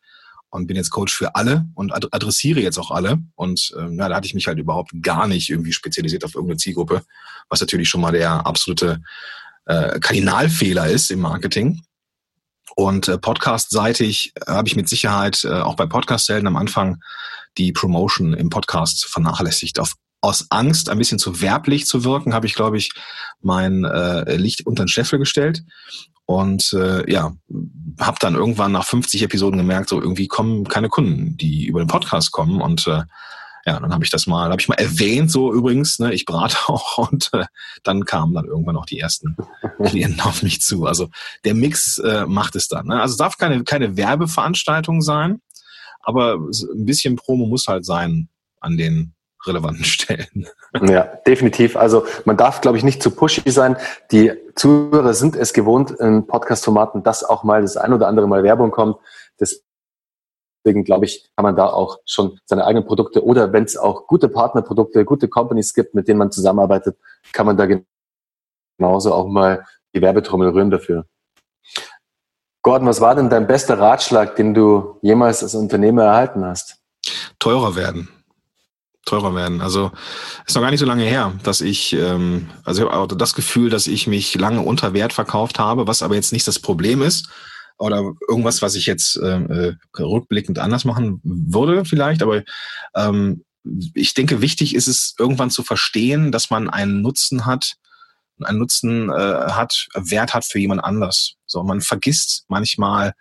und 0.51 0.67
bin 0.67 0.77
jetzt 0.77 0.91
Coach 0.91 1.15
für 1.15 1.35
alle 1.35 1.67
und 1.75 1.93
adressiere 2.15 2.61
jetzt 2.61 2.79
auch 2.79 2.91
alle. 2.91 3.19
Und 3.35 3.75
ähm, 3.79 3.99
ja, 3.99 4.09
da 4.09 4.17
hatte 4.17 4.27
ich 4.27 4.35
mich 4.35 4.47
halt 4.47 4.59
überhaupt 4.59 4.93
gar 5.03 5.27
nicht 5.27 5.51
irgendwie 5.51 5.73
spezialisiert 5.73 6.25
auf 6.25 6.35
irgendeine 6.35 6.59
Zielgruppe, 6.59 7.03
was 7.49 7.61
natürlich 7.61 7.89
schon 7.89 8.01
mal 8.01 8.13
der 8.13 8.47
absolute 8.47 9.03
äh, 9.67 9.99
Kardinalfehler 9.99 10.89
ist 10.89 11.11
im 11.11 11.21
Marketing. 11.21 11.83
Und 12.77 13.09
äh, 13.09 13.19
podcast-seitig 13.19 14.33
äh, 14.35 14.51
habe 14.51 14.69
ich 14.69 14.77
mit 14.77 14.89
Sicherheit 14.89 15.45
äh, 15.45 15.53
auch 15.53 15.77
bei 15.77 15.87
Podcast-Helden 15.87 16.47
am 16.47 16.57
Anfang 16.57 17.03
die 17.59 17.73
Promotion 17.73 18.33
im 18.35 18.51
Podcast 18.51 19.05
vernachlässigt. 19.07 19.79
Auf, 19.79 19.95
aus 20.21 20.47
Angst, 20.51 20.89
ein 20.89 20.99
bisschen 20.99 21.19
zu 21.19 21.41
werblich 21.41 21.87
zu 21.87 22.05
wirken, 22.05 22.35
habe 22.35 22.47
ich, 22.47 22.55
glaube 22.55 22.79
ich, 22.79 22.93
mein 23.41 23.85
äh, 23.85 24.37
Licht 24.37 24.67
unter 24.67 24.85
den 24.85 24.89
Scheffel 24.89 25.19
gestellt. 25.19 25.63
Und 26.25 26.73
äh, 26.73 27.11
ja, 27.11 27.33
habe 28.01 28.17
dann 28.21 28.37
irgendwann 28.37 28.73
nach 28.73 28.87
50 28.87 29.23
Episoden 29.23 29.59
gemerkt, 29.59 29.89
so 29.89 30.01
irgendwie 30.01 30.29
kommen 30.29 30.65
keine 30.65 30.89
Kunden, 30.89 31.37
die 31.37 31.67
über 31.67 31.81
den 31.81 31.89
Podcast 31.89 32.31
kommen. 32.31 32.63
Und 32.63 32.87
äh, 32.87 33.03
ja, 33.65 33.79
dann 33.79 33.93
habe 33.93 34.05
ich 34.05 34.11
das 34.11 34.27
mal, 34.27 34.51
habe 34.51 34.61
ich 34.61 34.69
mal 34.69 34.75
erwähnt, 34.75 35.31
so 35.31 35.53
übrigens, 35.53 35.99
ne, 35.99 36.13
ich 36.13 36.25
berate 36.25 36.57
auch 36.67 36.99
und 36.99 37.31
äh, 37.33 37.45
dann 37.83 38.05
kamen 38.05 38.35
dann 38.35 38.47
irgendwann 38.47 38.77
auch 38.77 38.87
die 38.87 38.99
ersten 38.99 39.37
Klienten 39.85 40.21
auf 40.21 40.43
mich 40.43 40.61
zu. 40.61 40.87
Also 40.87 41.09
der 41.45 41.55
Mix 41.55 41.99
äh, 41.99 42.27
macht 42.27 42.57
es 42.57 42.69
dann. 42.69 42.87
Ne? 42.87 43.01
Also 43.01 43.13
es 43.13 43.19
darf 43.19 43.39
keine, 43.39 43.65
keine 43.65 43.97
Werbeveranstaltung 43.97 45.03
sein, 45.03 45.41
aber 46.01 46.35
ein 46.35 46.85
bisschen 46.85 47.17
Promo 47.17 47.47
muss 47.47 47.69
halt 47.69 47.85
sein 47.85 48.29
an 48.61 48.77
den 48.77 49.15
relevanten 49.47 49.85
Stellen. 49.85 50.47
Ja, 50.81 51.03
definitiv. 51.27 51.77
Also 51.77 52.07
man 52.25 52.37
darf, 52.37 52.61
glaube 52.61 52.79
ich, 52.79 52.85
nicht 52.85 53.03
zu 53.03 53.11
pushy 53.11 53.51
sein. 53.51 53.77
Die 54.11 54.33
Zuhörer 54.55 55.15
sind 55.15 55.37
es 55.37 55.53
gewohnt 55.53 55.91
in 55.93 56.27
Podcast-Formaten, 56.27 57.03
dass 57.03 57.25
auch 57.25 57.45
mal 57.45 57.63
das 57.63 57.77
ein 57.77 57.93
oder 57.93 58.09
andere 58.09 58.29
Mal 58.29 58.43
Werbung 58.43 58.71
kommt. 58.71 58.97
Deswegen 60.65 60.85
glaube 60.85 61.07
ich, 61.07 61.29
kann 61.37 61.45
man 61.45 61.57
da 61.57 61.67
auch 61.67 61.99
schon 62.07 62.39
seine 62.45 62.65
eigenen 62.65 62.87
Produkte 62.87 63.25
oder 63.25 63.53
wenn 63.53 63.65
es 63.65 63.77
auch 63.77 64.07
gute 64.07 64.29
Partnerprodukte, 64.29 65.05
gute 65.05 65.29
Companies 65.29 65.75
gibt, 65.75 65.95
mit 65.95 66.09
denen 66.09 66.19
man 66.19 66.31
zusammenarbeitet, 66.31 66.97
kann 67.33 67.47
man 67.47 67.57
da 67.57 67.67
genauso 68.79 69.13
auch 69.13 69.27
mal 69.27 69.65
die 69.95 70.01
Werbetrommel 70.01 70.51
rühren 70.51 70.71
dafür. 70.71 71.05
Gordon, 72.63 72.87
was 72.87 73.01
war 73.01 73.17
denn 73.17 73.29
dein 73.29 73.49
bester 73.49 73.79
Ratschlag, 73.79 74.37
den 74.37 74.55
du 74.55 74.99
jemals 75.03 75.43
als 75.43 75.57
Unternehmer 75.57 76.05
erhalten 76.05 76.45
hast? 76.45 76.83
teurer 77.43 77.75
werden. 77.75 78.09
Teurer 79.05 79.35
werden. 79.35 79.61
Also 79.61 79.91
ist 80.47 80.55
noch 80.55 80.63
gar 80.63 80.71
nicht 80.71 80.79
so 80.79 80.87
lange 80.87 81.03
her, 81.03 81.33
dass 81.43 81.61
ich, 81.61 81.93
ähm, 81.93 82.49
also 82.65 82.87
ich 82.87 82.93
habe 82.93 83.17
das 83.17 83.35
Gefühl, 83.35 83.69
dass 83.69 83.89
ich 83.89 84.07
mich 84.07 84.37
lange 84.37 84.61
unter 84.61 84.95
Wert 84.95 85.13
verkauft 85.13 85.59
habe, 85.59 85.89
was 85.89 86.03
aber 86.03 86.15
jetzt 86.15 86.33
nicht 86.33 86.47
das 86.47 86.61
Problem 86.61 87.03
ist 87.03 87.29
oder 87.83 88.13
irgendwas, 88.29 88.63
was 88.63 88.77
ich 88.77 88.87
jetzt 88.87 89.17
äh, 89.17 89.71
äh 89.71 89.75
rückblickend 89.99 90.59
anders 90.59 90.85
machen 90.85 91.21
würde 91.25 91.85
vielleicht, 91.85 92.23
aber 92.23 92.45
ähm, 92.95 93.45
ich 93.95 94.15
denke, 94.15 94.41
wichtig 94.41 94.75
ist 94.75 94.87
es 94.87 95.15
irgendwann 95.19 95.51
zu 95.51 95.63
verstehen, 95.63 96.33
dass 96.33 96.51
man 96.51 96.71
einen 96.71 97.03
Nutzen 97.03 97.45
hat, 97.45 97.75
einen 98.41 98.59
Nutzen 98.59 99.11
äh, 99.11 99.13
hat, 99.13 99.89
Wert 99.95 100.35
hat 100.35 100.45
für 100.45 100.59
jemand 100.59 100.83
anders. 100.83 101.35
So, 101.47 101.63
man 101.63 101.81
vergisst 101.81 102.45
manchmal, 102.49 103.15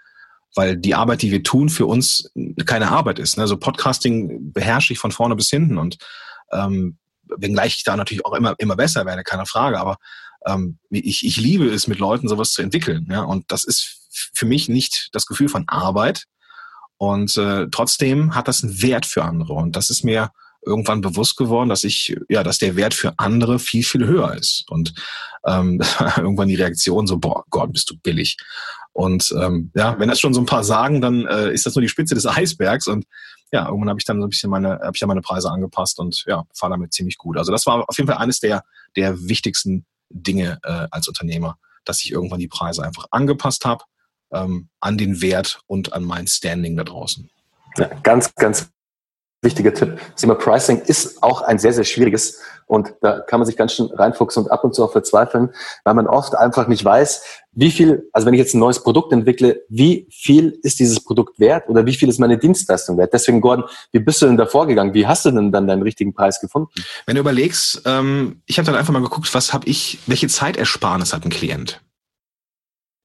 weil 0.56 0.78
die 0.78 0.96
Arbeit, 0.96 1.22
die 1.22 1.32
wir 1.32 1.44
tun, 1.44 1.70
für 1.70 1.86
uns 1.86 2.32
keine 2.66 2.92
Arbeit 2.92 3.20
ist. 3.20 3.38
Ne? 3.38 3.48
So 3.48 3.58
Podcasting 3.58 4.52
beherrsche 4.52 4.94
ich 4.94 5.00
von 5.00 5.12
vorne 5.12 5.36
bis 5.36 5.50
hinten 5.50 5.78
und 5.78 5.98
ähm, 6.52 6.98
wenngleich 7.38 7.78
ich 7.78 7.84
da 7.84 7.96
natürlich 7.96 8.26
auch 8.26 8.34
immer 8.34 8.56
immer 8.58 8.76
besser 8.76 9.06
werde, 9.06 9.24
keine 9.24 9.46
Frage. 9.46 9.80
Aber 9.80 9.98
ähm, 10.46 10.80
ich, 10.90 11.26
ich 11.26 11.38
liebe 11.38 11.68
es, 11.68 11.88
mit 11.88 12.00
Leuten 12.00 12.28
sowas 12.28 12.52
zu 12.52 12.62
entwickeln. 12.62 13.08
Ja? 13.10 13.22
Und 13.22 13.52
das 13.52 13.64
ist 13.64 14.01
für 14.12 14.46
mich 14.46 14.70
nicht 14.70 15.10
das 15.14 15.26
Gefühl 15.26 15.50
von 15.50 15.68
Arbeit. 15.68 16.26
Und 16.98 17.36
äh, 17.38 17.68
trotzdem 17.72 18.36
hat 18.36 18.48
das 18.48 18.64
einen 18.64 18.82
Wert 18.82 19.06
für 19.06 19.24
andere. 19.24 19.54
Und 19.54 19.76
das 19.76 19.90
ist 19.90 20.04
mir 20.04 20.32
irgendwann 20.64 21.02
bewusst 21.02 21.38
geworden, 21.38 21.70
dass 21.70 21.84
ich, 21.84 22.16
ja, 22.30 22.44
dass 22.44 22.60
der 22.60 22.76
Wert 22.76 22.94
für 22.94 23.18
andere 23.18 23.58
viel, 23.58 23.84
viel 23.84 24.06
höher 24.06 24.36
ist. 24.36 24.66
Und 24.70 24.94
ähm, 25.46 25.82
irgendwann 26.18 26.48
die 26.48 26.56
Reaktion 26.56 27.08
so, 27.08 27.18
boah, 27.18 27.44
Gott, 27.50 27.74
bist 27.74 27.90
du 27.90 27.98
billig. 27.98 28.38
Und 28.94 29.34
ähm, 29.40 29.72
ja, 29.74 29.98
wenn 29.98 30.10
das 30.10 30.20
schon 30.20 30.34
so 30.34 30.42
ein 30.42 30.46
paar 30.46 30.64
sagen, 30.64 31.02
dann 31.02 31.26
äh, 31.26 31.52
ist 31.52 31.66
das 31.66 31.76
nur 31.76 31.82
die 31.82 31.90
Spitze 31.90 32.14
des 32.14 32.28
Eisbergs. 32.28 32.88
Und 32.88 33.06
ja, 33.52 33.66
irgendwann 33.66 33.90
habe 33.90 34.00
ich 34.00 34.06
dann 34.06 34.20
so 34.20 34.28
ein 34.28 34.30
bisschen 34.30 34.50
meine, 34.50 34.80
habe 34.80 34.92
ich 34.94 35.00
dann 35.00 35.10
meine 35.10 35.22
Preise 35.22 35.50
angepasst 35.50 36.00
und 36.00 36.24
ja, 36.28 36.46
fahre 36.54 36.74
damit 36.74 36.94
ziemlich 36.94 37.18
gut. 37.18 37.38
Also 37.38 37.52
das 37.52 37.66
war 37.66 37.90
auf 37.90 37.98
jeden 37.98 38.08
Fall 38.08 38.20
eines 38.20 38.40
der, 38.40 38.64
der 38.96 39.20
wichtigsten 39.28 39.86
Dinge 40.10 40.60
äh, 40.64 40.88
als 40.92 41.08
Unternehmer, 41.08 41.58
dass 41.84 42.04
ich 42.04 42.12
irgendwann 42.12 42.40
die 42.40 42.48
Preise 42.48 42.84
einfach 42.84 43.06
angepasst 43.12 43.66
habe 43.66 43.84
ähm, 44.34 44.70
an 44.80 44.98
den 44.98 45.22
Wert 45.22 45.62
und 45.68 45.94
an 45.94 46.04
mein 46.04 46.28
Standing 46.28 46.78
da 46.78 46.84
draußen. 46.84 47.30
Ja, 47.78 47.90
ganz, 48.04 48.34
ganz 48.36 48.70
wichtiger 49.42 49.74
Tipp. 49.74 50.00
Das 50.12 50.22
Thema 50.22 50.36
Pricing 50.36 50.82
ist 50.82 51.22
auch 51.24 51.42
ein 51.42 51.58
sehr, 51.58 51.74
sehr 51.74 51.84
schwieriges 51.84 52.40
und 52.68 52.94
da 53.02 53.20
kann 53.20 53.40
man 53.40 53.48
sich 53.48 53.58
ganz 53.58 53.74
schön 53.74 53.88
reinfuchsen 53.88 54.44
und 54.44 54.50
ab 54.50 54.64
und 54.64 54.76
zu 54.76 54.84
auch 54.84 54.92
verzweifeln, 54.92 55.50
weil 55.84 55.94
man 55.94 56.08
oft 56.08 56.36
einfach 56.36 56.68
nicht 56.68 56.86
weiß, 56.86 57.24
wie 57.54 57.72
viel, 57.72 58.08
also 58.14 58.28
wenn 58.28 58.34
ich 58.34 58.40
jetzt 58.40 58.54
ein 58.54 58.60
neues 58.60 58.82
Produkt 58.82 59.12
entwickle, 59.12 59.62
wie 59.68 60.08
viel 60.12 60.58
ist 60.64 60.80
dieses 60.80 61.04
Produkt 61.04 61.40
wert 61.40 61.68
oder 61.68 61.86
wie 61.86 61.94
viel 61.94 62.08
ist 62.08 62.20
meine 62.20 62.38
Dienstleistung 62.38 62.98
wert? 62.98 63.14
Deswegen, 63.14 63.42
Gordon, 63.42 63.66
wie 63.92 64.00
bist 64.00 64.22
du 64.22 64.28
denn 64.28 64.38
da 64.38 64.46
vorgegangen? 64.46 64.94
Wie 64.94 65.08
hast 65.08 65.26
du 65.26 65.32
denn 65.32 65.52
dann 65.52 65.68
deinen 65.68 65.82
richtigen 65.82 66.14
Preis 66.14 66.40
gefunden? 66.40 66.70
Wenn 67.06 67.16
du 67.16 67.22
überlegst, 67.22 67.82
ähm, 67.86 68.42
ich 68.46 68.58
habe 68.58 68.68
dann 68.68 68.76
einfach 68.76 68.94
mal 68.94 69.02
geguckt, 69.02 69.34
was 69.34 69.54
habe 69.54 69.68
ich, 69.68 70.00
welche 70.06 70.28
Zeitersparnis 70.28 71.14
hat 71.14 71.26
ein 71.26 71.30
Klient? 71.30 71.82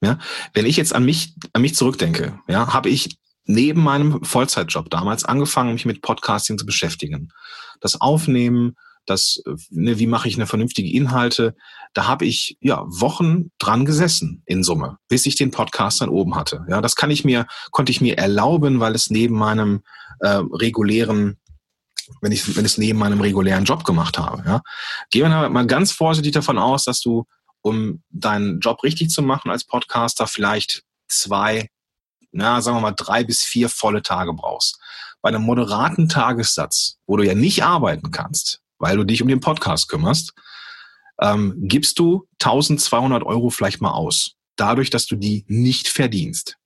Ja, 0.07 0.19
wenn 0.53 0.65
ich 0.65 0.77
jetzt 0.77 0.95
an 0.95 1.03
mich, 1.03 1.33
an 1.51 1.61
mich 1.61 1.75
zurückdenke, 1.75 2.39
ja, 2.47 2.73
habe 2.73 2.87
ich 2.87 3.17
neben 3.43 3.83
meinem 3.83 4.23
Vollzeitjob 4.23 4.89
damals 4.89 5.25
angefangen, 5.25 5.73
mich 5.73 5.85
mit 5.85 6.01
Podcasting 6.01 6.57
zu 6.57 6.65
beschäftigen. 6.65 7.33
Das 7.81 7.99
Aufnehmen, 7.99 8.75
das, 9.05 9.41
ne, 9.69 9.99
wie 9.99 10.07
mache 10.07 10.29
ich 10.29 10.35
eine 10.35 10.47
vernünftige 10.47 10.89
Inhalte, 10.89 11.55
da 11.93 12.07
habe 12.07 12.23
ich 12.23 12.57
ja 12.61 12.85
Wochen 12.87 13.51
dran 13.57 13.83
gesessen 13.83 14.43
in 14.45 14.63
Summe, 14.63 14.97
bis 15.09 15.25
ich 15.25 15.35
den 15.35 15.51
Podcast 15.51 15.99
dann 15.99 16.09
oben 16.09 16.35
hatte. 16.35 16.65
Ja, 16.69 16.79
das 16.79 16.95
kann 16.95 17.11
ich 17.11 17.25
mir, 17.25 17.45
konnte 17.71 17.91
ich 17.91 17.99
mir 17.99 18.17
erlauben, 18.17 18.79
weil 18.79 18.95
es 18.95 19.09
neben 19.09 19.35
meinem 19.35 19.81
äh, 20.21 20.41
regulären 20.53 21.37
wenn 22.21 22.31
ich, 22.31 22.55
wenn 22.55 22.63
es 22.63 22.77
neben 22.77 22.99
meinem 22.99 23.19
regulären 23.19 23.65
Job 23.65 23.83
gemacht 23.83 24.17
habe. 24.17 24.41
Ja. 24.45 24.61
Gehen 25.11 25.29
wir 25.29 25.49
mal 25.49 25.67
ganz 25.67 25.91
vorsichtig 25.91 26.31
davon 26.31 26.57
aus, 26.57 26.85
dass 26.85 27.01
du, 27.01 27.25
um 27.67 28.03
deinen 28.09 28.59
Job 28.59 28.83
richtig 28.83 29.09
zu 29.09 29.21
machen 29.21 29.51
als 29.51 29.65
Podcaster, 29.65 30.27
vielleicht 30.27 30.83
zwei 31.07 31.69
na, 32.31 32.61
sagen 32.61 32.77
wir 32.77 32.81
mal, 32.81 32.91
drei 32.91 33.23
bis 33.23 33.41
vier 33.41 33.69
volle 33.69 34.01
Tage 34.01 34.33
brauchst. 34.33 34.79
Bei 35.21 35.29
einem 35.29 35.43
moderaten 35.43 36.07
Tagessatz, 36.07 36.97
wo 37.07 37.17
du 37.17 37.23
ja 37.23 37.33
nicht 37.33 37.63
arbeiten 37.63 38.11
kannst, 38.11 38.61
weil 38.77 38.97
du 38.97 39.03
dich 39.03 39.21
um 39.21 39.27
den 39.27 39.39
Podcast 39.39 39.89
kümmerst, 39.89 40.33
ähm, 41.19 41.55
gibst 41.57 41.97
du 41.99 42.27
1200 42.39 43.23
Euro 43.23 43.49
vielleicht 43.49 43.81
mal 43.81 43.91
aus. 43.91 44.33
Dadurch, 44.55 44.89
dass 44.89 45.07
du 45.07 45.15
die 45.15 45.45
nicht 45.47 45.87
verdienst. 45.87 46.57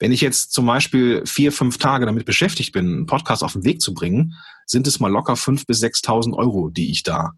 Wenn 0.00 0.10
ich 0.10 0.20
jetzt 0.20 0.52
zum 0.52 0.66
Beispiel 0.66 1.24
vier, 1.24 1.52
fünf 1.52 1.78
Tage 1.78 2.04
damit 2.04 2.26
beschäftigt 2.26 2.72
bin, 2.72 2.86
einen 2.86 3.06
Podcast 3.06 3.44
auf 3.44 3.52
den 3.52 3.64
Weg 3.64 3.80
zu 3.80 3.94
bringen, 3.94 4.34
sind 4.66 4.88
es 4.88 4.98
mal 4.98 5.10
locker 5.10 5.36
fünf 5.36 5.66
bis 5.66 5.82
6.000 5.82 6.34
Euro, 6.34 6.68
die 6.68 6.90
ich 6.90 7.04
da 7.04 7.32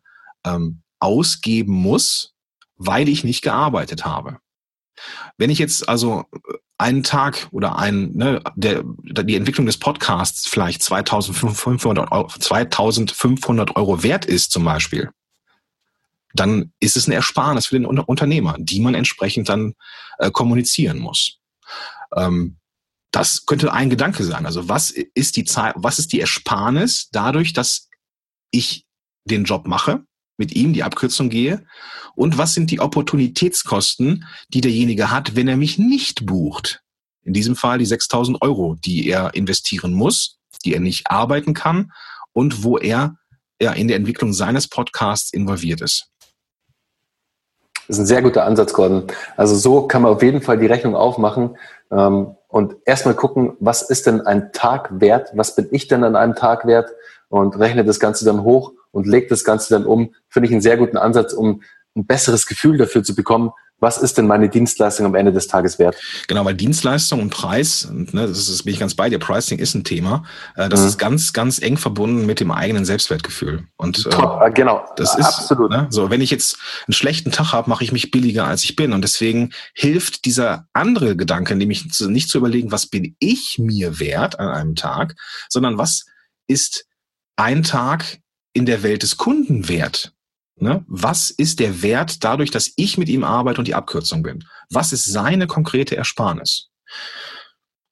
ähm, 0.44 0.82
ausgeben 1.00 1.74
muss, 1.74 2.34
weil 2.76 3.08
ich 3.08 3.24
nicht 3.24 3.42
gearbeitet 3.42 4.04
habe. 4.04 4.38
Wenn 5.36 5.50
ich 5.50 5.58
jetzt 5.58 5.88
also 5.88 6.24
einen 6.78 7.02
Tag 7.02 7.48
oder 7.52 7.78
ein, 7.78 8.12
ne, 8.12 8.42
der, 8.54 8.82
die 8.84 9.36
Entwicklung 9.36 9.66
des 9.66 9.78
Podcasts 9.78 10.46
vielleicht 10.46 10.82
2500 10.82 12.12
Euro, 12.12 12.28
2500 12.28 13.76
Euro 13.76 14.02
wert 14.02 14.24
ist 14.24 14.52
zum 14.52 14.64
Beispiel, 14.64 15.10
dann 16.34 16.72
ist 16.80 16.96
es 16.96 17.06
eine 17.06 17.14
Ersparnis 17.14 17.66
für 17.66 17.78
den 17.78 17.86
Unternehmer, 17.86 18.56
die 18.58 18.80
man 18.80 18.94
entsprechend 18.94 19.48
dann 19.48 19.74
äh, 20.18 20.30
kommunizieren 20.30 20.98
muss. 20.98 21.38
Ähm, 22.14 22.58
das 23.10 23.46
könnte 23.46 23.72
ein 23.72 23.88
Gedanke 23.88 24.24
sein. 24.24 24.44
Also 24.44 24.68
was 24.68 24.90
ist 24.90 25.36
die 25.36 25.44
Zeit, 25.44 25.74
was 25.76 25.98
ist 25.98 26.12
die 26.12 26.20
Ersparnis 26.20 27.08
dadurch, 27.10 27.54
dass 27.54 27.88
ich 28.50 28.86
den 29.24 29.44
Job 29.44 29.66
mache, 29.66 30.04
mit 30.36 30.54
ihm 30.54 30.72
die 30.72 30.82
Abkürzung 30.82 31.28
gehe 31.28 31.64
und 32.14 32.38
was 32.38 32.54
sind 32.54 32.70
die 32.70 32.80
Opportunitätskosten, 32.80 34.24
die 34.48 34.60
derjenige 34.60 35.10
hat, 35.10 35.36
wenn 35.36 35.48
er 35.48 35.56
mich 35.56 35.78
nicht 35.78 36.26
bucht. 36.26 36.82
In 37.22 37.32
diesem 37.32 37.56
Fall 37.56 37.78
die 37.78 37.86
6000 37.86 38.40
Euro, 38.42 38.76
die 38.76 39.08
er 39.08 39.34
investieren 39.34 39.92
muss, 39.92 40.38
die 40.64 40.74
er 40.74 40.80
nicht 40.80 41.10
arbeiten 41.10 41.54
kann 41.54 41.92
und 42.32 42.62
wo 42.62 42.78
er 42.78 43.16
ja, 43.60 43.72
in 43.72 43.88
der 43.88 43.96
Entwicklung 43.96 44.32
seines 44.32 44.68
Podcasts 44.68 45.32
involviert 45.32 45.80
ist. 45.80 46.10
Das 47.88 47.96
ist 47.96 48.02
ein 48.02 48.06
sehr 48.06 48.22
guter 48.22 48.44
Ansatz, 48.44 48.72
Gordon. 48.72 49.04
Also 49.36 49.54
so 49.54 49.86
kann 49.86 50.02
man 50.02 50.12
auf 50.12 50.22
jeden 50.22 50.42
Fall 50.42 50.58
die 50.58 50.66
Rechnung 50.66 50.96
aufmachen 50.96 51.56
ähm, 51.90 52.34
und 52.48 52.76
erstmal 52.84 53.14
gucken, 53.14 53.56
was 53.60 53.82
ist 53.82 54.06
denn 54.06 54.20
ein 54.20 54.52
Tag 54.52 55.00
wert? 55.00 55.30
Was 55.34 55.54
bin 55.54 55.68
ich 55.70 55.86
denn 55.86 56.02
an 56.02 56.16
einem 56.16 56.34
Tag 56.34 56.66
wert? 56.66 56.90
Und 57.28 57.58
rechne 57.58 57.84
das 57.84 57.98
Ganze 57.98 58.24
dann 58.24 58.42
hoch 58.42 58.72
und 58.96 59.06
legt 59.06 59.30
das 59.30 59.44
Ganze 59.44 59.74
dann 59.74 59.84
um. 59.84 60.14
Finde 60.30 60.48
ich 60.48 60.52
einen 60.52 60.62
sehr 60.62 60.78
guten 60.78 60.96
Ansatz, 60.96 61.34
um 61.34 61.62
ein 61.94 62.06
besseres 62.06 62.46
Gefühl 62.46 62.78
dafür 62.78 63.02
zu 63.02 63.14
bekommen, 63.14 63.50
was 63.78 63.98
ist 63.98 64.16
denn 64.16 64.26
meine 64.26 64.48
Dienstleistung 64.48 65.04
am 65.04 65.14
Ende 65.14 65.34
des 65.34 65.48
Tages 65.48 65.78
wert? 65.78 65.96
Genau, 66.28 66.46
weil 66.46 66.54
Dienstleistung 66.54 67.20
und 67.20 67.28
Preis, 67.28 67.86
ne, 67.92 68.26
das 68.26 68.48
ist, 68.48 68.64
bin 68.64 68.72
ich 68.72 68.80
ganz 68.80 68.94
bei 68.94 69.10
dir, 69.10 69.18
Pricing 69.18 69.58
ist 69.58 69.74
ein 69.74 69.84
Thema. 69.84 70.24
Äh, 70.54 70.70
das 70.70 70.80
mhm. 70.80 70.86
ist 70.86 70.98
ganz, 70.98 71.34
ganz 71.34 71.60
eng 71.60 71.76
verbunden 71.76 72.24
mit 72.24 72.40
dem 72.40 72.50
eigenen 72.50 72.86
Selbstwertgefühl. 72.86 73.64
Und 73.76 74.10
Top, 74.10 74.40
äh, 74.40 74.50
genau, 74.50 74.82
das 74.96 75.14
ist 75.18 75.26
absolut. 75.26 75.70
Ne, 75.70 75.88
so, 75.90 76.08
wenn 76.08 76.22
ich 76.22 76.30
jetzt 76.30 76.56
einen 76.86 76.94
schlechten 76.94 77.32
Tag 77.32 77.52
habe, 77.52 77.68
mache 77.68 77.84
ich 77.84 77.92
mich 77.92 78.10
billiger, 78.10 78.46
als 78.46 78.64
ich 78.64 78.76
bin. 78.76 78.94
Und 78.94 79.02
deswegen 79.02 79.50
hilft 79.74 80.24
dieser 80.24 80.66
andere 80.72 81.14
Gedanke, 81.14 81.54
nämlich 81.54 81.84
nicht 82.00 82.30
zu 82.30 82.38
überlegen, 82.38 82.72
was 82.72 82.86
bin 82.86 83.14
ich 83.18 83.58
mir 83.58 84.00
wert 84.00 84.40
an 84.40 84.48
einem 84.48 84.74
Tag, 84.74 85.16
sondern 85.50 85.76
was 85.76 86.06
ist 86.46 86.86
ein 87.36 87.62
Tag 87.62 88.20
in 88.56 88.66
der 88.66 88.82
Welt 88.82 89.02
des 89.02 89.16
Kunden 89.16 89.68
wert? 89.68 90.12
Ne? 90.58 90.84
Was 90.88 91.30
ist 91.30 91.60
der 91.60 91.82
Wert 91.82 92.24
dadurch, 92.24 92.50
dass 92.50 92.72
ich 92.76 92.96
mit 92.96 93.08
ihm 93.08 93.24
arbeite 93.24 93.58
und 93.60 93.68
die 93.68 93.74
Abkürzung 93.74 94.22
bin? 94.22 94.44
Was 94.70 94.92
ist 94.92 95.04
seine 95.04 95.46
konkrete 95.46 95.96
Ersparnis? 95.96 96.70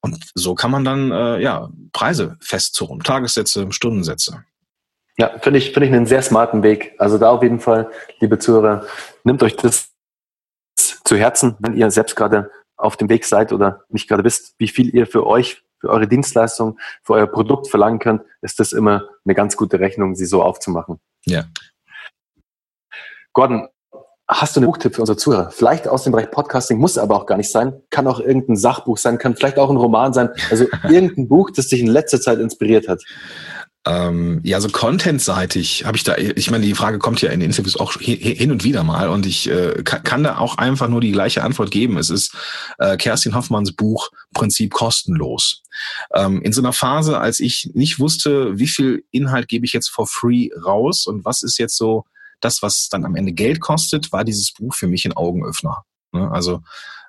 Und 0.01 0.17
so 0.33 0.55
kann 0.55 0.71
man 0.71 0.83
dann 0.83 1.11
äh, 1.11 1.41
ja 1.41 1.69
Preise 1.93 2.37
festzurren, 2.39 2.99
Tagessätze, 3.01 3.71
Stundensätze. 3.71 4.43
Ja, 5.17 5.37
finde 5.39 5.59
ich, 5.59 5.71
finde 5.71 5.87
ich 5.87 5.93
einen 5.93 6.05
sehr 6.05 6.21
smarten 6.21 6.63
Weg. 6.63 6.95
Also 6.97 7.17
da 7.17 7.29
auf 7.29 7.43
jeden 7.43 7.59
Fall, 7.59 7.89
liebe 8.19 8.37
Zuhörer, 8.37 8.85
nehmt 9.23 9.41
euch 9.43 9.55
das 9.55 9.89
zu 10.75 11.15
Herzen, 11.15 11.55
wenn 11.59 11.77
ihr 11.77 11.89
selbst 11.91 12.15
gerade 12.15 12.51
auf 12.77 12.97
dem 12.97 13.09
Weg 13.09 13.25
seid 13.25 13.53
oder 13.53 13.83
nicht 13.89 14.07
gerade 14.07 14.23
wisst, 14.23 14.55
wie 14.57 14.67
viel 14.67 14.93
ihr 14.93 15.07
für 15.07 15.25
euch, 15.25 15.63
für 15.85 15.91
eure 15.91 16.07
Dienstleistung, 16.07 16.79
für 17.03 17.13
euer 17.13 17.27
Produkt 17.27 17.67
verlangen 17.67 17.99
könnt, 17.99 18.23
ist 18.41 18.59
das 18.59 18.73
immer 18.73 19.07
eine 19.23 19.35
ganz 19.35 19.55
gute 19.55 19.79
Rechnung, 19.79 20.15
sie 20.15 20.25
so 20.25 20.41
aufzumachen. 20.41 20.99
Ja. 21.25 21.45
Gordon, 23.33 23.67
hast 24.27 24.55
du 24.55 24.61
einen 24.61 24.67
Buchtipp 24.67 24.95
für 24.95 25.01
unsere 25.01 25.17
Zuhörer? 25.17 25.51
Vielleicht 25.51 25.87
aus 25.87 26.03
dem 26.03 26.11
Bereich 26.11 26.31
Podcasting, 26.31 26.79
muss 26.79 26.97
aber 26.97 27.15
auch 27.15 27.27
gar 27.27 27.37
nicht 27.37 27.51
sein. 27.51 27.81
Kann 27.91 28.07
auch 28.07 28.19
irgendein 28.19 28.55
Sachbuch 28.55 28.97
sein, 28.97 29.19
kann 29.19 29.35
vielleicht 29.35 29.59
auch 29.59 29.69
ein 29.69 29.77
Roman 29.77 30.13
sein. 30.13 30.29
Also 30.49 30.65
irgendein 30.89 31.27
Buch, 31.27 31.51
das 31.51 31.67
dich 31.67 31.81
in 31.81 31.87
letzter 31.87 32.19
Zeit 32.19 32.39
inspiriert 32.39 32.87
hat. 32.87 33.03
Ähm, 33.87 34.39
ja, 34.43 34.59
so 34.61 34.69
contentseitig 34.69 35.85
habe 35.85 35.95
ich 35.95 36.03
da, 36.03 36.17
ich 36.17 36.49
meine, 36.49 36.65
die 36.65 36.73
Frage 36.73 36.97
kommt 36.97 37.21
ja 37.21 37.29
in 37.29 37.39
den 37.39 37.51
Interviews 37.51 37.79
auch 37.79 37.93
hin 37.99 38.51
und 38.51 38.63
wieder 38.63 38.83
mal 38.83 39.09
und 39.09 39.27
ich 39.27 39.47
äh, 39.47 39.83
kann, 39.83 40.01
kann, 40.01 40.23
da 40.23 40.39
auch 40.39 40.57
einfach 40.57 40.87
nur 40.87 41.01
die 41.01 41.11
gleiche 41.11 41.43
Antwort 41.43 41.69
geben. 41.69 41.99
Es 41.99 42.09
ist 42.09 42.35
äh, 42.79 42.97
Kerstin 42.97 43.35
Hoffmanns 43.35 43.73
Buch 43.73 44.09
Prinzip 44.33 44.73
kostenlos. 44.73 45.61
Ähm, 46.13 46.41
in 46.41 46.53
so 46.53 46.61
einer 46.61 46.73
Phase, 46.73 47.19
als 47.19 47.39
ich 47.39 47.71
nicht 47.73 47.99
wusste, 47.99 48.57
wie 48.57 48.67
viel 48.67 49.03
Inhalt 49.11 49.47
gebe 49.47 49.65
ich 49.65 49.73
jetzt 49.73 49.89
for 49.89 50.07
free 50.07 50.49
raus 50.63 51.07
und 51.07 51.25
was 51.25 51.43
ist 51.43 51.57
jetzt 51.57 51.77
so 51.77 52.05
das, 52.41 52.61
was 52.61 52.89
dann 52.89 53.05
am 53.05 53.15
Ende 53.15 53.33
Geld 53.33 53.59
kostet, 53.59 54.11
war 54.11 54.23
dieses 54.23 54.53
Buch 54.53 54.73
für 54.73 54.87
mich 54.87 55.05
ein 55.05 55.13
Augenöffner. 55.13 55.83
Ne? 56.11 56.29
Also 56.31 56.61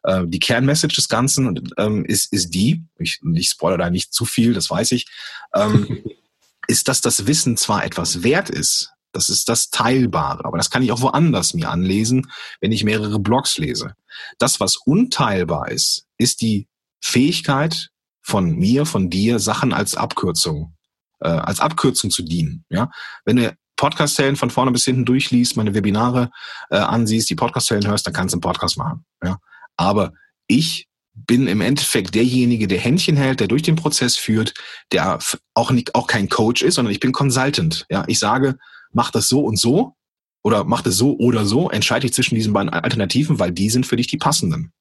äh, 0.05 0.25
die 0.27 0.39
Kernmessage 0.39 0.97
des 0.97 1.09
Ganzen 1.09 1.69
ähm, 1.79 2.05
ist, 2.05 2.33
ist 2.33 2.51
die, 2.51 2.83
ich, 2.99 3.21
ich 3.35 3.49
spoilere 3.49 3.79
da 3.79 3.91
nicht 3.91 4.13
zu 4.13 4.25
viel, 4.25 4.55
das 4.55 4.71
weiß 4.71 4.93
ich, 4.93 5.07
ähm, 5.55 6.05
ist, 6.69 6.89
dass 6.89 7.01
das 7.01 7.27
Wissen 7.27 7.57
zwar 7.57 7.85
etwas 7.85 8.23
wert 8.23 8.51
ist, 8.51 8.93
das 9.13 9.31
ist 9.31 9.49
das 9.49 9.71
Teilbare. 9.71 10.45
Aber 10.45 10.59
das 10.59 10.71
kann 10.71 10.83
ich 10.83 10.93
auch 10.93 11.01
woanders 11.01 11.55
mir 11.55 11.71
anlesen, 11.71 12.31
wenn 12.61 12.73
ich 12.73 12.85
mehrere 12.85 13.19
Blogs 13.19 13.57
lese. 13.57 13.95
Das, 14.39 14.61
was 14.61 14.77
unteilbar 14.77 15.71
ist, 15.71 16.07
ist 16.19 16.43
die 16.43 16.69
Fähigkeit 17.01 17.89
von 18.27 18.57
mir, 18.57 18.87
von 18.87 19.09
dir, 19.09 19.39
Sachen 19.39 19.73
als 19.73 19.95
Abkürzung, 19.95 20.75
äh, 21.21 21.29
als 21.29 21.61
Abkürzung 21.61 22.11
zu 22.11 22.25
dienen. 22.25 22.65
Ja, 22.69 22.91
wenn 23.25 23.37
du 23.37 23.57
Podcast-Helden 23.77 24.37
von 24.37 24.51
vorne 24.51 24.73
bis 24.73 24.85
hinten 24.85 25.05
durchliest, 25.05 25.57
meine 25.57 25.75
Webinare 25.75 26.31
äh, 26.71 26.77
ansiehst, 26.77 27.31
die 27.31 27.37
Podcast-Helden 27.37 27.89
hörst, 27.89 28.05
dann 28.05 28.15
kannst 28.15 28.35
du 28.35 28.37
einen 28.37 28.41
Podcast 28.41 28.79
machen. 28.79 29.05
Ja, 29.23 29.39
aber 29.77 30.13
ich 30.49 30.89
bin 31.15 31.47
im 31.47 31.61
Endeffekt 31.61 32.17
derjenige, 32.17 32.67
der 32.67 32.81
Händchen 32.81 33.17
hält, 33.17 33.39
der 33.39 33.47
durch 33.47 33.63
den 33.63 33.77
Prozess 33.77 34.17
führt, 34.17 34.55
der 34.91 35.21
auch 35.55 35.71
nicht, 35.71 35.95
auch 35.95 36.09
kein 36.09 36.29
Coach 36.29 36.63
ist, 36.63 36.75
sondern 36.75 36.93
ich 36.93 37.01
bin 37.01 37.13
Consultant. 37.13 37.87
Ja, 37.89 38.05
ich 38.09 38.19
sage, 38.19 38.57
mach 38.93 39.13
das 39.13 39.29
so 39.29 39.41
und 39.41 39.59
so 39.59 39.95
oder 40.43 40.65
mach 40.65 40.83
das 40.83 40.97
so 40.97 41.17
oder 41.17 41.47
so, 41.47 41.71
entscheide 41.71 42.07
ich 42.07 42.13
zwischen 42.13 42.35
diesen 42.35 42.53
beiden 42.53 42.71
Alternativen, 42.71 43.39
weil 43.39 43.53
die 43.53 43.71
sind 43.71 43.87
für 43.87 43.97
dich 43.97 44.09
die 44.09 44.19
passenden. 44.19 44.73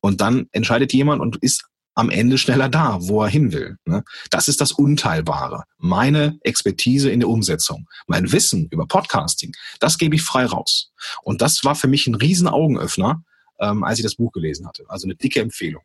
Und 0.00 0.20
dann 0.20 0.48
entscheidet 0.50 0.92
jemand 0.92 1.20
und 1.20 1.36
ist 1.36 1.66
am 1.94 2.10
Ende 2.10 2.38
schneller 2.38 2.68
da, 2.68 2.98
wo 3.00 3.22
er 3.22 3.28
hin 3.28 3.52
will. 3.52 3.76
Ne? 3.84 4.04
Das 4.30 4.48
ist 4.48 4.60
das 4.60 4.72
Unteilbare. 4.72 5.64
Meine 5.78 6.38
Expertise 6.42 7.10
in 7.10 7.20
der 7.20 7.28
Umsetzung, 7.28 7.86
mein 8.06 8.32
Wissen 8.32 8.68
über 8.70 8.86
Podcasting, 8.86 9.52
das 9.80 9.98
gebe 9.98 10.14
ich 10.14 10.22
frei 10.22 10.46
raus. 10.46 10.92
Und 11.22 11.42
das 11.42 11.64
war 11.64 11.74
für 11.74 11.88
mich 11.88 12.06
ein 12.06 12.14
riesen 12.14 12.48
Augenöffner, 12.48 13.22
ähm, 13.60 13.84
als 13.84 13.98
ich 13.98 14.04
das 14.04 14.16
Buch 14.16 14.32
gelesen 14.32 14.66
hatte. 14.66 14.84
Also 14.88 15.06
eine 15.06 15.16
dicke 15.16 15.40
Empfehlung. 15.40 15.82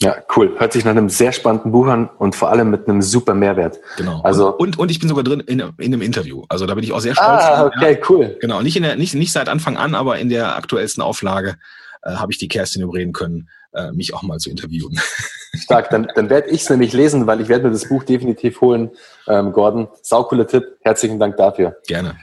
Ja, 0.00 0.16
cool. 0.36 0.52
Hört 0.58 0.72
sich 0.72 0.84
nach 0.84 0.90
einem 0.90 1.08
sehr 1.08 1.30
spannenden 1.30 1.70
Buch 1.70 1.86
an 1.86 2.08
und 2.18 2.34
vor 2.34 2.50
allem 2.50 2.70
mit 2.70 2.88
einem 2.88 3.02
super 3.02 3.34
Mehrwert. 3.34 3.78
Genau. 3.96 4.20
Also 4.22 4.48
und, 4.48 4.70
und, 4.70 4.78
und 4.78 4.90
ich 4.90 4.98
bin 4.98 5.08
sogar 5.08 5.22
drin 5.22 5.40
in, 5.40 5.60
in 5.60 5.72
einem 5.78 6.02
Interview. 6.02 6.44
Also 6.48 6.66
da 6.66 6.74
bin 6.74 6.82
ich 6.82 6.92
auch 6.92 7.00
sehr 7.00 7.14
stolz. 7.14 7.42
Ah, 7.42 7.66
okay, 7.66 7.92
ja. 7.92 8.06
cool. 8.08 8.36
Genau. 8.40 8.62
Nicht 8.62 8.76
in 8.76 8.82
der, 8.82 8.96
nicht, 8.96 9.14
nicht 9.14 9.32
seit 9.32 9.48
Anfang 9.48 9.76
an, 9.76 9.94
aber 9.94 10.18
in 10.18 10.28
der 10.28 10.56
aktuellsten 10.56 11.02
Auflage 11.02 11.56
äh, 12.02 12.14
habe 12.14 12.32
ich 12.32 12.38
die 12.38 12.48
Kerstin 12.48 12.82
überreden 12.82 13.12
können, 13.12 13.48
äh, 13.72 13.92
mich 13.92 14.14
auch 14.14 14.22
mal 14.22 14.38
zu 14.38 14.50
interviewen. 14.50 14.98
Stark. 15.54 15.90
Dann, 15.90 16.08
dann 16.14 16.30
werde 16.30 16.48
ich 16.48 16.62
es 16.62 16.70
nämlich 16.70 16.92
lesen, 16.92 17.26
weil 17.26 17.40
ich 17.40 17.48
werde 17.48 17.64
mir 17.64 17.72
das 17.72 17.88
Buch 17.88 18.04
definitiv 18.04 18.60
holen. 18.60 18.90
Ähm, 19.28 19.52
Gordon, 19.52 19.88
saucooler 20.02 20.46
Tipp. 20.46 20.64
Herzlichen 20.80 21.18
Dank 21.18 21.36
dafür. 21.36 21.76
Gerne. 21.86 22.16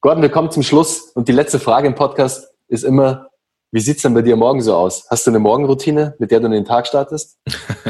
Gordon, 0.00 0.22
wir 0.22 0.30
kommen 0.30 0.50
zum 0.50 0.62
Schluss 0.62 1.10
und 1.14 1.28
die 1.28 1.32
letzte 1.32 1.58
Frage 1.58 1.88
im 1.88 1.94
Podcast 1.94 2.48
ist 2.68 2.84
immer, 2.84 3.28
wie 3.72 3.80
sieht's 3.80 4.02
denn 4.02 4.14
bei 4.14 4.22
dir 4.22 4.36
morgen 4.36 4.62
so 4.62 4.74
aus? 4.74 5.06
Hast 5.10 5.26
du 5.26 5.30
eine 5.30 5.40
Morgenroutine, 5.40 6.14
mit 6.18 6.30
der 6.30 6.40
du 6.40 6.48
den 6.48 6.64
Tag 6.64 6.86
startest? 6.86 7.38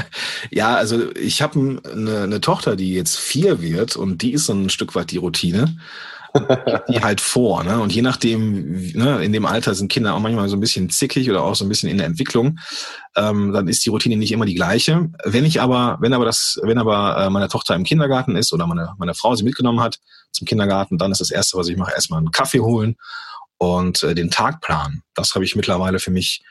ja, 0.51 0.75
also 0.75 1.15
ich 1.15 1.43
habe 1.43 1.81
eine, 1.93 2.23
eine 2.23 2.41
Tochter, 2.41 2.77
die 2.77 2.95
jetzt 2.95 3.17
vier 3.17 3.61
wird 3.61 3.97
und 3.97 4.23
die 4.23 4.33
ist 4.33 4.47
so 4.47 4.55
ein 4.55 4.71
Stück 4.71 4.95
weit 4.95 5.11
die 5.11 5.19
Routine 5.19 5.77
die 6.89 7.01
halt 7.01 7.21
vor. 7.21 7.65
Ne? 7.65 7.81
Und 7.81 7.95
je 7.95 8.03
nachdem, 8.03 8.93
ne, 8.93 9.25
in 9.25 9.33
dem 9.33 9.47
Alter 9.47 9.75
sind 9.75 9.91
Kinder 9.91 10.15
auch 10.15 10.21
manchmal 10.21 10.49
so 10.49 10.57
ein 10.57 10.61
bisschen 10.61 10.91
zickig 10.91 11.31
oder 11.31 11.43
auch 11.43 11.55
so 11.55 11.65
ein 11.65 11.69
bisschen 11.69 11.89
in 11.89 11.99
der 11.99 12.07
Entwicklung, 12.07 12.59
ähm, 13.17 13.53
dann 13.53 13.69
ist 13.69 13.85
die 13.85 13.91
Routine 13.91 14.17
nicht 14.17 14.33
immer 14.33 14.47
die 14.47 14.55
gleiche. 14.55 15.11
Wenn 15.25 15.45
ich 15.45 15.61
aber, 15.61 15.99
wenn 16.01 16.13
aber 16.13 16.25
das, 16.25 16.59
wenn 16.63 16.79
aber 16.79 17.17
äh, 17.19 17.31
meine 17.31 17.49
Tochter 17.49 17.75
im 17.75 17.85
Kindergarten 17.85 18.37
ist 18.37 18.53
oder 18.53 18.67
meine, 18.67 18.95
meine 18.99 19.15
Frau 19.15 19.35
sie 19.35 19.45
mitgenommen 19.45 19.81
hat 19.81 19.99
zum 20.33 20.47
Kindergarten, 20.47 20.99
dann 20.99 21.13
ist 21.13 21.21
das 21.21 21.31
Erste, 21.31 21.57
was 21.57 21.69
ich 21.69 21.77
mache, 21.77 21.93
erstmal 21.93 22.19
einen 22.19 22.31
Kaffee 22.31 22.61
holen 22.61 22.97
und 23.59 24.03
äh, 24.03 24.15
den 24.15 24.31
Tagplan, 24.31 25.03
das 25.15 25.35
habe 25.35 25.45
ich 25.45 25.57
mittlerweile 25.57 25.99
für 25.99 26.11
mich 26.11 26.43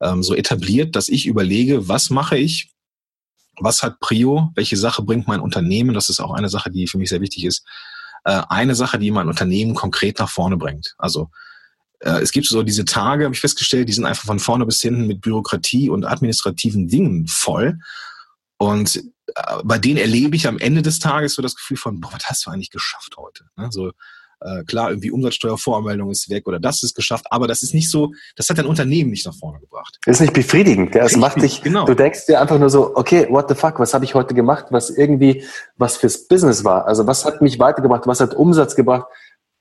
ähm, 0.00 0.22
so 0.22 0.34
etabliert, 0.34 0.94
dass 0.96 1.08
ich 1.08 1.26
überlege, 1.26 1.88
was 1.88 2.10
mache 2.10 2.36
ich, 2.36 2.70
was 3.58 3.82
hat 3.82 4.00
Prio, 4.00 4.50
welche 4.54 4.76
Sache 4.76 5.02
bringt 5.02 5.28
mein 5.28 5.40
Unternehmen, 5.40 5.94
das 5.94 6.08
ist 6.08 6.20
auch 6.20 6.32
eine 6.32 6.48
Sache, 6.48 6.70
die 6.70 6.86
für 6.86 6.98
mich 6.98 7.08
sehr 7.08 7.20
wichtig 7.20 7.44
ist, 7.44 7.64
äh, 8.24 8.42
eine 8.48 8.74
Sache, 8.74 8.98
die 8.98 9.10
mein 9.10 9.28
Unternehmen 9.28 9.74
konkret 9.74 10.18
nach 10.18 10.30
vorne 10.30 10.56
bringt. 10.56 10.94
Also 10.98 11.30
äh, 12.00 12.20
es 12.20 12.32
gibt 12.32 12.46
so 12.46 12.62
diese 12.62 12.84
Tage, 12.84 13.24
habe 13.24 13.34
ich 13.34 13.40
festgestellt, 13.40 13.88
die 13.88 13.92
sind 13.92 14.06
einfach 14.06 14.24
von 14.24 14.38
vorne 14.38 14.66
bis 14.66 14.80
hinten 14.80 15.06
mit 15.06 15.20
Bürokratie 15.20 15.88
und 15.88 16.04
administrativen 16.04 16.88
Dingen 16.88 17.26
voll. 17.26 17.78
Und 18.56 18.96
äh, 18.96 19.02
bei 19.64 19.78
denen 19.78 19.98
erlebe 19.98 20.36
ich 20.36 20.46
am 20.46 20.58
Ende 20.58 20.82
des 20.82 20.98
Tages 20.98 21.34
so 21.34 21.42
das 21.42 21.54
Gefühl 21.54 21.76
von, 21.76 22.00
boah, 22.00 22.12
was 22.12 22.26
hast 22.26 22.46
du 22.46 22.50
eigentlich 22.50 22.70
geschafft 22.70 23.16
heute? 23.16 23.44
Ne? 23.56 23.68
Äh, 24.40 24.64
klar, 24.64 24.90
irgendwie 24.90 25.10
Umsatzsteuervoranmeldung 25.10 26.10
ist 26.10 26.28
weg 26.30 26.46
oder 26.46 26.60
das 26.60 26.82
ist 26.82 26.94
geschafft, 26.94 27.26
aber 27.30 27.46
das 27.46 27.62
ist 27.62 27.74
nicht 27.74 27.90
so, 27.90 28.12
das 28.36 28.48
hat 28.48 28.58
dein 28.58 28.66
Unternehmen 28.66 29.10
nicht 29.10 29.26
nach 29.26 29.34
vorne 29.34 29.60
gebracht. 29.60 29.98
Das 30.04 30.16
ist 30.16 30.20
nicht 30.20 30.32
befriedigend. 30.32 30.94
Ja? 30.94 31.04
Es 31.04 31.16
macht 31.16 31.40
dich, 31.40 31.62
genau. 31.62 31.84
du 31.84 31.94
denkst 31.94 32.26
dir 32.26 32.40
einfach 32.40 32.58
nur 32.58 32.70
so, 32.70 32.96
okay, 32.96 33.26
what 33.30 33.48
the 33.48 33.54
fuck, 33.54 33.78
was 33.78 33.94
habe 33.94 34.04
ich 34.04 34.14
heute 34.14 34.34
gemacht, 34.34 34.66
was 34.70 34.90
irgendwie, 34.90 35.44
was 35.76 35.96
fürs 35.96 36.28
Business 36.28 36.64
war? 36.64 36.86
Also 36.86 37.06
was 37.06 37.24
hat 37.24 37.40
mich 37.42 37.58
weitergebracht, 37.58 38.06
was 38.06 38.20
hat 38.20 38.34
Umsatz 38.34 38.76
gebracht? 38.76 39.06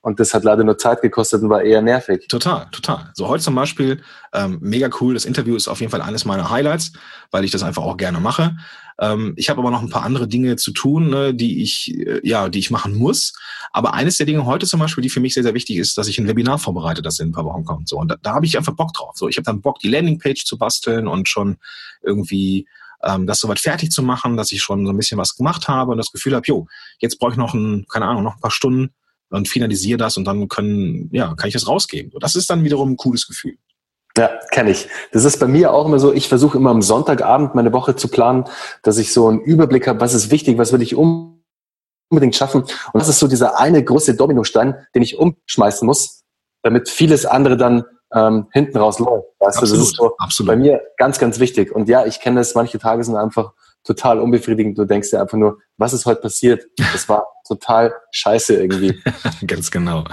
Und 0.03 0.19
das 0.19 0.33
hat 0.33 0.43
leider 0.43 0.65
nur 0.65 0.77
Zeit 0.77 1.01
gekostet 1.01 1.41
und 1.43 1.49
war 1.49 1.61
eher 1.61 1.81
nervig. 1.81 2.27
Total, 2.27 2.67
total. 2.73 3.09
So 3.13 3.29
heute 3.29 3.41
zum 3.41 3.55
Beispiel, 3.55 4.01
ähm, 4.33 4.57
mega 4.61 4.89
cool. 4.99 5.13
Das 5.13 5.23
Interview 5.23 5.55
ist 5.55 5.69
auf 5.69 5.79
jeden 5.79 5.91
Fall 5.91 6.01
eines 6.01 6.25
meiner 6.25 6.49
Highlights, 6.49 6.91
weil 7.31 7.45
ich 7.45 7.51
das 7.51 7.63
einfach 7.63 7.83
auch 7.83 7.95
gerne 7.95 8.19
mache. 8.19 8.57
Ähm, 8.99 9.33
ich 9.37 9.49
habe 9.49 9.61
aber 9.61 9.71
noch 9.71 9.81
ein 9.81 9.89
paar 9.89 10.03
andere 10.03 10.27
Dinge 10.27 10.57
zu 10.57 10.73
tun, 10.73 11.09
ne, 11.09 11.33
die 11.33 11.63
ich, 11.63 11.97
äh, 11.97 12.19
ja, 12.21 12.49
die 12.49 12.59
ich 12.59 12.69
machen 12.69 12.95
muss. 12.95 13.31
Aber 13.71 13.93
eines 13.93 14.17
der 14.17 14.25
Dinge 14.25 14.45
heute 14.45 14.65
zum 14.65 14.81
Beispiel, 14.81 15.03
die 15.03 15.09
für 15.09 15.21
mich 15.21 15.35
sehr, 15.35 15.43
sehr 15.43 15.53
wichtig 15.53 15.77
ist, 15.77 15.97
dass 15.97 16.09
ich 16.09 16.19
ein 16.19 16.27
Webinar 16.27 16.59
vorbereite, 16.59 17.01
das 17.01 17.19
in 17.19 17.29
ein 17.29 17.31
paar 17.31 17.45
Wochen 17.45 17.63
kommt. 17.63 17.87
So, 17.87 17.97
und 17.97 18.09
da, 18.09 18.17
da 18.21 18.33
habe 18.33 18.45
ich 18.45 18.57
einfach 18.57 18.75
Bock 18.75 18.91
drauf. 18.91 19.15
So, 19.15 19.29
ich 19.29 19.37
habe 19.37 19.45
dann 19.45 19.61
Bock, 19.61 19.79
die 19.79 19.87
Landingpage 19.87 20.43
zu 20.43 20.57
basteln 20.57 21.07
und 21.07 21.29
schon 21.29 21.55
irgendwie 22.01 22.67
ähm, 23.03 23.25
das 23.25 23.39
soweit 23.39 23.59
fertig 23.59 23.89
zu 23.89 24.03
machen, 24.03 24.35
dass 24.35 24.51
ich 24.51 24.61
schon 24.61 24.85
so 24.85 24.91
ein 24.91 24.97
bisschen 24.97 25.17
was 25.17 25.37
gemacht 25.37 25.69
habe 25.69 25.91
und 25.91 25.97
das 25.97 26.11
Gefühl 26.11 26.35
habe, 26.35 26.43
jo, 26.45 26.67
jetzt 26.99 27.19
brauche 27.19 27.31
ich 27.31 27.37
noch 27.37 27.53
ein, 27.53 27.85
keine 27.87 28.05
Ahnung, 28.05 28.23
noch 28.23 28.35
ein 28.35 28.41
paar 28.41 28.51
Stunden 28.51 28.93
und 29.33 29.47
finalisiere 29.47 29.97
das 29.97 30.17
und 30.17 30.25
dann 30.25 30.47
können, 30.47 31.09
ja, 31.11 31.33
kann 31.35 31.47
ich 31.47 31.53
das 31.53 31.67
rausgeben. 31.67 32.11
Das 32.19 32.35
ist 32.35 32.49
dann 32.49 32.63
wiederum 32.63 32.91
ein 32.91 32.97
cooles 32.97 33.27
Gefühl. 33.27 33.57
Ja, 34.15 34.29
kenne 34.51 34.69
ich. 34.69 34.87
Das 35.11 35.25
ist 35.25 35.39
bei 35.39 35.47
mir 35.47 35.73
auch 35.73 35.87
immer 35.87 35.97
so, 35.97 36.13
ich 36.13 36.29
versuche 36.29 36.57
immer 36.57 36.69
am 36.69 36.83
Sonntagabend 36.83 37.55
meine 37.55 37.73
Woche 37.73 37.95
zu 37.95 38.07
planen, 38.07 38.45
dass 38.83 38.99
ich 38.99 39.11
so 39.11 39.27
einen 39.27 39.41
Überblick 39.41 39.87
habe, 39.87 39.99
was 39.99 40.13
ist 40.13 40.29
wichtig, 40.29 40.59
was 40.59 40.71
will 40.71 40.83
ich 40.83 40.95
unbedingt 40.95 42.35
schaffen. 42.35 42.61
Und 42.61 42.99
das 42.99 43.09
ist 43.09 43.17
so 43.17 43.27
dieser 43.27 43.59
eine 43.59 43.83
große 43.83 44.15
Dominostein, 44.15 44.75
den 44.93 45.01
ich 45.01 45.17
umschmeißen 45.17 45.85
muss, 45.85 46.21
damit 46.61 46.89
vieles 46.89 47.25
andere 47.25 47.57
dann 47.57 47.85
ähm, 48.13 48.47
hinten 48.51 48.77
raus 48.77 48.99
läuft. 48.99 49.25
Weißt 49.39 49.57
absolut, 49.57 49.71
du, 49.71 49.77
das 49.79 49.87
ist 49.87 49.95
so 49.95 50.15
absolut. 50.19 50.47
bei 50.47 50.55
mir 50.57 50.81
ganz, 50.97 51.17
ganz 51.17 51.39
wichtig. 51.39 51.75
Und 51.75 51.89
ja, 51.89 52.05
ich 52.05 52.19
kenne 52.19 52.39
es, 52.39 52.53
manche 52.53 52.77
Tage 52.77 53.03
sind 53.03 53.15
einfach 53.15 53.53
total 53.83 54.19
unbefriedigend. 54.19 54.77
Du 54.77 54.85
denkst 54.85 55.11
dir 55.11 55.21
einfach 55.21 55.37
nur, 55.37 55.59
was 55.77 55.93
ist 55.93 56.05
heute 56.05 56.21
passiert? 56.21 56.65
Das 56.77 57.07
war 57.09 57.27
total 57.47 57.93
scheiße 58.11 58.55
irgendwie. 58.55 59.01
Ganz 59.47 59.69
genau. 59.71 60.03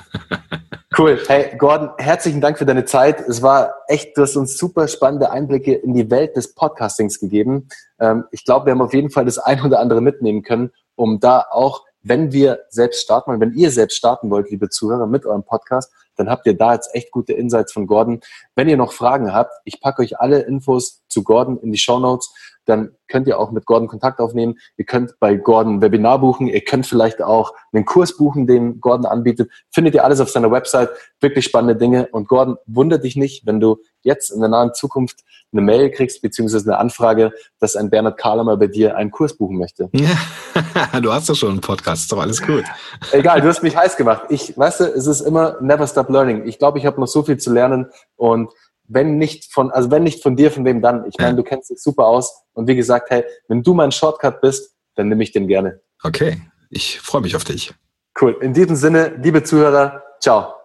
cool. 0.98 1.20
Hey, 1.26 1.56
Gordon, 1.56 1.90
herzlichen 1.98 2.40
Dank 2.40 2.58
für 2.58 2.66
deine 2.66 2.84
Zeit. 2.84 3.20
Es 3.20 3.42
war 3.42 3.74
echt, 3.88 4.16
du 4.16 4.22
hast 4.22 4.36
uns 4.36 4.56
super 4.56 4.88
spannende 4.88 5.30
Einblicke 5.30 5.74
in 5.74 5.94
die 5.94 6.10
Welt 6.10 6.36
des 6.36 6.54
Podcastings 6.54 7.20
gegeben. 7.20 7.68
Ähm, 8.00 8.24
ich 8.32 8.44
glaube, 8.44 8.66
wir 8.66 8.72
haben 8.72 8.82
auf 8.82 8.94
jeden 8.94 9.10
Fall 9.10 9.24
das 9.24 9.38
ein 9.38 9.62
oder 9.62 9.80
andere 9.80 10.00
mitnehmen 10.00 10.42
können, 10.42 10.70
um 10.96 11.20
da 11.20 11.46
auch, 11.50 11.84
wenn 12.02 12.32
wir 12.32 12.60
selbst 12.70 13.02
starten 13.02 13.30
wollen, 13.30 13.40
wenn 13.40 13.52
ihr 13.52 13.70
selbst 13.70 13.96
starten 13.96 14.30
wollt, 14.30 14.50
liebe 14.50 14.70
Zuhörer, 14.70 15.06
mit 15.06 15.26
eurem 15.26 15.44
Podcast, 15.44 15.92
dann 16.16 16.30
habt 16.30 16.46
ihr 16.46 16.56
da 16.56 16.74
jetzt 16.74 16.94
echt 16.94 17.10
gute 17.10 17.32
Insights 17.32 17.72
von 17.72 17.86
Gordon. 17.86 18.20
Wenn 18.60 18.68
ihr 18.68 18.76
noch 18.76 18.92
Fragen 18.92 19.32
habt, 19.32 19.54
ich 19.64 19.80
packe 19.80 20.02
euch 20.02 20.20
alle 20.20 20.40
Infos 20.42 21.02
zu 21.08 21.22
Gordon 21.22 21.58
in 21.62 21.72
die 21.72 21.78
Show 21.78 21.98
Notes 21.98 22.30
dann 22.66 22.92
könnt 23.08 23.26
ihr 23.26 23.38
auch 23.38 23.50
mit 23.50 23.66
Gordon 23.66 23.88
Kontakt 23.88 24.20
aufnehmen. 24.20 24.58
Ihr 24.76 24.84
könnt 24.84 25.18
bei 25.18 25.34
Gordon 25.34 25.76
ein 25.76 25.82
Webinar 25.82 26.20
buchen. 26.20 26.46
Ihr 26.46 26.60
könnt 26.60 26.86
vielleicht 26.86 27.20
auch 27.20 27.52
einen 27.72 27.84
Kurs 27.84 28.16
buchen, 28.16 28.46
den 28.46 28.80
Gordon 28.80 29.06
anbietet. 29.06 29.50
Findet 29.72 29.94
ihr 29.94 30.04
alles 30.04 30.20
auf 30.20 30.30
seiner 30.30 30.50
Website. 30.50 30.90
Wirklich 31.20 31.44
spannende 31.44 31.76
Dinge. 31.76 32.08
Und 32.12 32.28
Gordon, 32.28 32.56
wundert 32.66 33.02
dich 33.02 33.16
nicht, 33.16 33.46
wenn 33.46 33.60
du 33.60 33.78
jetzt 34.02 34.30
in 34.30 34.40
der 34.40 34.48
nahen 34.48 34.72
Zukunft 34.74 35.20
eine 35.52 35.62
Mail 35.62 35.90
kriegst, 35.90 36.22
beziehungsweise 36.22 36.70
eine 36.70 36.78
Anfrage, 36.78 37.32
dass 37.58 37.74
ein 37.74 37.90
Bernhard 37.90 38.18
Kahlemer 38.18 38.56
bei 38.56 38.68
dir 38.68 38.96
einen 38.96 39.10
Kurs 39.10 39.36
buchen 39.36 39.58
möchte. 39.58 39.90
Ja, 39.92 40.16
du 41.00 41.12
hast 41.12 41.28
doch 41.28 41.34
schon 41.34 41.50
einen 41.50 41.60
Podcast, 41.60 42.02
ist 42.02 42.12
doch 42.12 42.20
alles 42.20 42.40
gut. 42.40 42.62
Egal, 43.10 43.40
du 43.40 43.48
hast 43.48 43.62
mich 43.64 43.76
heiß 43.76 43.96
gemacht. 43.96 44.26
Ich, 44.28 44.56
weißt 44.56 44.80
du, 44.80 44.84
es 44.84 45.08
ist 45.08 45.22
immer 45.22 45.56
never 45.60 45.88
stop 45.88 46.08
learning. 46.08 46.46
Ich 46.46 46.60
glaube, 46.60 46.78
ich 46.78 46.86
habe 46.86 47.00
noch 47.00 47.08
so 47.08 47.24
viel 47.24 47.38
zu 47.38 47.52
lernen 47.52 47.86
und 48.20 48.52
wenn 48.86 49.16
nicht 49.16 49.52
von, 49.52 49.70
also 49.70 49.90
wenn 49.90 50.02
nicht 50.02 50.22
von 50.22 50.36
dir, 50.36 50.50
von 50.50 50.64
wem 50.64 50.82
dann? 50.82 51.06
Ich 51.08 51.16
meine, 51.18 51.30
ja. 51.30 51.36
du 51.36 51.42
kennst 51.42 51.70
dich 51.70 51.80
super 51.80 52.06
aus. 52.06 52.42
Und 52.52 52.68
wie 52.68 52.76
gesagt, 52.76 53.10
hey, 53.10 53.24
wenn 53.48 53.62
du 53.62 53.72
mein 53.72 53.92
Shortcut 53.92 54.40
bist, 54.40 54.76
dann 54.96 55.08
nehme 55.08 55.22
ich 55.22 55.32
den 55.32 55.46
gerne. 55.46 55.80
Okay, 56.02 56.40
ich 56.68 57.00
freue 57.00 57.22
mich 57.22 57.36
auf 57.36 57.44
dich. 57.44 57.72
Cool. 58.20 58.36
In 58.42 58.52
diesem 58.52 58.76
Sinne, 58.76 59.16
liebe 59.22 59.42
Zuhörer, 59.42 60.02
ciao. 60.20 60.59